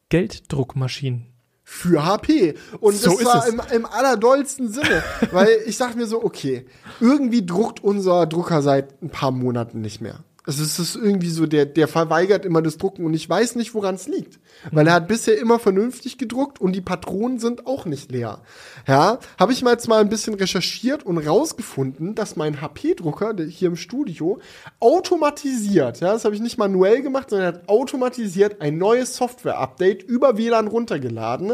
[0.09, 1.27] Gelddruckmaschinen.
[1.67, 2.53] für HP.
[2.79, 3.53] Und So das ist war es.
[3.53, 5.03] im, im allerdollsten Sinne.
[5.31, 6.67] weil ich dachte mir so, okay,
[6.99, 10.23] irgendwie druckt unser Drucker seit ein paar Monaten nicht mehr.
[10.45, 13.73] Also es ist irgendwie so, der, der verweigert immer das Drucken und ich weiß nicht,
[13.73, 14.39] woran es liegt.
[14.71, 18.41] Weil er hat bisher immer vernünftig gedruckt und die Patronen sind auch nicht leer.
[18.87, 23.69] Ja, habe ich mal jetzt mal ein bisschen recherchiert und rausgefunden, dass mein HP-Drucker hier
[23.69, 24.39] im Studio
[24.79, 30.03] automatisiert, ja, das habe ich nicht manuell gemacht, sondern er hat automatisiert ein neues Software-Update
[30.03, 31.53] über WLAN runtergeladen,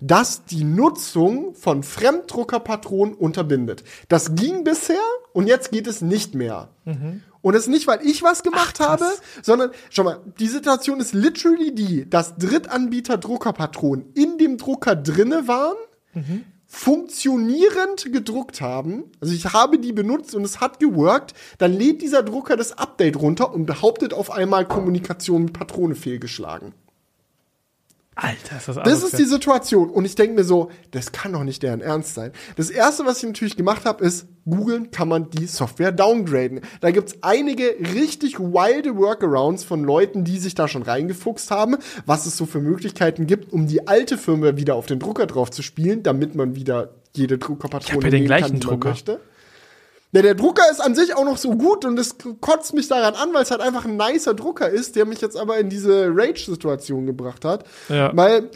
[0.00, 3.84] das die Nutzung von Fremddruckerpatronen unterbindet.
[4.08, 4.96] Das ging bisher
[5.32, 6.68] und jetzt geht es nicht mehr.
[7.42, 9.04] Und das nicht, weil ich was gemacht habe,
[9.42, 15.48] sondern, schau mal, die Situation ist literally die, dass Drittanbieter Druckerpatronen in dem Drucker drinne
[15.48, 15.76] waren,
[16.66, 19.04] funktionierend gedruckt haben.
[19.20, 21.34] Also ich habe die benutzt und es hat geworkt.
[21.58, 26.72] Dann lädt dieser Drucker das Update runter und behauptet auf einmal Kommunikation mit Patrone fehlgeschlagen.
[28.14, 29.88] Alter, ist das Das ist die Situation.
[29.88, 32.32] Und ich denke mir so, das kann doch nicht deren Ernst sein.
[32.56, 36.60] Das erste, was ich natürlich gemacht habe, ist, googeln kann man die Software downgraden.
[36.80, 42.26] Da gibt's einige richtig wilde Workarounds von Leuten, die sich da schon reingefuchst haben, was
[42.26, 45.62] es so für Möglichkeiten gibt, um die alte Firma wieder auf den Drucker drauf zu
[45.62, 48.88] spielen, damit man wieder jede Druckerpatrone ja den nehmen gleichen die man Drucker.
[48.90, 49.20] möchte.
[50.12, 53.14] Ja, der Drucker ist an sich auch noch so gut und das kotzt mich daran
[53.14, 56.10] an, weil es halt einfach ein nicer Drucker ist, der mich jetzt aber in diese
[56.14, 57.64] Rage-Situation gebracht hat.
[57.88, 58.14] Ja.
[58.14, 58.50] Weil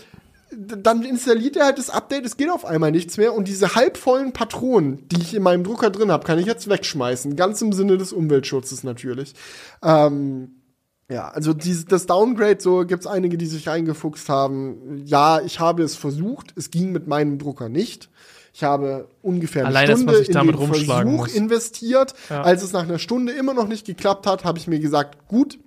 [0.52, 4.32] dann installiert er halt das Update, es geht auf einmal nichts mehr und diese halbvollen
[4.32, 7.36] Patronen, die ich in meinem Drucker drin habe, kann ich jetzt wegschmeißen.
[7.36, 9.34] Ganz im Sinne des Umweltschutzes natürlich.
[9.82, 10.62] Ähm,
[11.08, 15.02] ja, also dieses, das Downgrade, so gibt's einige, die sich reingefuchst haben.
[15.04, 18.10] Ja, ich habe es versucht, es ging mit meinem Drucker nicht.
[18.56, 21.34] Ich habe ungefähr eine Allein, Stunde in den Versuch muss.
[21.34, 22.14] investiert.
[22.30, 22.40] Ja.
[22.40, 25.58] Als es nach einer Stunde immer noch nicht geklappt hat, habe ich mir gesagt, gut,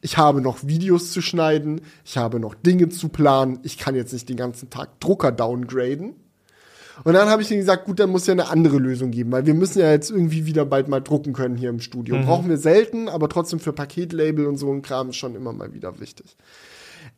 [0.00, 4.12] ich habe noch Videos zu schneiden, ich habe noch Dinge zu planen, ich kann jetzt
[4.12, 6.16] nicht den ganzen Tag Drucker downgraden.
[7.04, 9.46] Und dann habe ich ihnen gesagt, gut, dann muss ja eine andere Lösung geben, weil
[9.46, 12.16] wir müssen ja jetzt irgendwie wieder bald mal drucken können hier im Studio.
[12.16, 12.24] Mhm.
[12.24, 15.74] Brauchen wir selten, aber trotzdem für Paketlabel und so ein Kram ist schon immer mal
[15.74, 16.36] wieder wichtig.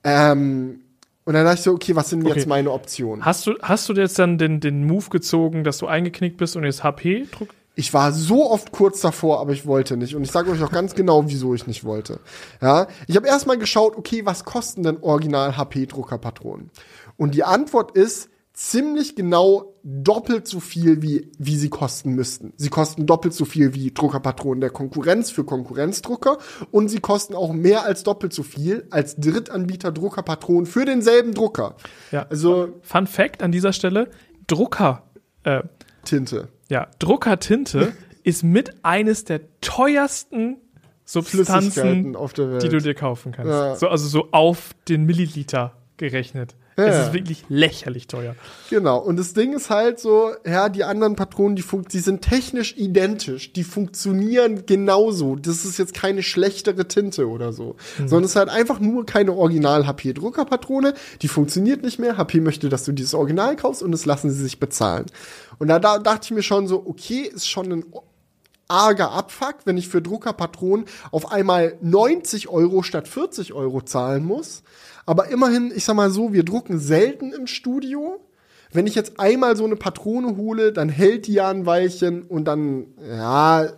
[0.04, 0.80] Ähm,
[1.24, 2.36] und dann dachte ich so, okay, was sind Okay.
[2.36, 3.24] jetzt meine Optionen?
[3.24, 6.64] Hast du, hast du jetzt dann den, den Move gezogen, dass du eingeknickt bist und
[6.64, 7.56] jetzt HP druckst?
[7.74, 10.14] Ich war so oft kurz davor, aber ich wollte nicht.
[10.14, 12.20] Und ich sage euch auch ganz genau, wieso ich nicht wollte.
[12.60, 16.70] Ja, ich habe erstmal geschaut, okay, was kosten denn original HP-Druckerpatronen?
[17.16, 22.52] Und die Antwort ist ziemlich genau doppelt so viel, wie, wie sie kosten müssten.
[22.56, 26.38] Sie kosten doppelt so viel wie Druckerpatronen der Konkurrenz für Konkurrenzdrucker
[26.70, 31.76] und sie kosten auch mehr als doppelt so viel als Drittanbieter Druckerpatronen für denselben Drucker.
[32.10, 32.26] Ja.
[32.28, 34.10] Also Fun Fact an dieser Stelle:
[34.46, 35.04] Drucker,
[35.44, 35.62] äh,
[36.04, 36.48] Tinte.
[36.68, 37.92] ja, Druckertinte
[38.22, 40.58] ist mit eines der teuersten
[41.04, 42.62] Substanzen, auf der Welt.
[42.62, 43.50] die du dir kaufen kannst.
[43.50, 43.76] Ja.
[43.76, 46.54] So, also so auf den Milliliter gerechnet.
[46.76, 48.34] Ja, es ist wirklich lächerlich teuer.
[48.70, 52.74] Genau, und das Ding ist halt so, ja, die anderen Patronen, die, die sind technisch
[52.76, 55.36] identisch, die funktionieren genauso.
[55.36, 59.34] Das ist jetzt keine schlechtere Tinte oder so, sondern es ist halt einfach nur keine
[59.34, 62.16] Original-HP-Druckerpatrone, die funktioniert nicht mehr.
[62.16, 65.06] HP möchte, dass du dieses Original kaufst und das lassen sie sich bezahlen.
[65.58, 67.84] Und da, da dachte ich mir schon so, okay, ist schon ein
[68.72, 74.62] arger Abfuck, wenn ich für Druckerpatronen auf einmal 90 Euro statt 40 Euro zahlen muss.
[75.06, 78.20] Aber immerhin, ich sag mal so, wir drucken selten im Studio.
[78.74, 82.46] wenn ich jetzt einmal so eine Patrone hole, dann hält die ja ein Weilchen und
[82.46, 83.68] dann, ja,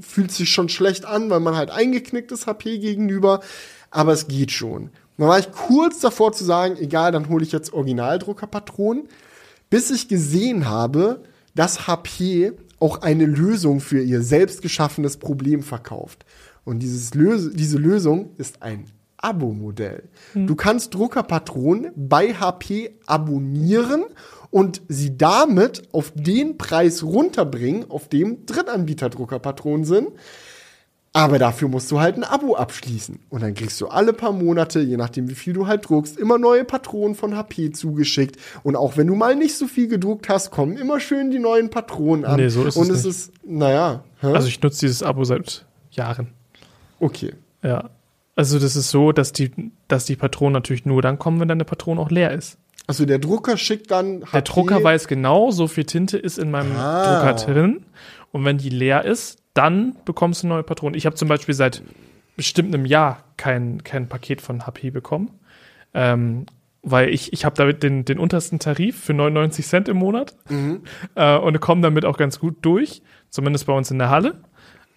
[0.00, 3.40] fühlt sich schon schlecht an, weil man halt eingeknickt ist HP gegenüber.
[3.90, 4.90] Aber es geht schon.
[5.16, 9.08] Dann war ich kurz davor zu sagen, egal, dann hole ich jetzt Originaldruckerpatronen,
[9.70, 11.22] bis ich gesehen habe,
[11.54, 16.24] dass HP auch eine Lösung für ihr selbst geschaffenes Problem verkauft.
[16.64, 18.86] Und dieses Lös diese Lösung ist ein
[19.22, 20.08] Abo-Modell.
[20.34, 24.04] Du kannst Druckerpatronen bei HP abonnieren
[24.50, 30.08] und sie damit auf den Preis runterbringen, auf dem Drittanbieter Druckerpatronen sind.
[31.14, 33.18] Aber dafür musst du halt ein Abo abschließen.
[33.28, 36.38] Und dann kriegst du alle paar Monate, je nachdem wie viel du halt druckst, immer
[36.38, 38.36] neue Patronen von HP zugeschickt.
[38.62, 41.68] Und auch wenn du mal nicht so viel gedruckt hast, kommen immer schön die neuen
[41.68, 42.40] Patronen an.
[42.40, 44.04] Nee, so ist Und es es ist, naja.
[44.20, 44.28] Hä?
[44.28, 46.28] Also ich nutze dieses Abo seit Jahren.
[46.98, 47.34] okay.
[47.62, 47.90] Ja.
[48.36, 49.50] Also das ist so, dass die,
[49.88, 52.58] dass die Patronen natürlich nur dann kommen, wenn deine Patrone auch leer ist.
[52.86, 54.30] Also der Drucker schickt dann HP.
[54.32, 57.20] Der Drucker weiß genau, so viel Tinte ist in meinem Ah.
[57.34, 57.86] Drucker drin.
[58.32, 60.96] Und wenn die leer ist, dann bekommst du neue Patronen.
[60.96, 61.82] Ich habe zum Beispiel seit
[62.36, 65.30] bestimmt einem Jahr kein, kein Paket von HP bekommen.
[65.94, 66.46] Ähm,
[66.82, 70.34] weil ich, ich habe damit den, den untersten Tarif für 99 Cent im Monat
[71.14, 74.40] äh, und komme damit auch ganz gut durch, zumindest bei uns in der Halle.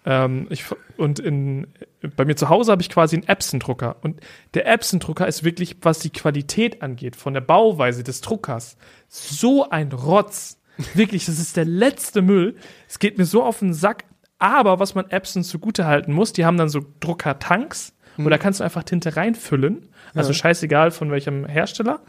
[0.06, 0.64] Ähm, ich,
[0.96, 1.66] und in,
[2.14, 3.96] bei mir zu Hause habe ich quasi einen Epson-Drucker.
[4.02, 4.20] Und
[4.54, 8.76] der Epson-Drucker ist wirklich, was die Qualität angeht, von der Bauweise des Druckers,
[9.08, 10.58] so ein Rotz.
[10.94, 12.54] Wirklich, das ist der letzte Müll.
[12.88, 14.04] Es geht mir so auf den Sack.
[14.38, 18.60] Aber was man Epson zugute halten muss, die haben dann so Druckertanks, wo da kannst
[18.60, 19.88] du einfach Tinte reinfüllen.
[20.14, 22.00] Also scheißegal von welchem Hersteller.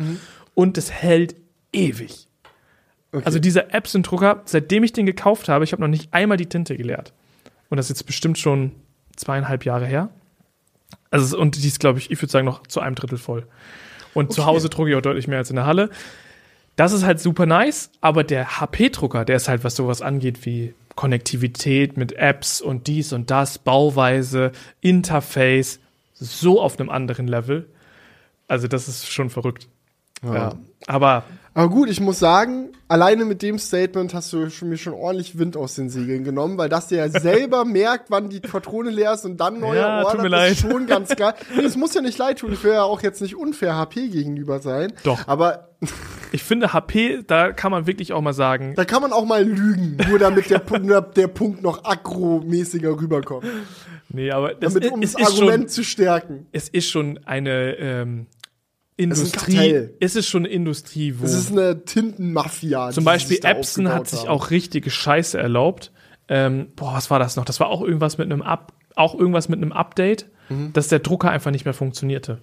[0.54, 1.36] Und es hält
[1.72, 2.28] ewig.
[3.14, 3.24] Okay.
[3.26, 6.76] Also dieser Epson-Drucker, seitdem ich den gekauft habe, ich habe noch nicht einmal die Tinte
[6.76, 7.14] geleert.
[7.70, 8.72] Und das ist jetzt bestimmt schon
[9.16, 10.10] zweieinhalb Jahre her.
[11.12, 13.48] Also, und die ist, glaube ich, ich würde sagen, noch zu einem Drittel voll.
[14.14, 14.50] Und zu Okay.
[14.50, 15.90] Hause drucke ich auch deutlich mehr als in der Halle.
[16.76, 20.74] Das ist halt super nice, aber der HP-Drucker, der ist halt, was sowas angeht, wie
[20.96, 25.80] Konnektivität mit Apps und dies und das, Bauweise, Interface,
[26.14, 27.68] so auf einem anderen Level.
[28.48, 29.68] Also, das ist schon verrückt.
[30.24, 30.56] Ja.
[30.88, 31.24] Aber
[31.58, 35.58] Aber gut, ich muss sagen, alleine mit dem Statement hast du mir schon ordentlich Wind
[35.58, 39.26] aus den Segeln genommen, weil dass der ja selber merkt, wann die Patrone leer ist
[39.26, 40.72] und dann neue Ja, ordert, mir ist leid.
[40.72, 41.34] schon ganz geil.
[41.58, 44.10] Nee, es muss ja nicht leid tun, ich will ja auch jetzt nicht unfair HP
[44.10, 44.94] gegenüber sein.
[45.04, 45.28] Doch.
[45.28, 45.70] Aber
[46.32, 49.44] ich finde, HP, da kann man wirklich auch mal sagen, da kann man auch mal
[49.44, 53.48] lügen, nur damit der, der Punkt noch aggro-mäßiger rüberkommt.
[54.10, 56.46] nee, aber das Damit, ist, um es das ist Argument schon, zu stärken.
[56.52, 58.28] es ist schon eine ähm,
[58.98, 59.90] Industrie.
[60.00, 62.92] Es ist schon eine Industrie, wo Es ist eine Tintenmafia.
[62.92, 64.30] zum Beispiel Epson hat sich haben.
[64.30, 65.92] auch richtige Scheiße erlaubt.
[66.28, 67.46] Ähm, boah, was war das noch?
[67.46, 70.74] Das war auch irgendwas mit einem Up, auch irgendwas mit einem Update, Mhm.
[70.74, 72.40] dass der Drucker einfach nicht mehr funktionierte.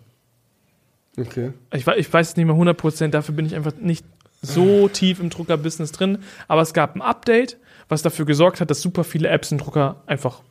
[1.19, 1.53] Okay.
[1.73, 4.05] Ich, ich weiß es nicht mehr 100%, dafür bin ich einfach nicht
[4.43, 6.19] so tief im Druckerbusiness drin.
[6.49, 7.57] Aber es gab ein Update,
[7.89, 10.43] was dafür gesorgt hat, dass super viele Epson-Drucker einfach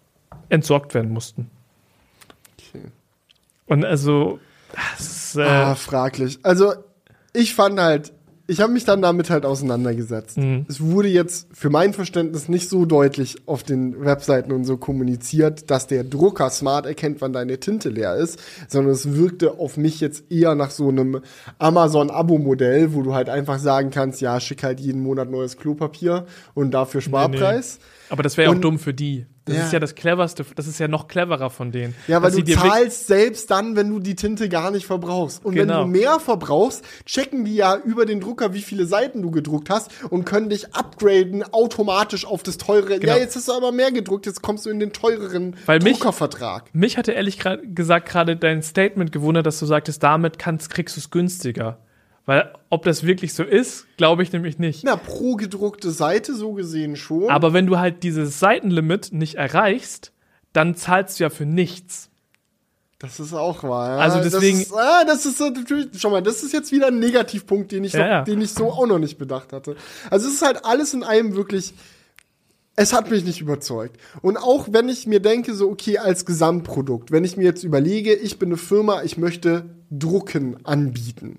[0.49, 1.49] entsorgt werden mussten.
[2.59, 2.85] okay.
[3.67, 4.39] Und also,
[4.73, 6.39] das ist, äh, Ah, fraglich.
[6.43, 6.73] Also,
[7.33, 8.13] ich fand halt,
[8.45, 10.37] ich habe mich dann damit halt auseinandergesetzt.
[10.37, 10.65] Mhm.
[10.67, 15.71] Es wurde jetzt für mein Verständnis nicht so deutlich auf den Webseiten und so kommuniziert,
[15.71, 20.01] dass der Drucker smart erkennt, wann deine Tinte leer ist, sondern es wirkte auf mich
[20.01, 21.21] jetzt eher nach so einem
[21.57, 26.71] Amazon-Abo-Modell, wo du halt einfach sagen kannst, ja, schick halt jeden Monat neues Klopapier und
[26.71, 27.79] dafür Sparpreis.
[28.13, 29.25] Aber das wäre ja auch dumm für die.
[29.45, 29.63] Das Ja.
[29.65, 31.95] ist ja das cleverste, das ist ja noch cleverer von denen.
[32.07, 35.43] Ja, weil du zahlst selbst dann, wenn du die Tinte gar nicht verbrauchst.
[35.43, 35.81] Und Genau.
[35.81, 39.69] wenn du mehr verbrauchst, checken die ja über den Drucker, wie viele Seiten du gedruckt
[39.69, 42.99] hast und können dich upgraden automatisch auf das teure.
[42.99, 43.13] Genau.
[43.13, 45.97] Ja, jetzt hast du aber mehr gedruckt, jetzt kommst du in den teureren Weil mich-
[45.97, 46.69] Druckervertrag.
[46.73, 47.39] Mich hatte ehrlich
[47.73, 51.79] gesagt gerade dein Statement gewundert, dass du sagtest, damit kannst, kriegst du es günstiger.
[52.25, 54.83] Weil ob das wirklich so ist, glaube ich nämlich nicht.
[54.85, 57.29] Na, pro gedruckte Seite so gesehen schon.
[57.29, 60.13] Aber wenn du halt dieses Seitenlimit nicht erreichst,
[60.53, 62.09] dann zahlst du ja für nichts.
[62.99, 63.89] das ist auch wahr.
[63.89, 63.97] Ja.
[63.97, 66.87] Also deswegen- Das ist, ah, das ist so natürlich, schau mal, das ist jetzt wieder
[66.87, 68.21] ein Negativpunkt, den ich, Ja, noch, ja.
[68.23, 69.75] den ich so auch noch nicht bedacht hatte.
[70.09, 71.73] Also es ist halt alles in einem wirklich
[72.75, 73.97] es hat mich nicht überzeugt.
[74.21, 78.13] Und auch wenn ich mir denke, so, okay, als Gesamtprodukt, wenn ich mir jetzt überlege,
[78.15, 81.37] ich bin eine Firma, ich möchte Drucken anbieten.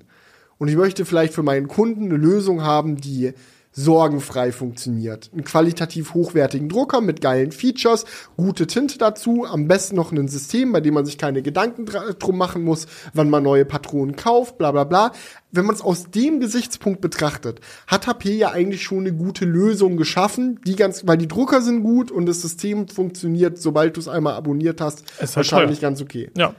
[0.64, 3.34] Und ich möchte vielleicht für meinen Kunden eine Lösung haben, die
[3.72, 5.28] sorgenfrei funktioniert.
[5.34, 8.06] Einen qualitativ hochwertigen Drucker mit geilen Features,
[8.38, 12.38] gute Tinte dazu, am besten noch ein System, bei dem man sich keine Gedanken drum
[12.38, 15.12] machen muss, wann man neue Patronen kauft, bla bla bla.
[15.52, 19.98] Wenn man es aus dem Gesichtspunkt betrachtet, hat HP ja eigentlich schon eine gute Lösung
[19.98, 24.08] geschaffen, die ganz, weil die Drucker sind gut und das System funktioniert, sobald du es
[24.08, 26.30] einmal abonniert hast, Es ist halt wahrscheinlich ganz okay.
[26.38, 26.54] Ja.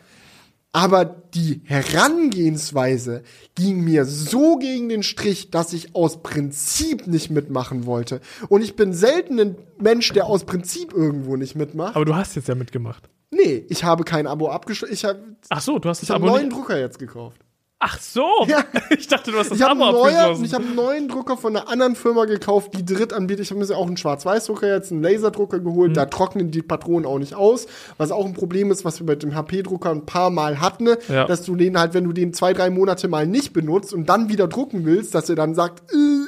[0.75, 3.23] Aber die Herangehensweise
[3.55, 8.19] ging mir so gegen den Strich, dass ich aus Prinzip nicht mitmachen wollte.
[8.49, 11.95] Und ich bin selten ein Mensch, der aus Prinzip irgendwo nicht mitmacht.
[11.95, 13.07] Aber du hast jetzt ja mitgemacht.
[13.31, 14.93] Nee, ich habe kein Abo abgeschlossen.
[14.93, 16.57] Ich habe Ach so, du hast ich das hab Abo einen neuen nicht.
[16.57, 17.44] Drucker jetzt gekauft.
[17.87, 18.25] Ach so.
[18.47, 18.63] Ja.
[18.97, 20.45] Ich dachte, du hast das Ich habe Abo abgeschlossen.
[20.45, 23.41] ich hab einen neuen Drucker von einer anderen Firma gekauft, die Drittanbieter.
[23.41, 25.91] Ich habe mir auch einen Schwarz-Weiß-Drucker jetzt, einen Laserdrucker geholt.
[25.91, 25.93] Mhm.
[25.95, 27.67] Da trocknen die Patronen auch nicht aus.
[27.97, 31.25] Was auch ein Problem ist, was wir bei dem HP-Drucker ein paar Mal hatten, Ja.
[31.25, 34.29] dass du den halt, wenn du den zwei, drei Monate mal nicht benutzt und dann
[34.29, 36.25] wieder drucken willst, dass er dann sagt, äh,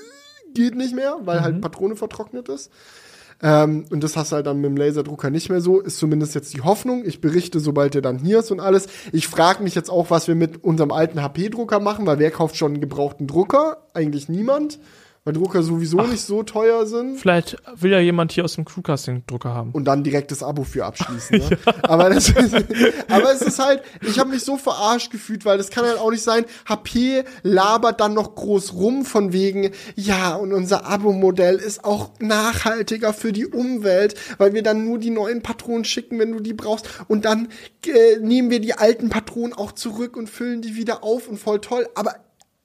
[0.53, 1.43] geht nicht mehr, weil Mhm.
[1.43, 2.69] halt Patrone vertrocknet ist.
[3.41, 6.33] Ähm, und das hast du halt dann mit dem Laserdrucker nicht mehr so, ist zumindest
[6.35, 7.03] jetzt die Hoffnung.
[7.05, 8.87] Ich berichte, sobald der dann hier ist und alles.
[9.11, 12.57] Ich frage mich jetzt auch, was wir mit unserem alten HP-Drucker machen, weil wer kauft
[12.57, 13.77] schon einen gebrauchten Drucker?
[13.93, 14.79] Eigentlich niemand,
[15.27, 17.19] weil Drucker sowieso nicht so teuer sind.
[17.19, 19.71] Vielleicht will ja jemand hier aus dem Crewcasting-Drucker haben.
[19.73, 21.39] Und dann direkt das Abo für abschließen.
[21.39, 21.57] Ne?
[21.83, 22.55] aber, das ist,
[23.09, 26.11] aber es ist halt, ich habe mich so verarscht gefühlt, weil das kann halt auch
[26.11, 26.45] nicht sein.
[26.65, 33.11] HP labert dann noch groß rum von wegen, ja, und unser Abo-Modell ist auch nachhaltiger
[33.11, 36.87] für die Umwelt, weil wir dann nur die neuen Patronen schicken, wenn du die brauchst.
[37.09, 37.49] Und dann
[37.85, 41.59] äh, nehmen wir die alten Patronen auch zurück und füllen die wieder auf und voll
[41.59, 41.85] toll.
[41.95, 42.15] Aber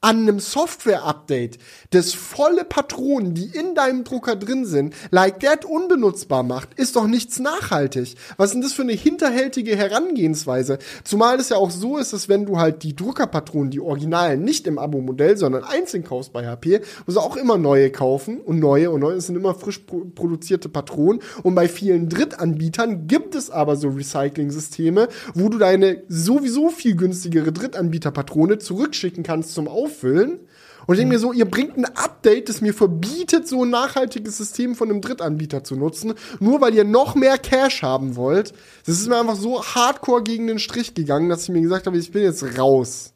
[0.03, 1.59] an einem Software-Update
[1.91, 7.07] das volle Patronen, die in deinem Drucker drin sind, like that unbenutzbar macht, ist doch
[7.07, 8.17] nichts nachhaltig.
[8.37, 10.79] Was ist denn das für eine hinterhältige Herangehensweise?
[11.05, 14.67] Zumal es ja auch so ist, dass wenn du halt die Druckerpatronen, die originalen, nicht
[14.67, 18.91] im Abo-Modell, sondern einzeln kaufst bei HP, musst du auch immer neue kaufen und neue
[18.91, 23.51] und neue, das sind immer frisch pro produzierte Patronen und bei vielen Drittanbietern gibt es
[23.51, 30.41] aber so Recycling-Systeme, wo du deine sowieso viel günstigere Drittanbieterpatrone zurückschicken kannst zum Auffüllen.
[30.85, 34.37] Und ich denke mir so, ihr bringt ein Update, das mir verbietet, so ein nachhaltiges
[34.37, 38.53] System von einem Drittanbieter zu nutzen, nur weil ihr noch mehr Cash haben wollt.
[38.85, 41.97] Das ist mir einfach so hardcore gegen den Strich gegangen, dass ich mir gesagt habe,
[41.97, 43.13] ich bin jetzt raus.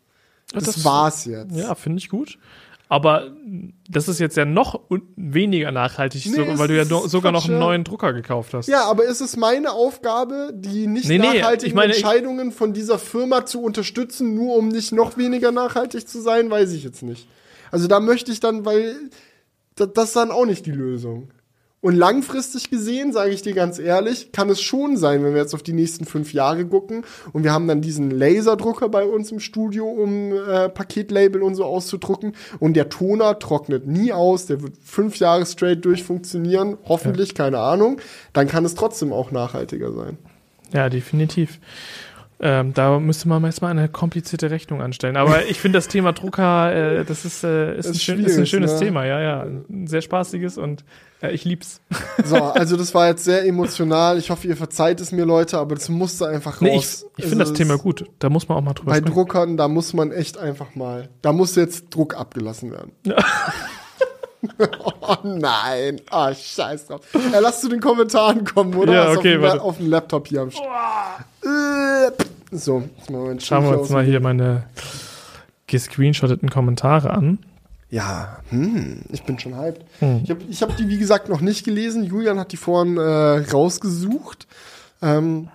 [0.52, 1.56] Das, Das- war's jetzt.
[1.56, 2.38] Ja, finde ich gut.
[2.88, 3.32] Aber
[3.88, 4.80] das ist jetzt ja noch
[5.16, 8.68] weniger nachhaltig, Nee, sogar, weil du ja sogar noch einen neuen Drucker gekauft hast.
[8.68, 12.72] Ja, aber ist es meine Aufgabe, die nicht Nee, nee, nachhaltigen ich meine, Entscheidungen von
[12.72, 17.02] dieser Firma zu unterstützen, nur um nicht noch weniger nachhaltig zu sein, weiß ich jetzt
[17.02, 17.28] nicht.
[17.72, 18.94] Also da möchte ich dann, weil
[19.74, 21.30] das, das ist dann auch nicht die Lösung.
[21.86, 25.54] Und langfristig gesehen, sage ich dir ganz ehrlich, kann es schon sein, wenn wir jetzt
[25.54, 29.38] auf die nächsten fünf Jahre gucken und wir haben dann diesen Laserdrucker bei uns im
[29.38, 34.72] Studio, um äh, Paketlabel und so auszudrucken und der Toner trocknet nie aus, der wird
[34.84, 38.00] fünf Jahre straight durch funktionieren, hoffentlich, keine Ahnung,
[38.32, 40.18] dann kann es trotzdem auch nachhaltiger sein.
[40.72, 41.60] Ja, definitiv.
[42.40, 45.16] Ähm, da müsste man erstmal eine komplizierte Rechnung anstellen.
[45.16, 48.38] Aber ich finde das Thema Drucker, äh, das ist, äh, ist, Das ein, schön, ist
[48.38, 48.78] ein schönes ne?
[48.80, 49.42] Thema, ja, ja.
[49.42, 50.84] Ein sehr spaßiges und
[51.22, 51.80] äh, ich lieb's.
[52.24, 54.18] So, also das war jetzt sehr emotional.
[54.18, 56.60] Ich hoffe, ihr verzeiht es mir, Leute, aber das musste einfach raus.
[56.62, 58.04] Nee, ich ich finde das Also Thema es- gut.
[58.18, 59.14] Da muss man auch mal drüber Bei sprechen.
[59.14, 62.92] Druckern, da muss man echt einfach mal, da muss jetzt Druck abgelassen werden.
[64.58, 67.00] oh nein, ah, scheiß drauf.
[67.32, 68.92] Ja, lass zu den Kommentaren kommen, oder?
[68.92, 69.62] Ja, Hast okay, auf, dem, warte.
[69.62, 70.60] auf dem Laptop hier am St
[71.44, 72.10] Äh,
[72.56, 74.64] So, meinen Schauen wir uns mal hier meine
[75.66, 77.38] gescreenshotteten Kommentare an.
[77.88, 79.84] Ja, hm, ich bin schon hyped.
[80.00, 80.20] Hm.
[80.24, 82.02] Ich habe ich hab die, wie gesagt, noch nicht gelesen.
[82.04, 83.00] Julian hat die vorhin äh,
[83.52, 84.46] rausgesucht.
[85.02, 85.48] Ähm,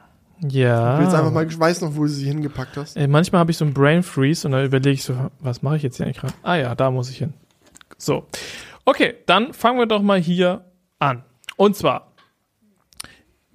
[0.48, 0.94] Ja.
[0.94, 2.95] Ich will jetzt einfach mal, ich weiß noch, wo du sie hingepackt hast.
[2.98, 5.76] Ey, manchmal habe ich so einen Brain Freeze und dann überlege ich so, was mache
[5.78, 6.34] ich jetzt hier eigentlich gerade?
[6.41, 7.34] Ah ja, da muss ich hin.
[7.98, 8.26] So.
[8.86, 10.64] Okay, dann fangen wir doch mal hier
[10.99, 11.24] an.
[11.58, 12.14] Und zwar,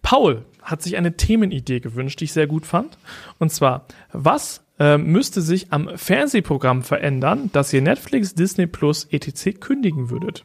[0.03, 2.99] Paul hat sich eine Themenidee gewünscht, die ich sehr gut fand.
[3.39, 9.59] Und zwar, was ähm, müsste sich am Fernsehprogramm verändern, dass ihr Netflix, Disney Plus, etc.
[9.59, 10.45] kündigen würdet?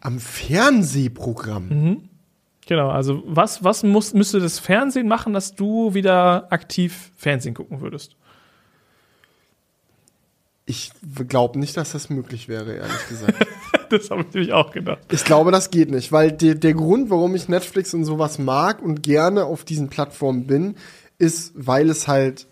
[0.00, 2.08] Am Fernsehprogramm.
[2.66, 7.80] Genau, also was, was muss, müsste das Fernsehen machen, dass du wieder aktiv Fernsehen gucken
[7.80, 8.16] würdest?
[10.66, 10.92] Ich
[11.26, 13.46] glaube nicht, dass das möglich wäre, ehrlich gesagt.
[13.90, 15.00] das habe ich nämlich auch gedacht.
[15.10, 18.80] ich glaube, das geht nicht, weil der, der Grund, warum ich Netflix und sowas mag
[18.80, 20.76] und gerne auf diesen Plattformen bin,
[21.18, 22.46] ist, weil es halt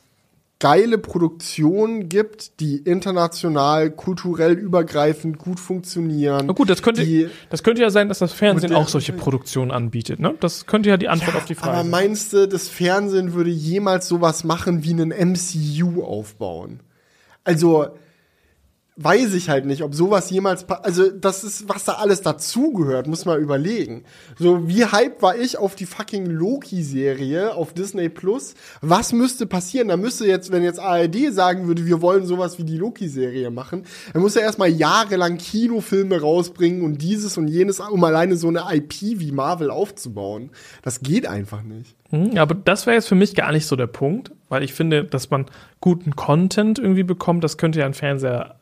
[0.61, 6.47] geile Produktionen gibt, die international, kulturell übergreifend gut funktionieren.
[6.47, 9.13] Na gut, das könnte, die, das könnte ja sein, dass das Fernsehen der- auch solche
[9.13, 10.19] Produktionen anbietet.
[10.19, 10.35] Ne?
[10.41, 11.91] Das könnte ja die Antwort auf die Frage Aber sein.
[11.91, 16.81] meinst du, das Fernsehen würde jemals sowas machen wie einen MCU aufbauen?
[17.45, 17.87] Also,
[19.01, 23.25] weiß ich halt nicht, ob sowas jemals, also das ist, was da alles dazugehört, muss
[23.25, 24.03] man überlegen.
[24.39, 28.55] So, wie hype war ich auf die fucking Loki-Serie auf Disney Plus?
[28.81, 29.87] Was müsste passieren?
[29.89, 33.85] Da müsste jetzt, wenn jetzt ARD sagen würde, wir wollen sowas wie die Loki-Serie machen,
[34.13, 38.65] dann muss er erstmal jahrelang Kinofilme rausbringen und dieses und jenes, um alleine so eine
[38.73, 40.51] IP wie Marvel aufzubauen.
[40.83, 41.95] Das geht einfach nicht.
[42.11, 45.05] Hm, aber das wäre jetzt für mich gar nicht so der Punkt, weil ich finde,
[45.05, 45.47] dass man
[45.81, 48.57] guten Content irgendwie bekommt, das könnte ja ein Fernseher,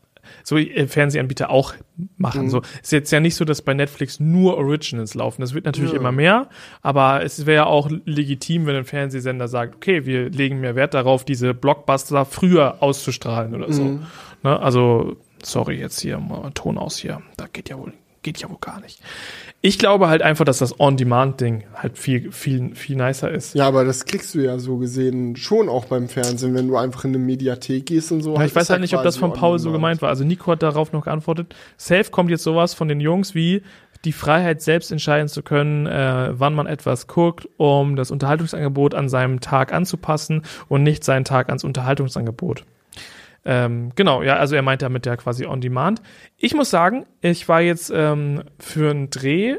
[0.48, 1.74] so äh, Fernsehanbieter auch
[2.18, 2.50] machen.
[2.50, 5.40] So ist jetzt ja nicht so, dass bei Netflix nur Originals laufen.
[5.40, 5.98] Das wird natürlich Ja.
[5.98, 6.48] immer mehr,
[6.82, 11.24] aber es wäre auch legitim, wenn ein Fernsehsender sagt, okay, wir legen mehr Wert darauf,
[11.24, 13.98] diese Blockbuster früher auszustrahlen oder so.
[14.44, 14.60] Ne?
[14.60, 17.22] Also, sorry, jetzt hier mal Ton aus hier.
[17.36, 17.92] Da geht ja wohl,
[18.22, 19.00] geht ja wohl gar nicht.
[19.62, 23.54] Ich glaube halt einfach, dass das On-Demand-Ding halt viel, viel, viel nicer ist.
[23.54, 27.04] Ja, aber das kriegst du ja so gesehen schon auch beim Fernsehen, wenn du einfach
[27.04, 28.34] in eine Mediathek gehst und so.
[28.36, 30.08] Ja, ich weiß halt nicht, ob das von Paul so gemeint war.
[30.08, 31.54] Also Nico hat darauf noch geantwortet.
[31.76, 33.62] Safe kommt jetzt sowas von den Jungs wie
[34.04, 39.08] die Freiheit, selbst entscheiden zu können, äh, wann man etwas guckt, um das Unterhaltungsangebot an
[39.08, 42.64] seinem Tag anzupassen und nicht seinen Tag ans Unterhaltungsangebot.
[43.48, 46.02] Ähm, genau, ja, also er meint damit ja quasi on demand.
[46.36, 49.58] Ich muss sagen, ich war jetzt ähm, für einen Dreh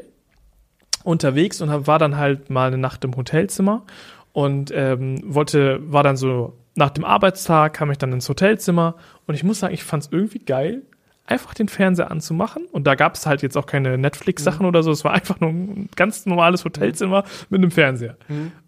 [1.04, 3.86] unterwegs und hab, war dann halt mal eine Nacht im Hotelzimmer
[4.32, 8.96] und ähm, wollte, war dann so nach dem Arbeitstag, kam ich dann ins Hotelzimmer
[9.26, 10.82] und ich muss sagen, ich fand es irgendwie geil,
[11.24, 14.90] einfach den Fernseher anzumachen und da gab es halt jetzt auch keine Netflix-Sachen oder so,
[14.90, 18.18] es war einfach nur ein ganz normales Hotelzimmer mit einem Fernseher.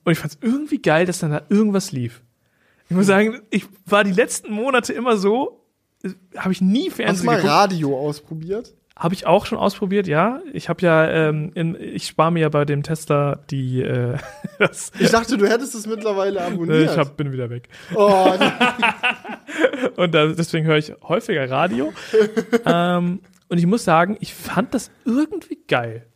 [0.05, 2.23] Und ich fand es irgendwie geil, dass dann da irgendwas lief.
[2.91, 5.65] Ich muss sagen, ich war die letzten Monate immer so,
[6.37, 7.53] habe ich nie Hast du Fernsehen mal geguckt.
[7.53, 8.75] Radio ausprobiert?
[8.97, 10.41] Habe ich auch schon ausprobiert, ja.
[10.53, 14.17] Ich habe ja, ähm, in, ich spare mir ja bei dem Tester die, äh,
[14.59, 16.91] das, Ich dachte, du hättest es mittlerweile äh, abonniert.
[16.91, 17.69] ich hab, bin wieder weg.
[17.95, 18.33] oh,
[19.97, 21.93] Und da, deswegen höre ich häufiger Radio.
[22.67, 26.07] ähm, und ich muss sagen, ich fand das irgendwie geil.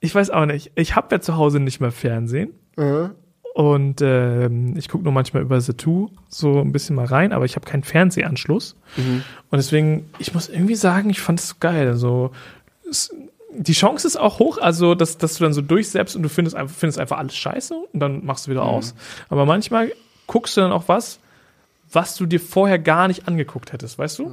[0.00, 0.72] Ich weiß auch nicht.
[0.74, 2.52] Ich habe ja zu Hause nicht mehr Fernsehen.
[2.76, 3.08] äh,
[3.54, 7.44] Und ähm, ich gucke nur manchmal über The Two so ein bisschen mal rein, aber
[7.44, 8.76] ich habe keinen Fernsehanschluss.
[9.50, 11.88] Und deswegen, ich muss irgendwie sagen, ich fand es so geil.
[11.88, 12.30] Also,
[12.88, 13.14] es,
[13.52, 16.54] die Chance ist auch hoch, also dass, dass du dann so durchsetzt und du findest
[16.56, 18.94] einfach, findest einfach alles scheiße und dann machst du wieder aus.
[19.28, 19.92] Aber manchmal
[20.28, 21.18] guckst du dann auch was,
[21.92, 24.26] was du dir vorher gar nicht angeguckt hättest, weißt du?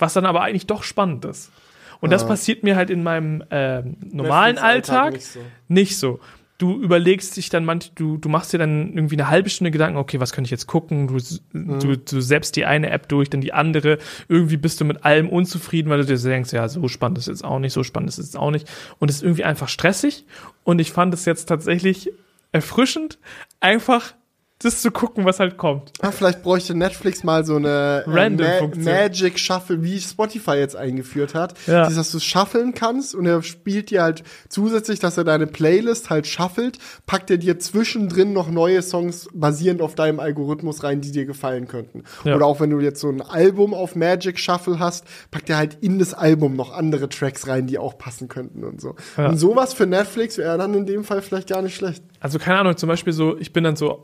[0.00, 1.52] Was dann aber eigentlich doch spannend ist.
[2.00, 5.40] Und das passiert mir halt in meinem ähm, normalen Alltag nicht so.
[5.68, 6.20] nicht so.
[6.58, 9.96] Du überlegst dich dann manch, du, du machst dir dann irgendwie eine halbe Stunde Gedanken,
[9.96, 11.06] okay, was kann ich jetzt gucken?
[11.06, 11.18] Du,
[11.52, 13.98] du, du selbst die eine App durch, dann die andere.
[14.28, 17.44] Irgendwie bist du mit allem unzufrieden, weil du dir denkst, ja, so spannend ist jetzt
[17.44, 18.68] auch nicht, so spannend ist jetzt auch nicht.
[18.98, 20.24] Und es ist irgendwie einfach stressig.
[20.64, 22.10] Und ich fand es jetzt tatsächlich
[22.50, 23.18] erfrischend,
[23.60, 24.14] einfach
[24.60, 25.92] das zu gucken, was halt kommt.
[26.00, 28.84] Ah, vielleicht bräuchte Netflix mal so eine äh, Random-Funktion.
[28.84, 31.54] Magic Shuffle, wie Spotify jetzt eingeführt hat.
[31.68, 31.86] Ja.
[31.86, 36.10] Dieses, dass du shuffeln kannst und er spielt dir halt zusätzlich, dass er deine Playlist
[36.10, 41.12] halt shuffelt, packt er dir zwischendrin noch neue Songs basierend auf deinem Algorithmus rein, die
[41.12, 42.02] dir gefallen könnten.
[42.24, 42.34] Ja.
[42.34, 45.78] Oder auch wenn du jetzt so ein Album auf Magic Shuffle hast, packt er halt
[45.82, 48.96] in das Album noch andere Tracks rein, die auch passen könnten und so.
[49.16, 49.28] Ja.
[49.28, 52.02] Und sowas für Netflix wäre dann in dem Fall vielleicht gar nicht schlecht.
[52.18, 54.02] Also keine Ahnung, zum Beispiel so, ich bin dann so,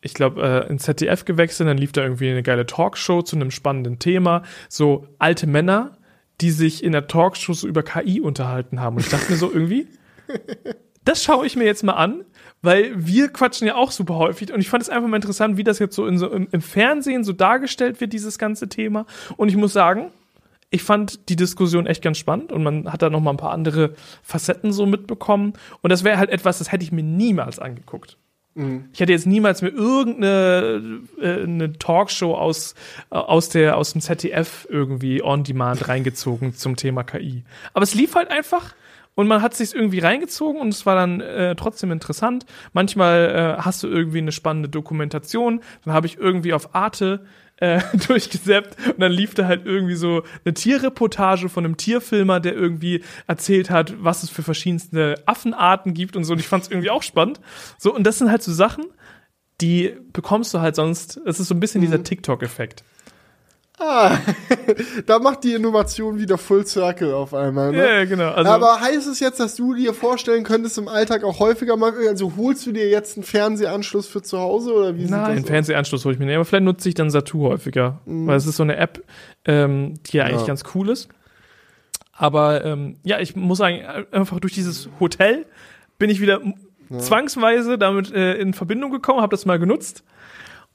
[0.00, 3.50] ich glaube, äh, ins ZDF gewechselt, dann lief da irgendwie eine geile Talkshow zu einem
[3.50, 4.42] spannenden Thema.
[4.68, 5.98] So alte Männer,
[6.40, 8.96] die sich in der Talkshow so über KI unterhalten haben.
[8.96, 9.88] Und ich dachte mir so irgendwie,
[11.04, 12.24] das schaue ich mir jetzt mal an,
[12.62, 14.52] weil wir quatschen ja auch super häufig.
[14.52, 16.60] Und ich fand es einfach mal interessant, wie das jetzt so, in so im, im
[16.60, 19.06] Fernsehen so dargestellt wird, dieses ganze Thema.
[19.36, 20.10] Und ich muss sagen,
[20.70, 23.52] ich fand die Diskussion echt ganz spannend und man hat da noch mal ein paar
[23.52, 25.52] andere Facetten so mitbekommen.
[25.80, 28.18] Und das wäre halt etwas, das hätte ich mir niemals angeguckt.
[28.92, 32.74] Ich hätte jetzt niemals mir irgendeine äh, eine Talkshow aus,
[33.10, 37.44] äh, aus, der, aus dem ZDF irgendwie on demand reingezogen zum Thema KI.
[37.74, 38.74] Aber es lief halt einfach
[39.14, 42.46] und man hat sich irgendwie reingezogen und es war dann äh, trotzdem interessant.
[42.72, 47.26] Manchmal äh, hast du irgendwie eine spannende Dokumentation, dann habe ich irgendwie auf Arte
[47.58, 52.54] äh, durchgesäppt und dann lief da halt irgendwie so eine Tierreportage von einem Tierfilmer, der
[52.54, 56.34] irgendwie erzählt hat, was es für verschiedenste Affenarten gibt und so.
[56.34, 57.40] Und ich fand es irgendwie auch spannend.
[57.78, 58.84] So, und das sind halt so Sachen,
[59.60, 61.18] die bekommst du halt sonst.
[61.24, 62.84] Es ist so ein bisschen dieser TikTok-Effekt.
[63.78, 64.16] Ah,
[65.06, 67.72] da macht die Innovation wieder Full Circle auf einmal.
[67.72, 67.86] Ne?
[67.86, 68.30] Ja, genau.
[68.30, 71.92] Also, Aber heißt es jetzt, dass du dir vorstellen könntest, im Alltag auch häufiger mal,
[72.08, 75.46] also holst du dir jetzt einen Fernsehanschluss für zu Hause oder wie Nein, aus?
[75.46, 76.36] Fernsehanschluss hole ich mir nicht.
[76.36, 78.00] Aber vielleicht nutze ich dann Satu häufiger.
[78.06, 79.04] Weil es ist so eine App,
[79.44, 80.46] ähm, die ja eigentlich Ja.
[80.46, 81.08] ganz cool ist.
[82.12, 85.44] Aber ähm, ja, ich muss sagen, einfach durch dieses Hotel
[85.98, 86.40] bin ich wieder
[86.98, 90.02] zwangsweise damit äh, in Verbindung gekommen, habe das mal genutzt.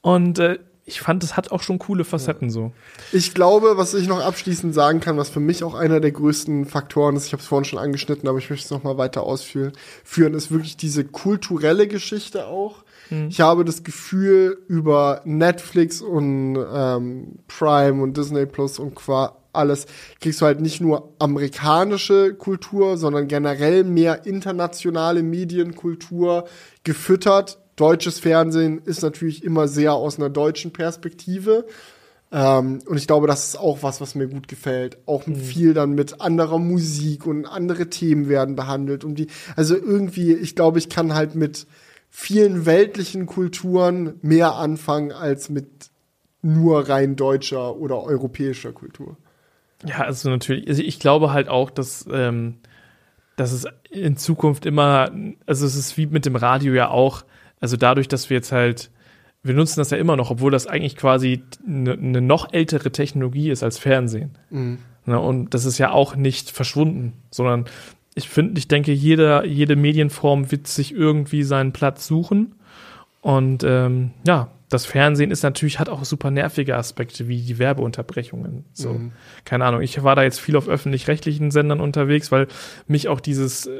[0.02, 2.72] Und äh, ich fand, es hat auch schon coole Facetten so.
[3.12, 6.66] Ich glaube, was ich noch abschließend sagen kann, was für mich auch einer der größten
[6.66, 9.22] Faktoren ist, ich habe es vorhin schon angeschnitten, aber ich möchte es noch mal weiter
[9.22, 9.72] ausführen,
[10.02, 12.82] führen, ist wirklich diese kulturelle Geschichte auch.
[13.10, 13.28] Mhm.
[13.28, 19.86] Ich habe das Gefühl, über Netflix und ähm, Prime und Disney Plus und qua alles
[20.20, 26.48] kriegst du halt nicht nur amerikanische Kultur, sondern generell mehr internationale Medienkultur
[26.84, 31.66] gefüttert deutsches Fernsehen ist natürlich immer sehr aus einer deutschen Perspektive.
[32.30, 34.98] Ähm, und ich glaube, das ist auch was, was mir gut gefällt.
[35.06, 35.36] Auch mhm.
[35.36, 39.04] viel dann mit anderer Musik und andere Themen werden behandelt.
[39.04, 41.66] Und die, also irgendwie, ich glaube, ich kann halt mit
[42.08, 45.90] vielen weltlichen Kulturen mehr anfangen als mit
[46.42, 49.16] nur rein deutscher oder europäischer Kultur.
[49.84, 52.58] Ja, also natürlich, also ich glaube halt auch, dass, ähm,
[53.36, 55.10] dass es in Zukunft immer,
[55.46, 57.24] also es ist wie mit dem Radio ja auch,
[57.62, 58.90] also dadurch, dass wir jetzt halt,
[59.42, 63.50] wir nutzen das ja immer noch, obwohl das eigentlich quasi eine ne noch ältere Technologie
[63.50, 64.32] ist als Fernsehen.
[64.50, 64.78] Mhm.
[65.06, 67.64] Na, und das ist ja auch nicht verschwunden, sondern
[68.14, 72.56] ich finde, ich denke, jeder, jede Medienform wird sich irgendwie seinen Platz suchen.
[73.20, 78.64] Und ähm, ja, das Fernsehen ist natürlich, hat auch super nervige Aspekte, wie die Werbeunterbrechungen.
[78.72, 79.12] So, mhm.
[79.44, 79.82] keine Ahnung.
[79.82, 82.48] Ich war da jetzt viel auf öffentlich-rechtlichen Sendern unterwegs, weil
[82.88, 83.70] mich auch dieses äh,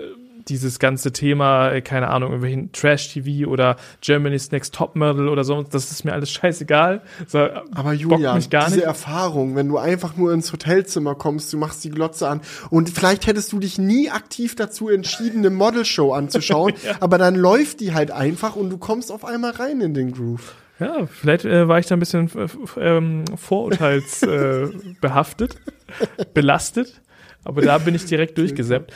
[0.48, 5.90] dieses ganze Thema, äh, keine Ahnung, irgendwelchen Trash-TV oder Germany's Next Topmodel oder so, das
[5.90, 7.02] ist mir alles scheißegal.
[7.26, 8.84] So, Aber Julia, diese nicht.
[8.84, 12.40] Erfahrung, wenn du einfach nur ins Hotelzimmer kommst, du machst die Glotze an
[12.70, 16.96] und vielleicht hättest du dich nie aktiv dazu entschieden, eine Modelshow anzuschauen, ja.
[17.00, 20.54] aber dann läuft die halt einfach und du kommst auf einmal rein in den Groove.
[20.78, 22.48] Ja, vielleicht äh, war ich da ein bisschen äh,
[22.80, 27.00] ähm, vorurteilsbehaftet, äh, belastet,
[27.44, 28.92] aber da bin ich direkt durchgesäppt.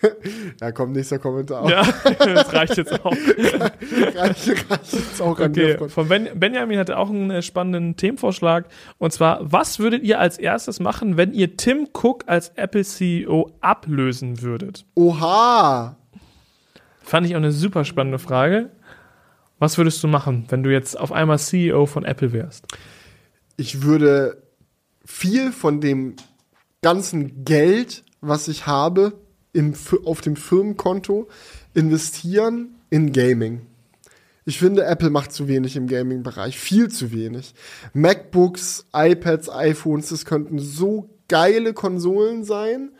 [0.60, 1.68] ja, komm, nächster Kommentar.
[1.68, 1.82] Ja,
[2.18, 3.12] das reicht jetzt auch.
[4.14, 5.88] reicht, reicht jetzt auch okay.
[5.88, 8.66] Von ben, Benjamin hatte auch einen äh, spannenden Themenvorschlag.
[8.98, 13.52] Und zwar, was würdet ihr als erstes machen, wenn ihr Tim Cook als Apple CEO
[13.60, 14.84] ablösen würdet?
[14.94, 15.96] Oha!
[17.02, 18.70] Fand ich auch eine super spannende Frage.
[19.58, 22.66] Was würdest du machen, wenn du jetzt auf einmal CEO von Apple wärst?
[23.56, 24.42] Ich würde
[25.04, 26.16] viel von dem
[26.82, 29.14] ganzen Geld, was ich habe,
[29.56, 29.72] im,
[30.04, 31.28] auf dem Firmenkonto
[31.74, 33.62] investieren in Gaming.
[34.44, 36.56] Ich finde, Apple macht zu wenig im Gaming-Bereich.
[36.56, 37.54] Viel zu wenig.
[37.94, 42.92] MacBooks, iPads, iPhones, das könnten so geile Konsolen sein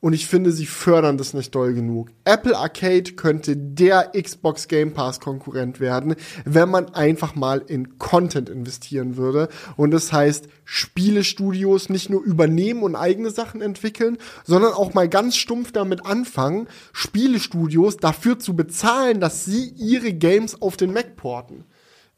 [0.00, 2.10] und ich finde, sie fördern das nicht doll genug.
[2.24, 6.14] Apple Arcade könnte der Xbox Game Pass Konkurrent werden,
[6.44, 9.48] wenn man einfach mal in Content investieren würde.
[9.76, 15.36] Und das heißt, Spielestudios nicht nur übernehmen und eigene Sachen entwickeln, sondern auch mal ganz
[15.36, 21.64] stumpf damit anfangen, Spielestudios dafür zu bezahlen, dass sie ihre Games auf den Mac porten.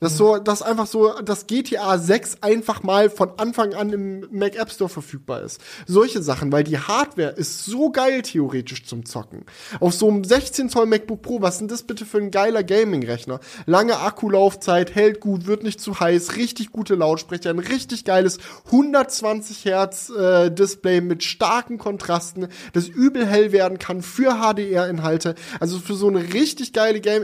[0.02, 4.56] Das so, das einfach so, dass GTA 6 einfach mal von Anfang an im Mac
[4.56, 5.60] App Store verfügbar ist.
[5.86, 9.44] Solche Sachen, weil die Hardware ist so geil theoretisch zum Zocken.
[9.78, 13.40] Auf so einem 16 Zoll MacBook Pro, was ist das bitte für ein geiler Gaming-Rechner?
[13.66, 19.66] Lange Akkulaufzeit, hält gut, wird nicht zu heiß, richtig gute Lautsprecher, ein richtig geiles 120
[19.66, 25.34] Hertz äh, Display mit starken Kontrasten, das übel hell werden kann für HDR-Inhalte.
[25.60, 27.22] Also für so eine richtig geile Game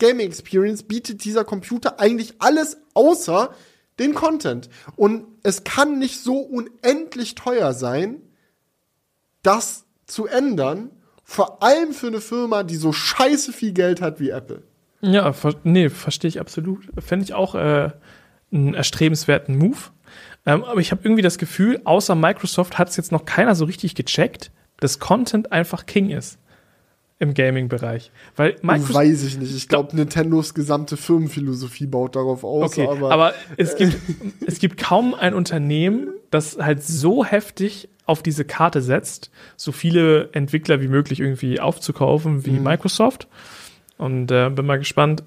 [0.00, 3.54] Gaming Experience bietet dieser Computer eigentlich alles außer
[4.00, 4.68] den Content.
[4.96, 8.16] Und es kann nicht so unendlich teuer sein,
[9.42, 10.90] das zu ändern,
[11.22, 14.64] vor allem für eine Firma, die so scheiße viel Geld hat wie Apple.
[15.00, 16.88] Ja, ver nee, verstehe ich absolut.
[16.98, 17.90] Fände ich auch äh,
[18.50, 19.78] einen erstrebenswerten Move.
[20.44, 23.66] Ähm, aber ich habe irgendwie das Gefühl, außer Microsoft hat es jetzt noch keiner so
[23.66, 26.38] richtig gecheckt, dass Content einfach King ist
[27.20, 28.10] im Gaming-Bereich.
[28.34, 29.54] Weil Microsoft, Weiß ich nicht.
[29.54, 32.72] Ich glaube, Nintendos gesamte Firmenphilosophie baut darauf aus.
[32.72, 33.96] Okay, aber, aber es, gibt,
[34.46, 40.30] es gibt kaum ein Unternehmen, das halt so heftig auf diese Karte setzt, so viele
[40.32, 42.64] Entwickler wie möglich irgendwie aufzukaufen wie mhm.
[42.64, 43.28] Microsoft.
[43.98, 45.22] Und äh, bin mal gespannt,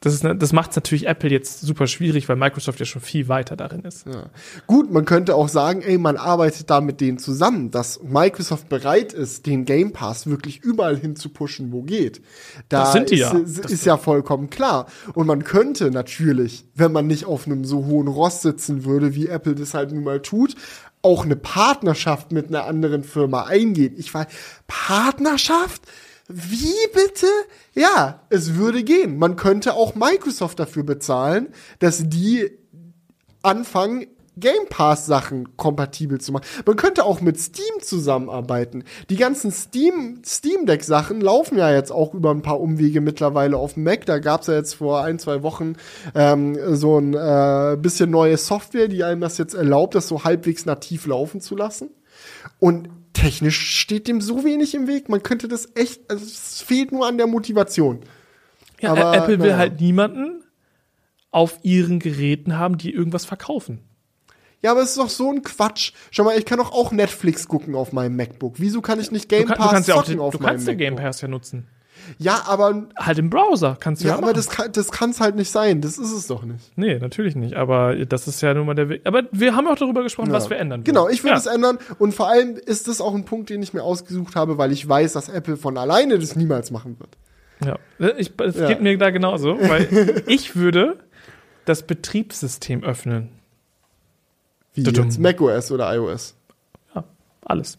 [0.00, 3.02] das, ist, ne, das macht es natürlich Apple jetzt super schwierig, weil Microsoft ja schon
[3.02, 4.06] viel weiter darin ist.
[4.06, 4.26] Ja.
[4.68, 9.12] Gut, man könnte auch sagen, ey, man arbeitet da mit denen zusammen, dass Microsoft bereit
[9.12, 12.22] ist, den Game Pass wirklich überall hin zu pushen, wo geht.
[12.68, 13.38] Da das sind die ist, ja.
[13.38, 14.86] ist, ist ja vollkommen klar.
[15.14, 19.26] Und man könnte natürlich, wenn man nicht auf einem so hohen Ross sitzen würde, wie
[19.26, 20.54] Apple das halt nun mal tut,
[21.02, 23.94] auch eine Partnerschaft mit einer anderen Firma eingehen.
[23.96, 24.26] Ich weiß,
[24.68, 25.82] Partnerschaft?
[26.28, 27.26] Wie bitte?
[27.74, 29.18] Ja, es würde gehen.
[29.18, 31.48] Man könnte auch Microsoft dafür bezahlen,
[31.78, 32.50] dass die
[33.42, 34.06] anfangen,
[34.40, 36.44] Game Pass Sachen kompatibel zu machen.
[36.64, 38.84] Man könnte auch mit Steam zusammenarbeiten.
[39.10, 43.56] Die ganzen Steam, Steam Deck Sachen laufen ja jetzt auch über ein paar Umwege mittlerweile
[43.56, 44.06] auf dem Mac.
[44.06, 45.74] Da gab's ja jetzt vor ein, zwei Wochen
[46.14, 50.66] ähm, so ein äh, bisschen neue Software, die einem das jetzt erlaubt, das so halbwegs
[50.66, 51.90] nativ laufen zu lassen.
[52.60, 55.08] Und technisch steht dem so wenig im Weg.
[55.08, 58.00] Man könnte das echt, also es fehlt nur an der Motivation.
[58.80, 60.44] Ja, Aber, Apple will halt niemanden
[61.30, 63.80] auf ihren Geräten haben, die irgendwas verkaufen.
[64.62, 65.92] Ja, aber es ist doch so ein Quatsch.
[66.10, 68.54] Schau mal, ich kann doch auch Netflix gucken auf meinem MacBook.
[68.58, 70.38] Wieso kann ich nicht Du, Game Pass du kannst ja auch zocken den, auf du
[70.38, 70.96] meinem kannst den MacBook?
[70.96, 71.68] Game Pass ja nutzen.
[72.18, 74.36] Ja, aber Halt im Browser kannst du ja, ja, aber machen.
[74.36, 75.80] das kann das kann's halt nicht sein.
[75.80, 76.72] Das ist es doch nicht.
[76.76, 77.54] Nee, natürlich nicht.
[77.54, 79.02] Aber das ist ja nun mal der Weg.
[79.04, 80.84] Aber wir haben auch darüber gesprochen, was wir ändern.
[80.84, 81.14] Genau, wollen.
[81.14, 81.38] ich würde ja.
[81.38, 81.78] es ändern.
[81.98, 84.88] Und vor allem ist das auch ein Punkt, den ich mir ausgesucht habe, weil ich
[84.88, 87.10] weiß, dass Apple von alleine das niemals machen wird.
[87.64, 87.78] Ja,
[88.16, 88.68] ich, es Ja.
[88.68, 90.98] geht mir da genauso, weil ich würde
[91.64, 93.30] das Betriebssystem öffnen.
[94.74, 95.04] Wie Tudum.
[95.06, 96.34] jetzt macOS oder iOS.
[96.94, 97.04] Ja,
[97.44, 97.78] alles.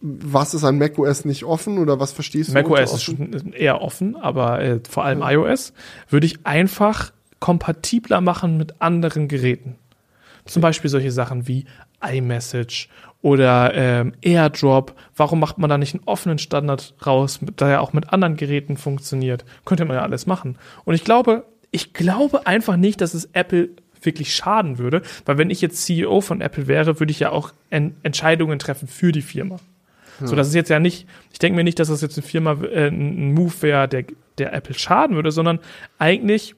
[0.00, 2.54] Was ist an macOS nicht offen oder was verstehst du?
[2.54, 5.72] macOS ist schon eher offen, aber äh, vor allem iOS
[6.08, 9.76] würde ich einfach kompatibler machen mit anderen Geräten.
[10.46, 11.66] Zum Beispiel solche Sachen wie
[12.02, 12.88] iMessage
[13.22, 14.94] oder ähm, AirDrop.
[15.16, 18.76] Warum macht man da nicht einen offenen Standard raus, der ja auch mit anderen Geräten
[18.76, 19.44] funktioniert?
[19.64, 20.56] Könnte man ja alles machen.
[20.84, 23.70] Und ich glaube, ich glaube einfach nicht, dass es Apple
[24.02, 27.52] wirklich schaden würde, weil wenn ich jetzt CEO von Apple wäre, würde ich ja auch
[27.68, 29.56] en Entscheidungen treffen für die Firma.
[30.26, 32.62] So, das ist jetzt ja nicht, ich denke mir nicht, dass das jetzt eine Firma,
[32.62, 34.04] äh, ein Move wäre, der,
[34.38, 35.60] der Apple schaden würde, sondern
[35.98, 36.54] eigentlich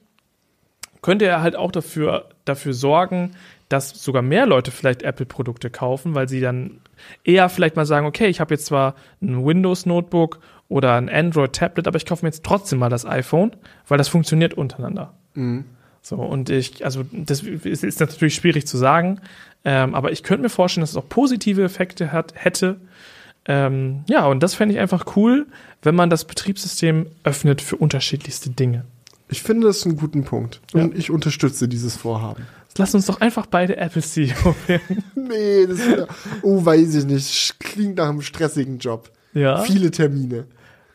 [1.01, 3.31] könnte er halt auch dafür, dafür sorgen,
[3.69, 6.79] dass sogar mehr Leute vielleicht Apple-Produkte kaufen, weil sie dann
[7.23, 11.97] eher vielleicht mal sagen, okay, ich habe jetzt zwar ein Windows-Notebook oder ein Android-Tablet, aber
[11.97, 13.51] ich kaufe mir jetzt trotzdem mal das iPhone,
[13.87, 15.13] weil das funktioniert untereinander.
[16.01, 19.21] So, und ich, also das ist, ist natürlich schwierig zu sagen,
[19.65, 22.79] ähm, aber ich könnte mir vorstellen, dass es auch positive Effekte hat, hätte.
[23.45, 25.47] Ähm, ja, und das fände ich einfach cool,
[25.81, 28.85] wenn man das Betriebssystem öffnet für unterschiedlichste Dinge.
[29.29, 30.61] Ich finde das einen guten Punkt.
[30.73, 32.45] Und ich unterstütze dieses Vorhaben.
[32.77, 35.03] Lass uns doch einfach beide Apple CEO werden.
[35.15, 36.07] Nee, das ist,
[36.41, 37.59] oh, weiß ich nicht.
[37.59, 39.11] Klingt nach einem stressigen Job.
[39.33, 40.45] Ja, Viele Termine.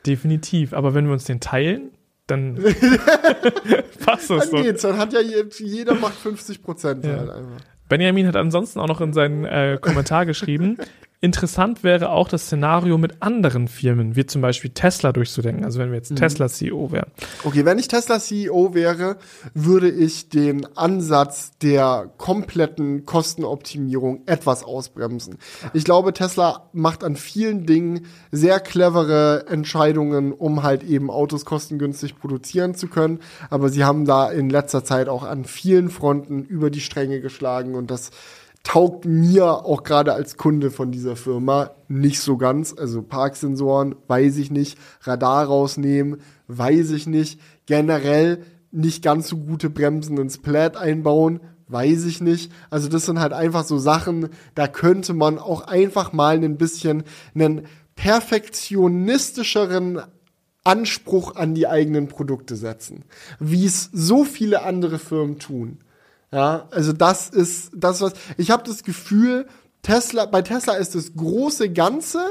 [0.05, 0.73] definitiv.
[0.73, 1.91] Aber wenn wir uns den teilen,
[2.27, 2.55] dann
[4.05, 4.63] passt das Dann doch.
[4.63, 4.81] geht's.
[4.81, 7.17] Dann hat ja je- jeder macht 50 Prozent Ja.
[7.17, 7.61] halt einfach.
[7.87, 10.77] Benjamin hat ansonsten auch noch in seinen äh, Kommentar geschrieben,
[11.21, 15.65] interessant wäre auch das Szenario mit anderen Firmen, wie zum Beispiel Tesla durchzudenken.
[15.65, 17.11] Also wenn wir jetzt Tesla CEO wären.
[17.43, 19.17] Okay, wenn ich Tesla CEO wäre,
[19.53, 25.37] würde ich den Ansatz der kompletten Kostenoptimierung etwas ausbremsen.
[25.73, 32.17] Ich glaube, Tesla macht an vielen Dingen sehr clevere Entscheidungen, um halt eben Autos kostengünstig
[32.17, 33.19] produzieren zu können.
[33.49, 37.75] Aber sie haben da in letzter Zeit auch an vielen Fronten über die Stränge geschlagen
[37.75, 38.11] und das
[38.69, 42.75] taugt mir auch gerade als Kunde von dieser Firma nicht so ganz.
[42.77, 44.77] Also Parksensoren, weiß ich nicht.
[45.01, 47.39] Radar rausnehmen, weiß ich nicht.
[47.65, 52.51] Generell nicht ganz so gute Bremsen ins Plaid einbauen, weiß ich nicht.
[52.69, 57.05] Also das sind halt einfach so Sachen, da könnte man auch einfach mal ein bisschen
[57.33, 57.63] einen
[57.95, 60.03] perfektionistischeren
[60.63, 63.05] Anspruch an die eigenen Produkte setzen,
[63.39, 65.79] wie es so viele andere Firmen tun.
[66.31, 69.47] Ja, also das ist das was ich habe das Gefühl,
[69.81, 72.23] Tesla bei Tesla ist das große Ganze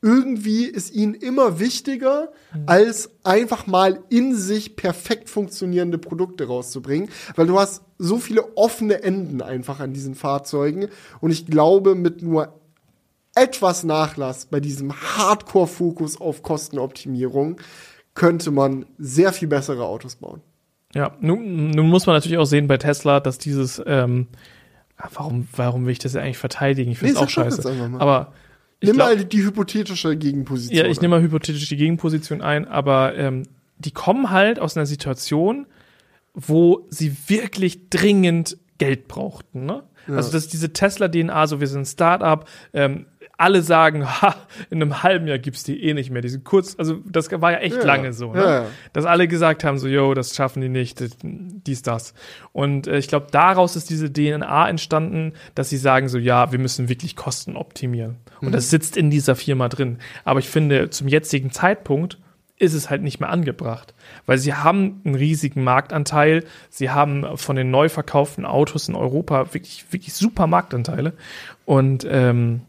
[0.00, 2.30] irgendwie ist ihnen immer wichtiger,
[2.66, 9.02] als einfach mal in sich perfekt funktionierende Produkte rauszubringen, weil du hast so viele offene
[9.02, 10.88] Enden einfach an diesen Fahrzeugen
[11.20, 12.60] und ich glaube, mit nur
[13.34, 17.56] etwas Nachlass bei diesem Hardcore-Fokus auf Kostenoptimierung
[18.14, 20.42] könnte man sehr viel bessere Autos bauen.
[20.94, 24.28] Ja, nun, nun muss man natürlich auch sehen bei Tesla, dass dieses, ähm,
[24.96, 26.90] ah, warum, warum will ich das ja eigentlich verteidigen?
[26.92, 27.88] Ich finde es Nee, auch scheiße.
[27.88, 28.00] mal.
[28.00, 28.32] Aber
[28.80, 30.76] ich Nimm glaub, mal die hypothetische Gegenposition.
[30.76, 33.42] Ja, ich nehme mal hypothetisch die Gegenposition ein, aber ähm,
[33.78, 35.66] die kommen halt aus einer Situation,
[36.34, 39.66] wo sie wirklich dringend Geld brauchten.
[39.66, 39.82] Ne?
[40.06, 43.06] Also das ist diese Tesla-DNA, so wir sind ein Startup, ähm,
[43.38, 44.34] alle sagen, ha,
[44.68, 46.20] in einem halben Jahr gibt's die eh nicht mehr.
[46.20, 47.84] Die sind kurz, also das war ja echt Ja.
[47.84, 48.42] lange so, ne?
[48.42, 52.12] Ja, dass alle gesagt haben, so, yo, das schaffen die nicht, dies, das.
[52.52, 56.58] Und äh, ich glaube, daraus ist diese DNA entstanden, dass sie sagen, so, ja, wir
[56.58, 58.16] müssen wirklich Kosten optimieren.
[58.40, 59.98] Und das sitzt in dieser Firma drin.
[60.24, 62.18] Aber ich finde, zum jetzigen Zeitpunkt
[62.60, 63.94] ist es halt nicht mehr angebracht,
[64.26, 69.54] weil sie haben einen riesigen Marktanteil, sie haben von den neu verkauften Autos in Europa
[69.54, 71.12] wirklich, wirklich super Marktanteile
[71.66, 72.62] und ähm,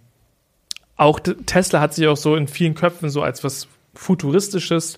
[0.99, 4.97] auch Tesla hat sich auch so in vielen Köpfen so als was Futuristisches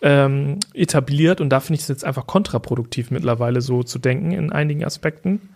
[0.00, 4.52] ähm, etabliert und da finde ich es jetzt einfach kontraproduktiv mittlerweile so zu denken in
[4.52, 5.50] einigen Aspekten.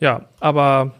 [0.00, 0.94] Ja, aber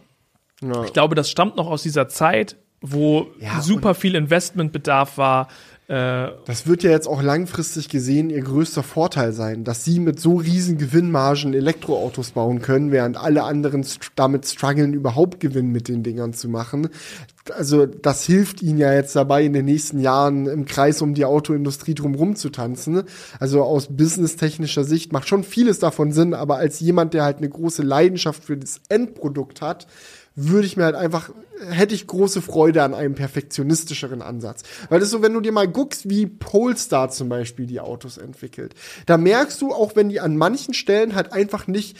[0.61, 0.83] Ja.
[0.83, 5.47] ich glaube, das stammt noch aus dieser Zeit, wo Ja, super viel Investmentbedarf war.
[5.87, 10.19] Äh, Das wird ja jetzt auch langfristig gesehen ihr größter Vorteil sein, dass sie mit
[10.19, 13.85] so riesen Gewinnmargen Elektroautos bauen können, während alle anderen
[14.15, 16.89] damit strugglen, überhaupt Gewinn mit den Dingern zu machen.
[17.55, 21.25] Also das hilft ihnen ja jetzt dabei, in den nächsten Jahren im Kreis um die
[21.25, 23.03] Autoindustrie drumherum zu tanzen.
[23.39, 27.49] Also aus businesstechnischer Sicht macht schon vieles davon Sinn, aber als jemand, der halt eine
[27.49, 29.85] große Leidenschaft für das Endprodukt hat,
[30.35, 31.29] würde ich mir halt einfach,
[31.69, 34.63] hätte ich große Freude an einem perfektionistischeren Ansatz.
[34.89, 38.17] Weil das ist so, wenn du dir mal guckst, wie Polestar zum Beispiel die Autos
[38.17, 38.75] entwickelt,
[39.05, 41.97] da merkst du, auch wenn die an manchen Stellen halt einfach nicht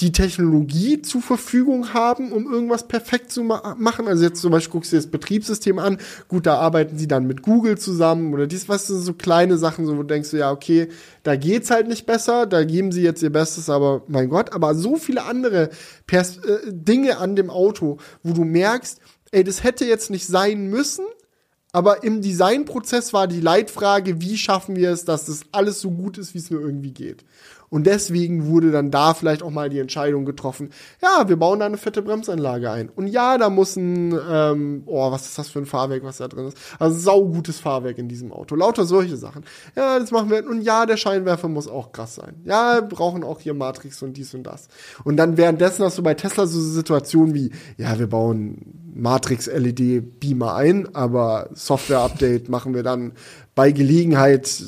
[0.00, 4.06] die Technologie zur Verfügung haben, um irgendwas perfekt zu ma machen.
[4.06, 5.98] Also jetzt zum Beispiel guckst du dir das Betriebssystem an,
[6.28, 9.86] gut, da arbeiten sie dann mit Google zusammen oder dies, was sind so kleine Sachen,
[9.86, 10.88] so wo du denkst ja, okay,
[11.24, 14.74] da geht's halt nicht besser, da geben sie jetzt ihr Bestes, aber mein Gott, aber
[14.74, 15.70] so viele andere
[16.06, 19.00] Pers äh, Dinge an dem Auto, wo du merkst,
[19.32, 21.04] ey, das hätte jetzt nicht sein müssen,
[21.72, 26.16] aber im Designprozess war die Leitfrage, wie schaffen wir es, dass das alles so gut
[26.16, 27.24] ist, wie es nur irgendwie geht.
[27.70, 30.70] Und deswegen wurde dann da vielleicht auch mal die Entscheidung getroffen,
[31.02, 32.88] ja, wir bauen da eine fette Bremsanlage ein.
[32.88, 36.28] Und ja, da muss ein, ähm, oh, was ist das für ein Fahrwerk, was da
[36.28, 36.56] drin ist?
[36.78, 38.54] Also saugutes Fahrwerk in diesem Auto.
[38.54, 39.44] Lauter solche Sachen.
[39.76, 40.46] Ja, das machen wir.
[40.46, 42.36] Und ja, der Scheinwerfer muss auch krass sein.
[42.44, 44.68] Ja, wir brauchen auch hier Matrix und dies und das.
[45.04, 50.18] Und dann währenddessen hast du bei Tesla so Situationen wie, ja, wir bauen Matrix LED
[50.18, 53.12] Beamer ein, aber Software Update machen wir dann
[53.54, 54.62] bei Gelegenheit.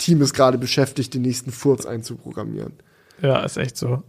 [0.00, 2.72] Team ist gerade beschäftigt, den nächsten Furz einzuprogrammieren.
[3.22, 4.02] Ja, ist echt so.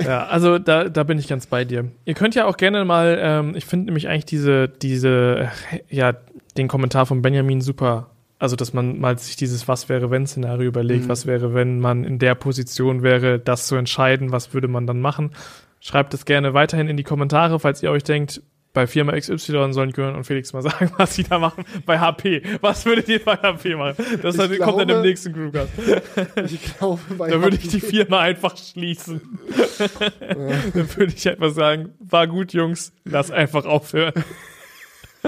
[0.00, 1.90] Ja, also da, da bin ich ganz bei dir.
[2.04, 6.14] Ihr könnt ja auch gerne mal, ähm, ich finde nämlich eigentlich diese, diese, äh, ja,
[6.56, 8.10] den Kommentar von Benjamin super.
[8.38, 11.08] Also, dass man mal sich dieses Was wäre wenn Szenario überlegt, Mhm.
[11.08, 15.00] was wäre, wenn man in der Position wäre, das zu entscheiden, was würde man dann
[15.00, 15.32] machen.
[15.80, 18.40] Schreibt es gerne weiterhin in die Kommentare, falls ihr euch denkt,
[18.72, 22.42] bei Firma XY sollen Jörn und Felix mal sagen, was sie da machen bei HP.
[22.60, 23.96] Was würdet ihr bei HP machen?
[24.22, 25.70] Das Ich kommt dann im glaube- nächsten Groupcast.
[26.52, 29.20] Ich glaube, bei Da würde ich die Firma einfach schließen.
[30.20, 34.12] Dann würde ich einfach sagen, war gut, Jungs, lass einfach aufhören.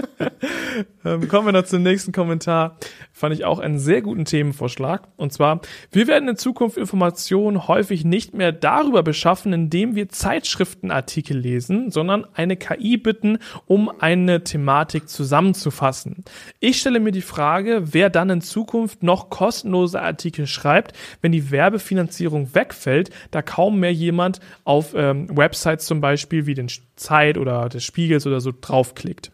[1.05, 2.77] ähm, kommen wir noch zum nächsten Kommentar.
[3.11, 5.07] Fand ich auch einen sehr guten Themenvorschlag.
[5.17, 5.61] Und zwar,
[5.91, 12.25] wir werden in Zukunft Informationen häufig nicht mehr darüber beschaffen, indem wir Zeitschriftenartikel lesen, sondern
[12.33, 16.23] eine KI bitten, um eine Thematik zusammenzufassen.
[16.59, 21.51] Ich stelle mir die Frage, wer dann in Zukunft noch kostenlose Artikel schreibt, wenn die
[21.51, 27.69] Werbefinanzierung wegfällt, da kaum mehr jemand auf ähm, Websites zum Beispiel wie den Zeit oder
[27.69, 29.31] des Spiegels oder so draufklickt.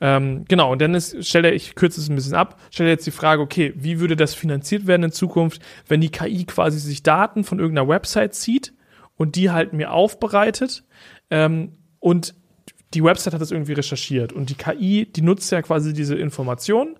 [0.00, 3.12] Ähm, genau, und dann ist, stelle ich kürze es ein bisschen ab, stelle jetzt die
[3.12, 7.42] Frage, okay, wie würde das finanziert werden in Zukunft, wenn die KI quasi sich Daten
[7.42, 8.72] von irgendeiner Website zieht
[9.16, 10.84] und die halt mir aufbereitet
[11.30, 12.34] ähm, und
[12.94, 16.96] die Website hat das irgendwie recherchiert und die KI, die nutzt ja quasi diese Information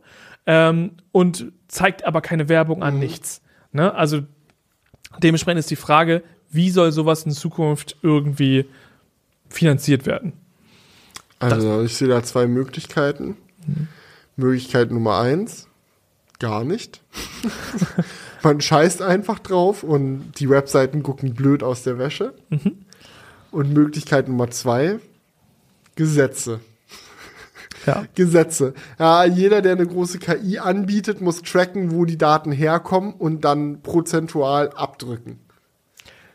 [0.46, 3.42] ähm, und zeigt aber keine Werbung an nichts.
[3.72, 3.94] Ne?
[3.94, 4.22] Also
[5.22, 8.66] dementsprechend ist die Frage, wie soll sowas in Zukunft irgendwie
[9.48, 10.32] finanziert werden?
[11.38, 13.36] Also ich sehe da zwei Möglichkeiten.
[14.36, 15.68] Möglichkeit Nummer eins,
[16.38, 17.02] gar nicht.
[18.42, 22.34] Man scheißt einfach drauf und die Webseiten gucken blöd aus der Wäsche.
[23.50, 24.98] Und Möglichkeit Nummer zwei,
[25.96, 26.60] Gesetze.
[27.86, 28.04] Ja.
[28.16, 28.74] Gesetze.
[28.98, 33.80] Ja, jeder, der eine große KI anbietet, muss tracken, wo die Daten herkommen und dann
[33.82, 35.38] prozentual abdrücken.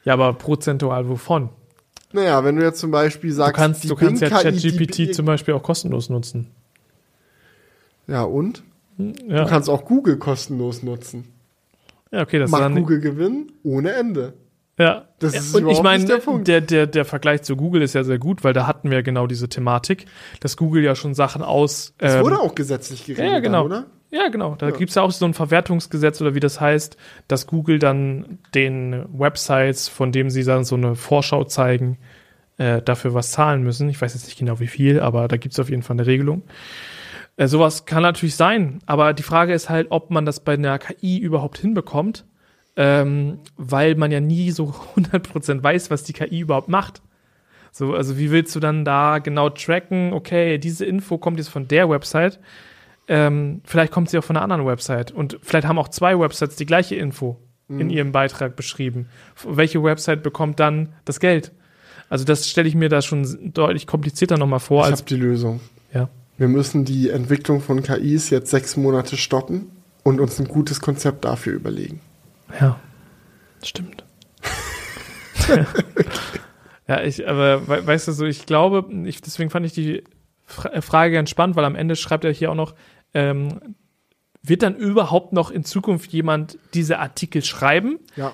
[0.04, 1.50] Ja, aber prozentual wovon?
[2.14, 5.26] Naja, wenn du jetzt zum Beispiel Du sagst, kannst, die du kannst ja ChatGPT zum
[5.26, 6.52] Beispiel auch kostenlos nutzen.
[8.08, 8.64] Ja, und?
[8.98, 11.26] Ja, Du kannst auch Google kostenlos nutzen.
[12.12, 12.76] ja okay, das Macht dann.
[12.76, 14.34] Google Gewinnen ohne Ende.
[14.78, 15.08] Ja.
[15.20, 16.48] Das Ja, ist und ich meine, der Punkt.
[16.48, 19.28] der, der, der Vergleich zu Google ist ja sehr gut, weil da hatten wir genau
[19.28, 20.06] diese Thematik,
[20.40, 21.94] dass Google ja schon Sachen aus.
[21.98, 23.68] Das ähm, wurde auch gesetzlich geregelt, ja, ja, genau.
[23.68, 23.86] dann, oder?
[24.14, 24.54] Ja, genau.
[24.56, 24.76] Da Ja.
[24.76, 29.90] gibt's ja auch so ein Verwertungsgesetz oder wie das heißt, dass Google dann den Websites,
[29.90, 31.98] von dem sie dann so eine Vorschau zeigen,
[32.60, 33.90] äh, dafür was zahlen müssen.
[33.90, 36.44] Ich weiß jetzt nicht genau wie viel, aber da gibt's auf jeden Fall eine Regelung.
[37.38, 40.78] Äh, sowas kann natürlich sein, aber die Frage ist halt, ob man das bei einer
[40.78, 42.24] KI überhaupt hinbekommt,
[42.76, 47.02] ähm, weil man ja nie so 100% weiß, was die KI überhaupt macht.
[47.72, 51.68] So, also wie willst du dann da genau tracken, okay, diese Info kommt jetzt von
[51.68, 52.40] der Website,
[53.08, 56.56] ähm, vielleicht kommt sie auch von einer anderen Website und vielleicht haben auch zwei Websites
[56.56, 57.40] die gleiche Info
[57.70, 59.08] in ihrem Beitrag beschrieben.
[59.48, 61.52] Welche Website bekommt dann das Geld?
[62.08, 65.16] Also das stelle ich mir da schon deutlich komplizierter nochmal vor Ich als habe die
[65.16, 65.60] Lösung.
[65.94, 66.10] ja.
[66.38, 69.72] Wir müssen die Entwicklung von KIs jetzt sechs Monate stoppen
[70.04, 72.00] und uns ein gutes Konzept dafür überlegen.
[72.60, 72.80] Ja,
[73.64, 74.04] stimmt.
[76.88, 80.04] Ja, ich, aber we weißt du so, ich glaube, ich, deswegen fand ich die
[80.46, 82.74] Fra Frage ganz spannend, weil am Ende schreibt er hier auch noch,
[83.14, 83.76] ähm,
[84.42, 88.00] wird dann überhaupt noch in Zukunft jemand diese Artikel schreiben?
[88.16, 88.34] Ja.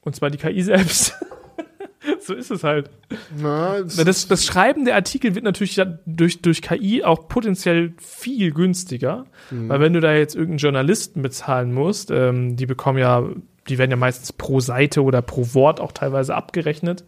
[0.00, 1.14] Und zwar die KI selbst.
[2.20, 2.90] so ist es halt.
[3.36, 9.26] Na, Das, das Schreiben der Artikel wird natürlich durch, durch KI auch potenziell viel günstiger.
[9.68, 13.22] Weil wenn du da jetzt irgendeinen Journalisten bezahlen musst, ähm, die bekommen ja,
[13.68, 17.04] die werden ja meistens pro Seite oder pro Wort auch teilweise abgerechnet.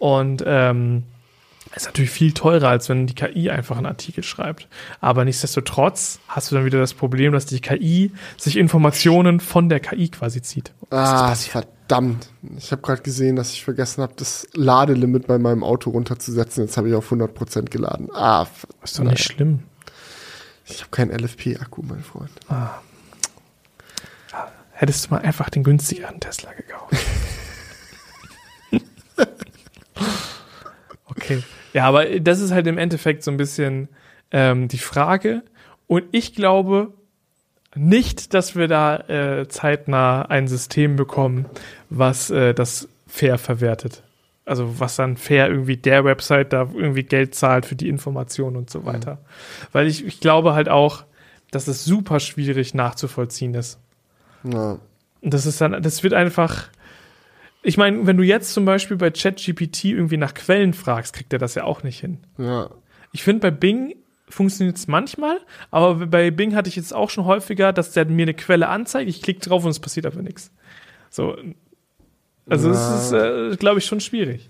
[0.00, 1.04] Und ähm,
[1.76, 4.66] ist natürlich viel teurer, als wenn die KI einfach einen Artikel schreibt.
[5.00, 9.78] Aber nichtsdestotrotz hast du dann wieder das Problem, dass die KI sich Informationen von der
[9.80, 10.72] KI quasi zieht.
[10.90, 12.28] ah, verdammt.
[12.58, 16.64] Ich habe gerade gesehen, dass ich vergessen habe, das Ladelimit bei meinem Auto runterzusetzen.
[16.64, 18.08] Jetzt habe ich auf 100% geladen.
[18.14, 19.60] Ah, f- Ist doch nicht schlimm.
[20.66, 22.30] ich habe keinen LFP-Akku, mein Freund.
[24.72, 26.94] Hättest du mal einfach den günstigeren Tesla gekauft.
[31.06, 31.42] okay.
[31.72, 33.88] Ja, aber das ist halt im Endeffekt so ein bisschen
[34.30, 35.42] ähm, die Frage.
[35.86, 36.92] Und ich glaube
[37.74, 41.46] nicht, dass wir da äh, zeitnah ein System bekommen,
[41.88, 44.02] was äh, das fair verwertet.
[44.44, 48.70] Also was dann fair irgendwie der Website da irgendwie Geld zahlt für die Informationen und
[48.70, 49.18] so weiter.
[49.70, 51.04] Weil ich, ich glaube halt auch,
[51.52, 53.78] dass es super schwierig nachzuvollziehen ist.
[54.42, 54.78] Ja.
[55.20, 56.68] Und das ist dann, das wird einfach.
[57.62, 61.38] Ich meine, wenn du jetzt zum Beispiel bei ChatGPT irgendwie nach Quellen fragst, kriegt er
[61.38, 62.18] das ja auch nicht hin.
[62.38, 62.70] Ja.
[63.12, 63.96] Ich finde, bei Bing
[64.28, 65.38] funktioniert es manchmal,
[65.70, 69.08] aber bei Bing hatte ich jetzt auch schon häufiger, dass der mir eine Quelle anzeigt,
[69.10, 70.52] ich klicke drauf und es passiert aber nichts.
[71.10, 71.36] So.
[72.48, 72.74] Also, Ja.
[72.74, 74.49] das ist, äh, glaube ich, schon schwierig.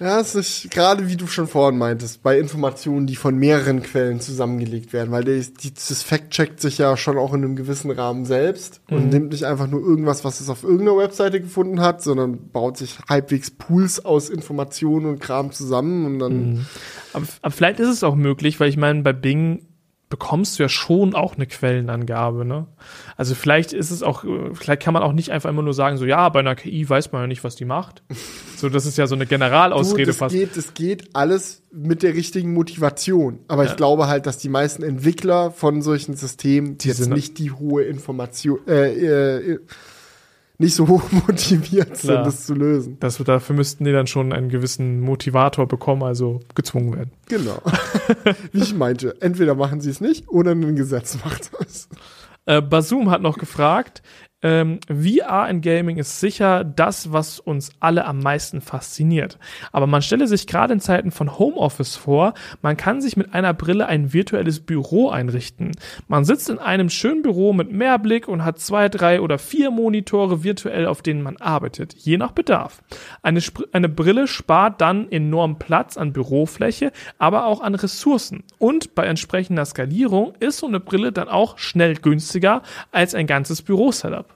[0.00, 4.18] Ja, es ist gerade wie du schon vorhin meintest, bei Informationen, die von mehreren Quellen
[4.20, 7.90] zusammengelegt werden, weil die, die, das Fact checkt sich ja schon auch in einem gewissen
[7.90, 9.08] Rahmen selbst und Mhm.
[9.10, 12.98] nimmt nicht einfach nur irgendwas, was es auf irgendeiner Webseite gefunden hat, sondern baut sich
[13.10, 16.66] halbwegs Pools aus Informationen und Kram zusammen und dann Mhm.
[17.12, 19.66] Aber, aber vielleicht ist es auch möglich, weil ich meine, bei Bing
[20.10, 22.66] bekommst du ja schon auch eine Quellenangabe, ne?
[23.16, 26.04] Also vielleicht ist es auch, vielleicht kann man auch nicht einfach immer nur sagen, so
[26.04, 28.02] ja, bei einer KI weiß man ja nicht, was die macht.
[28.60, 30.34] So, das ist ja so eine Generalausrede du, das fast.
[30.34, 33.38] geht, das geht alles mit der richtigen Motivation.
[33.48, 37.38] Aber ich glaube halt, dass die meisten Entwickler von solchen Systemen Die jetzt sind- nicht
[37.38, 39.58] die hohe Information, äh, äh,
[40.60, 42.24] nicht so hoch motiviert sind, Klar.
[42.24, 42.98] das zu lösen.
[43.00, 47.10] Das, dafür müssten die dann schon einen gewissen Motivator bekommen, also gezwungen werden.
[47.28, 47.60] Genau.
[48.52, 51.88] Wie ich meinte, entweder machen sie es nicht oder ein Gesetz macht das.
[52.46, 54.02] Äh, Basum hat noch gefragt,
[54.42, 59.38] ähm, VR in Gaming ist sicher das, was uns alle am meisten fasziniert.
[59.72, 63.52] Aber man stelle sich gerade in Zeiten von Homeoffice vor, man kann sich mit einer
[63.52, 65.72] Brille ein virtuelles Büro einrichten.
[66.08, 70.42] Man sitzt in einem schönen Büro mit Mehrblick und hat zwei, drei oder vier Monitore
[70.42, 72.82] virtuell, auf denen man arbeitet, je nach Bedarf.
[73.22, 78.44] Eine, Spr eine Brille spart dann enorm Platz an Bürofläche, aber auch an Ressourcen.
[78.58, 83.62] Und bei entsprechender Skalierung ist so eine Brille dann auch schnell günstiger als ein ganzes
[83.62, 84.29] Bürosetup.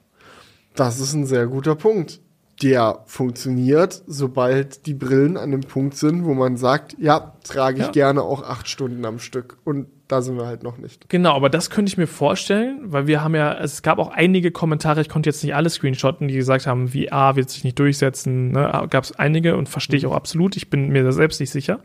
[0.75, 2.19] Das ist ein sehr guter Punkt.
[2.61, 7.85] Der funktioniert, sobald die Brillen an dem Punkt sind, wo man sagt, ja, trage ich
[7.87, 7.91] Ja.
[7.91, 9.57] gerne auch acht Stunden am Stück.
[9.65, 11.09] Und da sind wir halt noch nicht.
[11.09, 14.51] Genau, aber das könnte ich mir vorstellen, weil wir haben ja, es gab auch einige
[14.51, 18.51] Kommentare, ich konnte jetzt nicht alle screenshotten, die gesagt haben, VR wird sich nicht durchsetzen,
[18.51, 18.87] ne?
[18.89, 21.79] gab es einige und verstehe ich auch absolut, ich bin mir da selbst nicht sicher.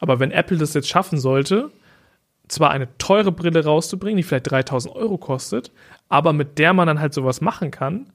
[0.00, 1.70] Aber wenn Apple das jetzt schaffen sollte,
[2.48, 5.70] zwar eine teure Brille rauszubringen, die vielleicht 3000 Euro kostet,
[6.08, 8.06] aber mit der man dann halt sowas machen kann,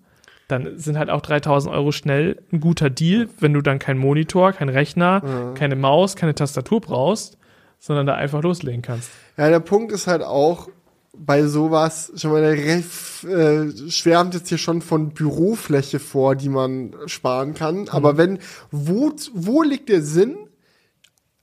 [0.47, 4.53] dann sind halt auch 3000 Euro schnell ein guter Deal, wenn du dann keinen Monitor,
[4.53, 7.37] keinen Rechner, keine Maus, keine Tastatur brauchst,
[7.79, 9.09] sondern da einfach loslegen kannst.
[9.37, 10.69] Ja, der Punkt ist halt auch
[11.17, 16.49] bei sowas, schon mal der Ref äh, schwärmt jetzt hier schon von Bürofläche vor, die
[16.49, 17.87] man sparen kann.
[17.89, 18.39] Aber wenn,
[18.71, 20.37] wo, wo liegt der Sinn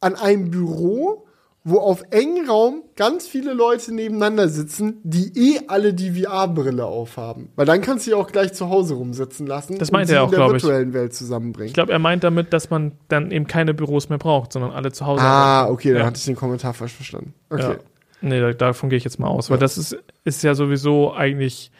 [0.01, 1.27] an einem Büro,
[1.65, 7.51] wo auf engem Raum ganz viele Leute nebeneinander sitzen, die eh alle die VR-Brille aufhaben?
[7.55, 10.23] Weil dann kannst du sie auch gleich zu Hause rumsitzen lassen Das meint sie er
[10.25, 10.63] auch, in der glaub ich.
[10.65, 11.69] virtuellen Welt zusammenbringen.
[11.69, 14.91] Ich glaube, er meint damit, dass man dann eben keine Büros mehr braucht, sondern alle
[14.93, 15.23] zu Hause.
[15.23, 16.07] ah, okay, dann Ja.
[16.07, 17.33] hatte ich den Kommentar falsch verstanden.
[17.49, 17.63] Okay.
[17.63, 17.77] Ja.
[18.23, 21.71] Nee, da, davon gehe ich jetzt mal aus, weil das ist, ist ja sowieso eigentlich.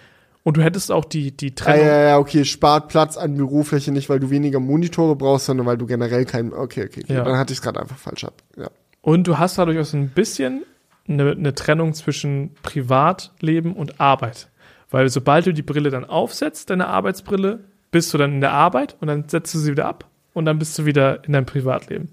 [0.45, 1.87] Und du hättest auch die, die Ah, Trennung.
[1.87, 5.77] ja, ja, okay, spart Platz an Bürofläche nicht, weil du weniger Monitore brauchst, sondern weil
[5.79, 6.53] du generell keinen.
[6.53, 7.15] Okay, okay, okay.
[7.15, 7.23] Ja.
[7.25, 8.35] dann hatte ich es gerade einfach falsch ab.
[8.57, 8.69] Ja.
[9.03, 10.65] Und du hast dadurch auch so ein bisschen
[11.09, 14.49] eine, eine Trennung zwischen Privatleben und Arbeit.
[14.91, 18.97] Weil sobald du die Brille dann aufsetzt, deine Arbeitsbrille, bist du dann in der Arbeit
[19.01, 22.09] und dann setzt du sie wieder ab und dann bist du wieder in deinem Privatleben.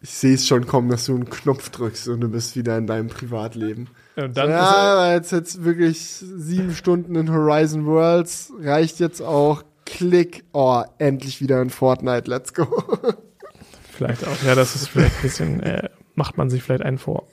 [0.00, 2.86] Ich sehe es schon kommen, dass du einen Knopf drückst und du bist wieder in
[2.86, 3.88] deinem Privatleben.
[4.14, 9.62] Und dann ist ja, jetzt jetzt wirklich sieben Stunden in Horizon Worlds reicht jetzt auch.
[9.84, 10.44] Klick.
[10.52, 12.28] Oh, endlich wieder in Fortnite.
[12.30, 12.66] Let's go.
[13.96, 14.42] Vielleicht auch.
[14.42, 17.26] Ja, das ist vielleicht ein bisschen, äh, macht man sich vielleicht einen vor.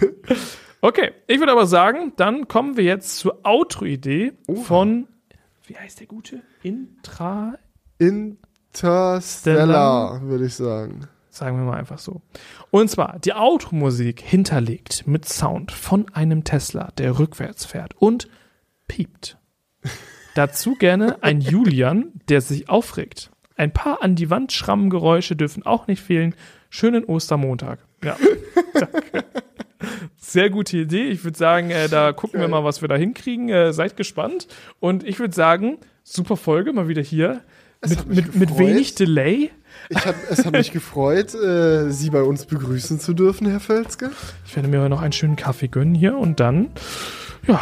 [0.80, 4.32] okay, ich würde aber sagen, dann kommen wir jetzt zur Outro-Idee
[4.64, 5.06] von,
[5.66, 6.42] wie heißt der gute?
[6.64, 7.54] Intra,
[7.98, 11.06] Interstellar, würde ich sagen.
[11.28, 12.20] sagen wir mal einfach so.
[12.72, 18.28] Und zwar die Automusik hinterlegt mit Sound von einem Tesla, der rückwärts fährt und
[18.88, 19.38] piept.
[20.34, 23.30] Dazu gerne ein Julian, der sich aufregt.
[23.60, 26.34] Ein paar an die Wand schrammen Geräusche dürfen auch nicht fehlen.
[26.70, 27.80] Schönen Ostermontag.
[28.02, 28.16] Ja,
[28.72, 29.24] danke.
[30.16, 31.08] Sehr gute Idee.
[31.08, 33.50] Ich würde sagen, äh, da gucken wir mal, was wir da hinkriegen.
[33.50, 34.48] Äh, seid gespannt.
[34.78, 37.42] Und ich würde sagen, super Folge, mal wieder hier.
[37.86, 39.50] Mit, mit, mit wenig Delay.
[39.90, 44.10] Ich hab, es hat mich gefreut, äh, Sie bei uns begrüßen zu dürfen, Herr Völzke.
[44.46, 46.70] Ich werde mir noch einen schönen Kaffee gönnen hier und dann,
[47.46, 47.60] ja,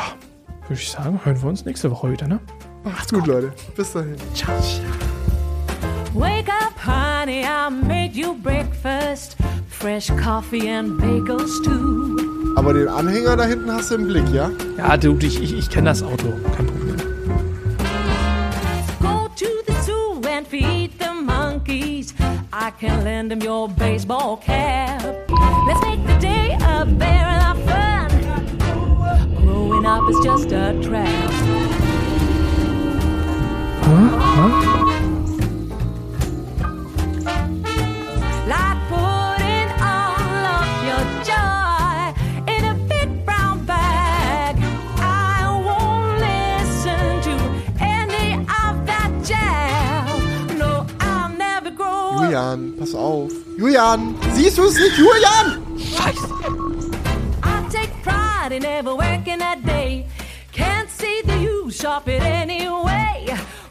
[0.68, 2.38] würde ich sagen, hören wir uns nächste Woche wieder, ne?
[2.84, 3.52] Macht's gut, Leute.
[3.74, 4.14] Bis dahin.
[4.32, 4.56] Ciao.
[6.18, 9.36] Wake up, honey, I made you breakfast.
[9.68, 12.54] Fresh coffee and bagels too.
[12.56, 14.50] Aber den Anhänger da hinten hast du im Blick, ja?
[14.76, 16.32] Ja, du, ich, ich, ich kenne das Auto.
[16.56, 16.96] Kein Problem.
[19.00, 22.12] Go to the zoo and feed the monkeys.
[22.52, 25.00] I can lend them your baseball cap.
[25.68, 28.08] Let's make the day a bear of fun.
[29.46, 31.30] Growing up is just a trap.
[33.88, 34.97] Like
[52.38, 53.32] Julian, pass auf.
[53.56, 55.60] Julian, siehst du es nicht, Julian?
[57.42, 60.06] I take pride in never working a day.
[60.52, 63.26] Can't see the use of it anyway.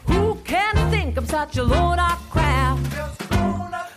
[0.08, 2.78] Who can think I'm such a load of crap?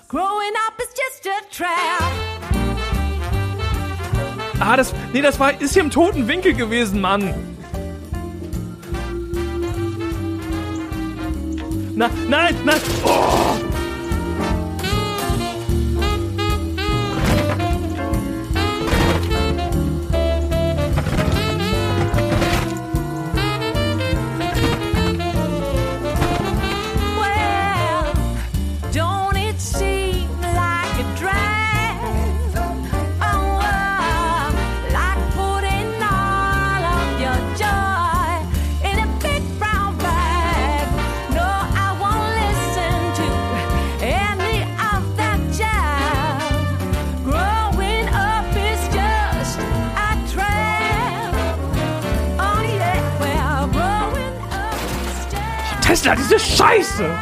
[0.07, 2.11] Growing up is just a trap.
[4.61, 7.33] Ah, das, nee, das war, ist hier im toten Winkel gewesen, Mann.
[11.93, 12.81] Na, nein, nein.
[13.03, 13.70] Oh.
[56.01, 57.19] Tesla, diese Scheiße.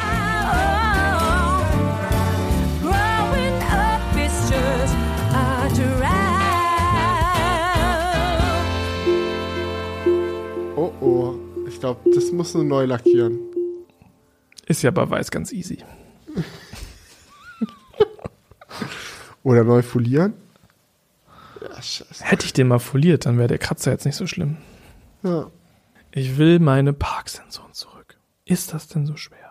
[10.77, 11.35] Oh oh.
[11.67, 13.39] Ich glaube, das musst du neu lackieren.
[14.65, 15.79] Ist ja bei Weiß ganz easy.
[19.43, 20.33] Oder neu folieren.
[21.61, 22.23] Ja, scheiße.
[22.23, 24.57] Hätte ich den mal foliert, dann wäre der Kratzer jetzt nicht so schlimm.
[25.23, 25.51] Ja.
[26.11, 27.98] Ich will meine Parksensoren zurück.
[28.49, 29.48] Ist das denn so schwer?